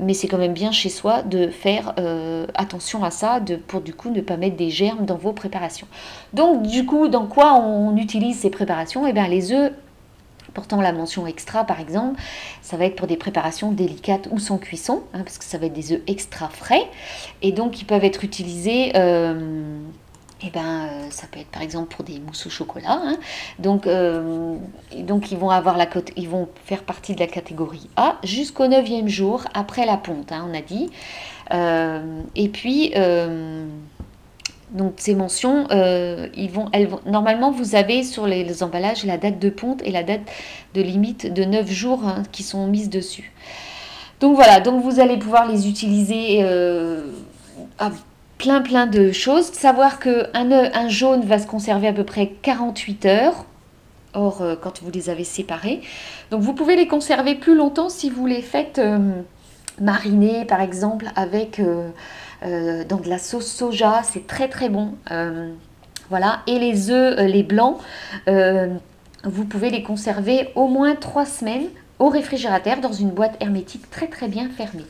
mais 0.00 0.14
c'est 0.14 0.28
quand 0.28 0.38
même 0.38 0.52
bien 0.52 0.72
chez 0.72 0.88
soi 0.88 1.22
de 1.22 1.48
faire 1.48 1.94
euh, 1.98 2.46
attention 2.54 3.02
à 3.04 3.10
ça, 3.10 3.40
de, 3.40 3.56
pour 3.56 3.80
du 3.80 3.94
coup 3.94 4.10
ne 4.10 4.20
pas 4.20 4.36
mettre 4.36 4.56
des 4.56 4.70
germes 4.70 5.04
dans 5.06 5.16
vos 5.16 5.32
préparations. 5.32 5.88
Donc 6.34 6.62
du 6.62 6.86
coup, 6.86 7.08
dans 7.08 7.26
quoi 7.26 7.54
on 7.54 7.96
utilise 7.96 8.38
ces 8.38 8.50
préparations? 8.50 9.06
Eh 9.06 9.12
bien 9.12 9.28
les 9.28 9.52
œufs 9.52 9.72
portant 10.58 10.80
la 10.80 10.90
mention 10.92 11.24
extra 11.28 11.62
par 11.62 11.78
exemple, 11.78 12.20
ça 12.62 12.76
va 12.76 12.84
être 12.84 12.96
pour 12.96 13.06
des 13.06 13.16
préparations 13.16 13.70
délicates 13.70 14.26
ou 14.32 14.40
sans 14.40 14.58
cuisson, 14.58 15.04
hein, 15.14 15.20
parce 15.22 15.38
que 15.38 15.44
ça 15.44 15.56
va 15.56 15.66
être 15.66 15.72
des 15.72 15.92
œufs 15.92 16.00
extra 16.08 16.48
frais, 16.48 16.82
et 17.42 17.52
donc 17.52 17.80
ils 17.80 17.84
peuvent 17.84 18.04
être 18.04 18.24
utilisés... 18.24 18.90
Euh, 18.96 19.78
eh 20.40 20.50
ben, 20.50 20.60
euh, 20.60 21.10
ça 21.10 21.26
peut 21.26 21.40
être 21.40 21.48
par 21.48 21.62
exemple 21.62 21.92
pour 21.92 22.04
des 22.04 22.20
mousses 22.20 22.46
au 22.46 22.50
chocolat. 22.50 23.00
Hein. 23.02 23.16
Donc, 23.58 23.88
euh, 23.88 24.56
donc 24.98 25.32
ils, 25.32 25.36
vont 25.36 25.50
avoir 25.50 25.76
la, 25.76 25.88
ils 26.14 26.28
vont 26.28 26.48
faire 26.64 26.84
partie 26.84 27.16
de 27.16 27.20
la 27.20 27.26
catégorie 27.26 27.90
A 27.96 28.18
jusqu'au 28.22 28.66
9e 28.66 29.08
jour 29.08 29.42
après 29.52 29.84
la 29.84 29.96
ponte, 29.96 30.30
hein, 30.30 30.48
on 30.48 30.54
a 30.56 30.60
dit. 30.60 30.90
et 32.36 32.48
puis, 32.50 32.92
donc 34.70 34.94
ces 34.98 35.14
mentions, 35.14 35.66
euh, 35.70 36.28
ils 36.36 36.50
vont, 36.50 36.66
elles 36.72 36.88
vont, 36.88 37.00
normalement 37.06 37.50
vous 37.50 37.74
avez 37.74 38.02
sur 38.02 38.26
les, 38.26 38.62
emballages 38.62 39.04
la 39.04 39.16
date 39.16 39.38
de 39.38 39.48
ponte 39.48 39.80
et 39.84 39.90
la 39.90 40.02
date 40.02 40.20
de 40.74 40.82
limite 40.82 41.32
de 41.32 41.44
9 41.44 41.70
jours 41.70 42.06
hein, 42.06 42.22
qui 42.32 42.42
sont 42.42 42.66
mises 42.66 42.90
dessus. 42.90 43.32
Donc 44.20 44.34
voilà, 44.34 44.60
donc 44.60 44.82
vous 44.82 45.00
allez 45.00 45.16
pouvoir 45.16 45.50
les 45.50 45.68
utiliser 45.68 46.40
euh, 46.42 47.02
à 47.78 47.90
plein 48.36 48.60
plein 48.60 48.86
de 48.86 49.10
choses. 49.10 49.46
Savoir 49.52 50.00
qu'un 50.00 50.50
un 50.52 50.88
jaune 50.88 51.22
va 51.22 51.38
se 51.38 51.46
conserver 51.46 51.88
à 51.88 51.92
peu 51.92 52.04
près 52.04 52.32
48 52.42 53.06
heures. 53.06 53.46
Or, 54.14 54.40
euh, 54.40 54.56
quand 54.60 54.82
vous 54.82 54.90
les 54.90 55.10
avez 55.10 55.24
séparés. 55.24 55.82
Donc 56.30 56.40
vous 56.40 56.54
pouvez 56.54 56.76
les 56.76 56.88
conserver 56.88 57.34
plus 57.34 57.54
longtemps 57.54 57.88
si 57.88 58.10
vous 58.10 58.26
les 58.26 58.42
faites 58.42 58.80
mariner 59.80 60.44
par 60.44 60.60
exemple 60.60 61.06
avec 61.14 61.60
euh, 62.42 62.84
dans 62.84 62.98
de 62.98 63.08
la 63.08 63.18
sauce 63.18 63.46
soja, 63.46 64.02
c'est 64.04 64.26
très 64.26 64.48
très 64.48 64.68
bon. 64.68 64.94
Euh, 65.10 65.52
voilà, 66.10 66.40
et 66.46 66.58
les 66.58 66.90
œufs, 66.90 67.18
euh, 67.18 67.26
les 67.26 67.42
blancs, 67.42 67.78
vous 69.24 69.44
pouvez 69.44 69.70
les 69.70 69.82
conserver 69.82 70.50
au 70.54 70.68
moins 70.68 70.94
3 70.94 71.26
semaines 71.26 71.66
au 71.98 72.08
réfrigérateur 72.08 72.78
dans 72.80 72.92
une 72.92 73.10
boîte 73.10 73.36
hermétique 73.40 73.90
très 73.90 74.06
très 74.06 74.28
bien 74.28 74.48
fermée. 74.48 74.86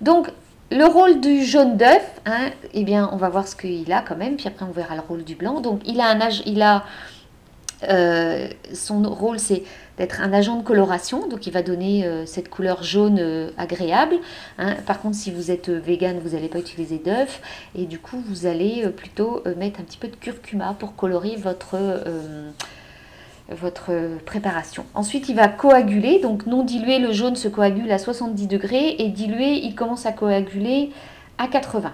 Donc 0.00 0.30
le 0.70 0.84
rôle 0.84 1.20
du 1.20 1.44
jaune 1.44 1.76
d'œuf, 1.76 2.08
hein, 2.24 2.50
eh 2.72 2.84
bien 2.84 3.08
on 3.12 3.16
va 3.16 3.28
voir 3.28 3.48
ce 3.48 3.56
qu'il 3.56 3.92
a 3.92 4.00
quand 4.00 4.16
même, 4.16 4.36
puis 4.36 4.46
après 4.46 4.64
on 4.64 4.70
verra 4.70 4.94
le 4.94 5.00
rôle 5.00 5.24
du 5.24 5.34
blanc. 5.34 5.60
Donc 5.60 5.80
il 5.86 6.00
a 6.00 6.06
un 6.08 6.20
âge, 6.20 6.42
il 6.46 6.62
a 6.62 6.84
son 7.82 9.02
rôle 9.02 9.38
c'est 9.38 9.62
d'être 9.98 10.20
un 10.20 10.32
agent 10.32 10.56
de 10.56 10.62
coloration, 10.62 11.28
donc 11.28 11.46
il 11.46 11.52
va 11.52 11.62
donner 11.62 12.06
euh, 12.06 12.24
cette 12.24 12.48
couleur 12.48 12.82
jaune 12.82 13.18
euh, 13.18 13.50
agréable. 13.58 14.16
Hein. 14.58 14.76
Par 14.86 15.00
contre, 15.00 15.16
si 15.16 15.30
vous 15.30 15.50
êtes 15.50 15.68
euh, 15.68 15.80
vegan, 15.80 16.18
vous 16.22 16.30
n'allez 16.30 16.48
pas 16.48 16.60
utiliser 16.60 16.98
d'œuf, 16.98 17.42
et 17.76 17.84
du 17.84 17.98
coup, 17.98 18.22
vous 18.26 18.46
allez 18.46 18.88
plutôt 18.90 19.42
mettre 19.56 19.80
un 19.80 19.82
petit 19.82 19.98
peu 19.98 20.08
de 20.08 20.16
curcuma 20.16 20.74
pour 20.78 20.94
colorer 20.94 21.36
votre, 21.36 21.76
votre 23.50 23.92
préparation. 24.24 24.84
Ensuite, 24.94 25.28
il 25.28 25.36
va 25.36 25.48
coaguler, 25.48 26.20
donc 26.20 26.46
non 26.46 26.62
dilué, 26.62 26.98
le 26.98 27.12
jaune 27.12 27.36
se 27.36 27.48
coagule 27.48 27.90
à 27.90 27.98
70 27.98 28.46
degrés, 28.46 28.96
et 28.98 29.08
dilué, 29.08 29.54
il 29.54 29.74
commence 29.74 30.06
à 30.06 30.12
coaguler 30.12 30.90
à 31.38 31.48
80. 31.48 31.92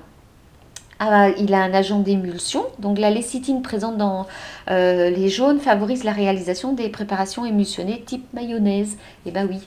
Ah, 1.00 1.30
il 1.38 1.52
a 1.54 1.62
un 1.62 1.74
agent 1.74 1.98
d'émulsion. 2.00 2.64
Donc 2.78 2.98
la 2.98 3.10
lécithine 3.10 3.62
présente 3.62 3.96
dans 3.96 4.26
euh, 4.70 5.10
les 5.10 5.28
jaunes 5.28 5.58
favorise 5.58 6.04
la 6.04 6.12
réalisation 6.12 6.72
des 6.72 6.88
préparations 6.88 7.44
émulsionnées 7.44 8.02
type 8.06 8.26
mayonnaise. 8.32 8.92
Et 9.26 9.28
eh 9.28 9.30
ben 9.32 9.46
oui, 9.50 9.60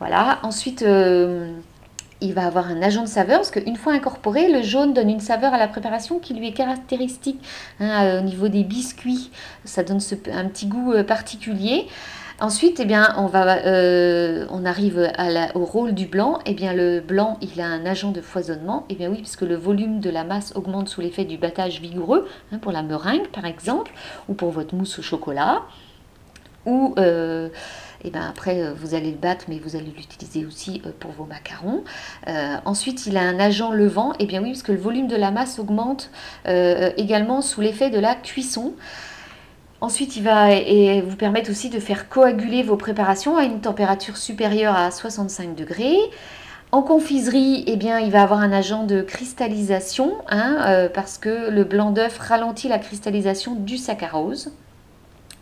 voilà. 0.00 0.40
Ensuite, 0.42 0.82
euh, 0.82 1.52
il 2.20 2.34
va 2.34 2.46
avoir 2.46 2.66
un 2.68 2.82
agent 2.82 3.02
de 3.02 3.08
saveur 3.08 3.38
parce 3.38 3.50
qu'une 3.50 3.76
fois 3.76 3.92
incorporé, 3.92 4.50
le 4.50 4.62
jaune 4.62 4.92
donne 4.92 5.10
une 5.10 5.20
saveur 5.20 5.54
à 5.54 5.58
la 5.58 5.68
préparation 5.68 6.18
qui 6.18 6.34
lui 6.34 6.48
est 6.48 6.52
caractéristique. 6.52 7.40
Hein, 7.78 8.04
euh, 8.04 8.20
au 8.20 8.24
niveau 8.24 8.48
des 8.48 8.64
biscuits, 8.64 9.30
ça 9.64 9.84
donne 9.84 10.00
un 10.32 10.46
petit 10.46 10.66
goût 10.66 10.94
particulier. 11.06 11.86
Ensuite, 12.40 12.80
eh 12.80 12.84
bien, 12.84 13.14
on, 13.18 13.26
va, 13.26 13.58
euh, 13.66 14.46
on 14.50 14.64
arrive 14.64 15.12
au 15.54 15.64
rôle 15.64 15.92
du 15.92 16.06
blanc. 16.06 16.38
Eh 16.46 16.54
bien, 16.54 16.72
le 16.72 17.00
blanc, 17.00 17.38
il 17.40 17.60
a 17.60 17.66
un 17.66 17.86
agent 17.86 18.10
de 18.10 18.20
foisonnement. 18.20 18.84
Eh 18.88 18.94
bien 18.94 19.10
oui, 19.10 19.18
puisque 19.18 19.42
le 19.42 19.54
volume 19.54 20.00
de 20.00 20.10
la 20.10 20.24
masse 20.24 20.52
augmente 20.56 20.88
sous 20.88 21.00
l'effet 21.00 21.24
du 21.24 21.36
battage 21.36 21.80
vigoureux, 21.80 22.28
hein, 22.52 22.58
pour 22.58 22.72
la 22.72 22.82
meringue 22.82 23.28
par 23.28 23.44
exemple, 23.44 23.92
ou 24.28 24.34
pour 24.34 24.50
votre 24.50 24.74
mousse 24.74 24.98
au 24.98 25.02
chocolat. 25.02 25.62
Ou, 26.64 26.94
euh, 26.98 27.48
eh 28.04 28.10
bien, 28.10 28.28
après, 28.28 28.62
euh, 28.62 28.72
vous 28.72 28.94
allez 28.94 29.10
le 29.10 29.16
battre, 29.16 29.46
mais 29.48 29.58
vous 29.58 29.76
allez 29.76 29.92
l'utiliser 29.96 30.46
aussi 30.46 30.80
pour 31.00 31.10
vos 31.12 31.24
macarons. 31.24 31.84
ensuite, 32.64 33.06
il 33.06 33.16
a 33.16 33.22
un 33.22 33.38
agent 33.38 33.72
levant. 33.72 34.14
Eh 34.18 34.26
bien 34.26 34.42
oui, 34.42 34.50
puisque 34.50 34.68
le 34.68 34.76
volume 34.76 35.06
de 35.06 35.16
la 35.16 35.30
masse 35.30 35.58
augmente 35.58 36.10
également 36.44 37.42
sous 37.42 37.60
l'effet 37.60 37.90
de 37.90 37.98
la 38.00 38.14
cuisson. 38.14 38.72
Ensuite, 39.82 40.14
il 40.14 40.22
va 40.22 40.46
vous 41.00 41.16
permettre 41.16 41.50
aussi 41.50 41.68
de 41.68 41.80
faire 41.80 42.08
coaguler 42.08 42.62
vos 42.62 42.76
préparations 42.76 43.36
à 43.36 43.42
une 43.42 43.60
température 43.60 44.16
supérieure 44.16 44.76
à 44.76 44.92
65 44.92 45.56
degrés. 45.56 45.98
En 46.70 46.82
confiserie, 46.82 47.64
eh 47.66 47.74
bien, 47.74 47.98
il 47.98 48.12
va 48.12 48.22
avoir 48.22 48.38
un 48.38 48.52
agent 48.52 48.84
de 48.84 49.02
cristallisation 49.02 50.14
hein, 50.28 50.58
euh, 50.68 50.88
parce 50.88 51.18
que 51.18 51.50
le 51.50 51.64
blanc 51.64 51.90
d'œuf 51.90 52.16
ralentit 52.20 52.68
la 52.68 52.78
cristallisation 52.78 53.56
du 53.56 53.76
saccharose. 53.76 54.52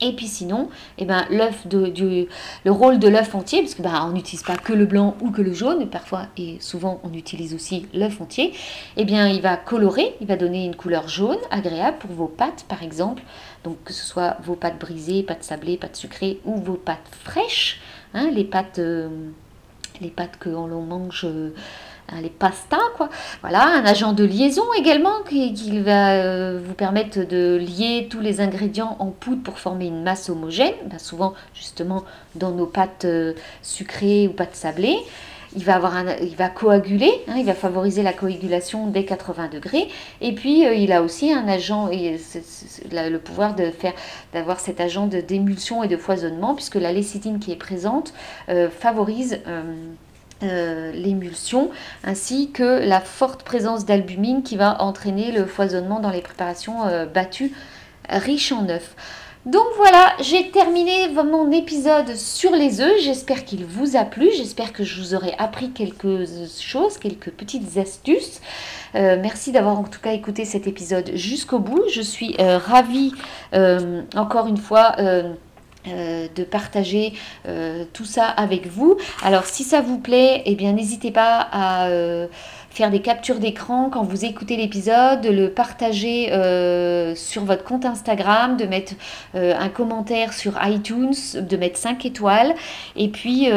Et 0.03 0.13
puis 0.13 0.27
sinon, 0.27 0.71
eh 0.97 1.05
ben, 1.05 1.27
le 1.31 2.71
rôle 2.71 2.99
de 2.99 3.09
l'œuf 3.09 3.35
entier, 3.35 3.61
parce 3.61 3.75
que 3.75 3.83
ben, 3.83 4.07
on 4.09 4.13
n'utilise 4.13 4.43
pas 4.43 4.57
que 4.57 4.73
le 4.73 4.87
blanc 4.87 5.15
ou 5.21 5.31
que 5.31 5.43
le 5.43 5.53
jaune, 5.53 5.91
parfois 5.91 6.23
et 6.39 6.57
souvent 6.61 7.01
on 7.05 7.13
utilise 7.13 7.55
aussi 7.55 7.87
l'œuf 7.93 8.19
entier, 8.21 8.55
eh 8.97 9.05
bien 9.05 9.29
il 9.29 9.43
va 9.43 9.59
colorer, 9.59 10.15
il 10.23 10.27
va 10.27 10.37
donner 10.37 10.65
une 10.65 10.75
couleur 10.75 11.07
jaune 11.09 11.37
agréable 11.51 11.99
pour 11.99 12.13
vos 12.13 12.29
pâtes 12.29 12.65
par 12.67 12.83
exemple, 12.83 13.23
donc 13.65 13.83
que 13.85 13.93
ce 13.93 14.05
soit 14.05 14.37
vos 14.43 14.55
pâtes 14.55 14.79
brisées, 14.79 15.23
pâtes 15.23 15.45
sablées, 15.45 15.77
pâtes 15.77 15.97
sucrées 15.97 16.41
ou 16.45 16.57
vos 16.57 16.75
pâtes 16.75 17.11
fraîches, 17.25 17.81
hein, 18.15 18.31
les 18.31 18.45
pâtes, 18.45 18.79
euh, 18.79 19.09
les 20.01 20.11
pâtes 20.11 20.39
que 20.39 20.49
l'on 20.49 20.83
mange. 20.83 21.25
Euh, 21.25 21.55
Hein, 22.13 22.23
les 22.23 22.31
pastas, 22.31 22.79
quoi. 22.97 23.09
Voilà, 23.41 23.63
un 23.65 23.85
agent 23.85 24.13
de 24.13 24.25
liaison 24.25 24.65
également 24.77 25.23
qui, 25.29 25.81
va 25.81 26.15
euh, 26.15 26.61
vous 26.65 26.75
permettre 26.75 27.21
de 27.21 27.57
lier 27.57 28.09
tous 28.11 28.21
les 28.21 28.41
ingrédients 28.41 28.97
en 28.99 29.07
poudre 29.07 29.43
pour 29.43 29.59
former 29.59 29.87
une 29.87 30.03
masse 30.03 30.29
homogène, 30.29 30.75
ben, 30.87 30.99
souvent 30.99 31.35
justement 31.55 32.05
dans 32.35 32.51
nos 32.51 32.67
pâtes 32.67 33.07
sucrées 33.63 34.27
ou 34.29 34.33
pâtes 34.33 34.57
sablées. 34.57 34.99
Il 35.57 35.65
va, 35.65 36.49
coaguler, 36.49 37.13
hein, 37.27 37.35
il 37.37 37.45
va 37.45 37.55
favoriser 37.55 38.03
la 38.03 38.13
coagulation 38.13 38.87
dès 38.87 39.05
80 39.05 39.49
degrés. 39.49 39.89
Et 40.21 40.33
puis, 40.33 40.65
euh, 40.65 40.75
il 40.75 40.93
a 40.93 41.03
aussi 41.03 41.33
un 41.33 41.49
agent, 41.49 41.89
et 41.91 42.19
le 42.93 43.19
pouvoir 43.19 43.57
de 43.57 43.71
faire, 43.71 43.95
d'avoir 44.33 44.61
cet 44.61 44.81
agent 44.81 45.07
d'émulsion 45.07 45.83
et 45.83 45.89
de 45.89 45.97
foisonnement, 45.97 46.55
puisque 46.55 46.77
la 46.77 46.93
lécithine 46.93 47.41
qui 47.41 47.51
est 47.51 47.57
présente 47.57 48.15
favorise 48.71 49.41
euh, 50.43 50.91
l'émulsion 50.93 51.71
ainsi 52.03 52.51
que 52.51 52.81
la 52.83 53.01
forte 53.01 53.43
présence 53.43 53.85
d'albumine 53.85 54.43
qui 54.43 54.57
va 54.57 54.81
entraîner 54.81 55.33
le 55.33 55.45
foisonnement 55.45 56.01
dans 56.01 56.09
les 56.09 56.23
préparations 56.23 56.87
euh, 56.87 57.05
battues 57.05 57.53
riches 58.09 58.51
en 58.51 58.67
œufs. 58.71 58.97
Donc 59.47 59.65
voilà, 59.77 60.13
j'ai 60.21 60.51
terminé 60.51 61.09
mon 61.09 61.51
épisode 61.51 62.15
sur 62.15 62.51
les 62.53 62.83
œufs. 62.83 63.01
J'espère 63.01 63.47
qu'il 63.47 63.65
vous 63.65 63.97
a 63.97 64.05
plu. 64.05 64.29
J'espère 64.37 64.75
que 64.75 64.85
je 64.85 65.01
vous 65.01 65.15
aurai 65.15 65.35
appris 65.39 65.71
quelques 65.71 66.27
choses, 66.61 66.99
quelques 66.99 67.31
petites 67.31 67.79
astuces. 67.79 68.43
Euh, 68.95 69.17
merci 69.21 69.51
d'avoir 69.51 69.79
en 69.79 69.85
tout 69.85 70.01
cas 70.01 70.13
écouté 70.13 70.45
cet 70.45 70.67
épisode 70.67 71.13
jusqu'au 71.15 71.59
bout. 71.59 71.83
Je 71.91 72.03
suis 72.03 72.37
ravie, 72.39 73.15
encore 74.15 74.47
une 74.47 74.59
fois, 74.59 74.95
euh, 75.89 76.29
de 76.37 76.45
partager 76.45 77.15
euh, 77.49 77.85
tout 77.95 78.05
ça 78.05 78.27
avec 78.27 78.67
vous. 78.67 78.99
Alors 79.23 79.47
si 79.47 79.65
ça 79.65 79.81
vous 79.81 79.97
plaît, 79.97 80.43
eh 80.45 80.55
bien 80.55 80.73
n'hésitez 80.73 81.11
pas 81.11 81.49
à 81.51 81.89
euh, 81.89 82.27
faire 82.71 82.91
des 82.91 83.01
captures 83.01 83.39
d'écran 83.39 83.91
quand 83.91 84.03
vous 84.03 84.25
écoutez 84.25 84.57
l'épisode, 84.57 85.21
de 85.21 85.29
le 85.29 85.51
partager 85.51 86.27
sur 87.17 87.45
votre 87.45 87.65
compte 87.65 87.85
Instagram, 87.85 88.57
de 88.57 88.65
mettre 88.65 88.95
un 89.35 89.69
commentaire 89.69 90.33
sur 90.33 90.59
iTunes, 90.63 91.15
de 91.35 91.57
mettre 91.57 91.79
5 91.79 92.07
étoiles. 92.07 92.55
Et 92.97 93.09
puis 93.09 93.49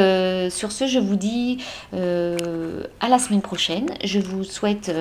sur 0.50 0.72
ce, 0.72 0.88
je 0.88 1.00
vous 1.00 1.16
dis 1.16 1.60
à 1.94 3.08
la 3.08 3.20
semaine 3.20 3.42
prochaine. 3.42 3.88
Je 4.04 4.20
vous 4.20 4.44
souhaite 4.44 4.92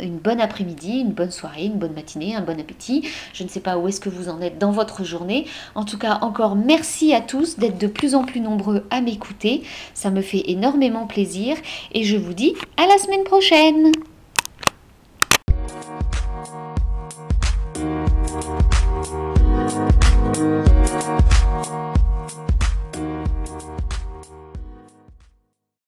une 0.00 0.18
bonne 0.18 0.40
après-midi, 0.40 1.00
une 1.00 1.12
bonne 1.12 1.30
soirée, 1.30 1.66
une 1.66 1.78
bonne 1.78 1.92
matinée, 1.92 2.34
un 2.34 2.40
bon 2.40 2.58
appétit. 2.60 3.08
Je 3.32 3.44
ne 3.44 3.48
sais 3.48 3.60
pas 3.60 3.78
où 3.78 3.88
est-ce 3.88 4.00
que 4.00 4.08
vous 4.08 4.28
en 4.28 4.40
êtes 4.40 4.58
dans 4.58 4.72
votre 4.72 5.04
journée. 5.04 5.46
En 5.74 5.84
tout 5.84 5.98
cas, 5.98 6.18
encore 6.20 6.56
merci 6.56 7.14
à 7.14 7.20
tous 7.20 7.58
d'être 7.58 7.78
de 7.78 7.86
plus 7.86 8.14
en 8.14 8.24
plus 8.24 8.40
nombreux 8.40 8.84
à 8.90 9.00
m'écouter. 9.00 9.62
Ça 9.94 10.10
me 10.10 10.22
fait 10.22 10.44
énormément 10.50 11.06
plaisir 11.06 11.56
et 11.92 12.04
je 12.04 12.16
vous 12.16 12.34
dis 12.34 12.54
à 12.76 12.86
la 12.86 12.98
semaine 12.98 13.24
prochaine. 13.24 13.92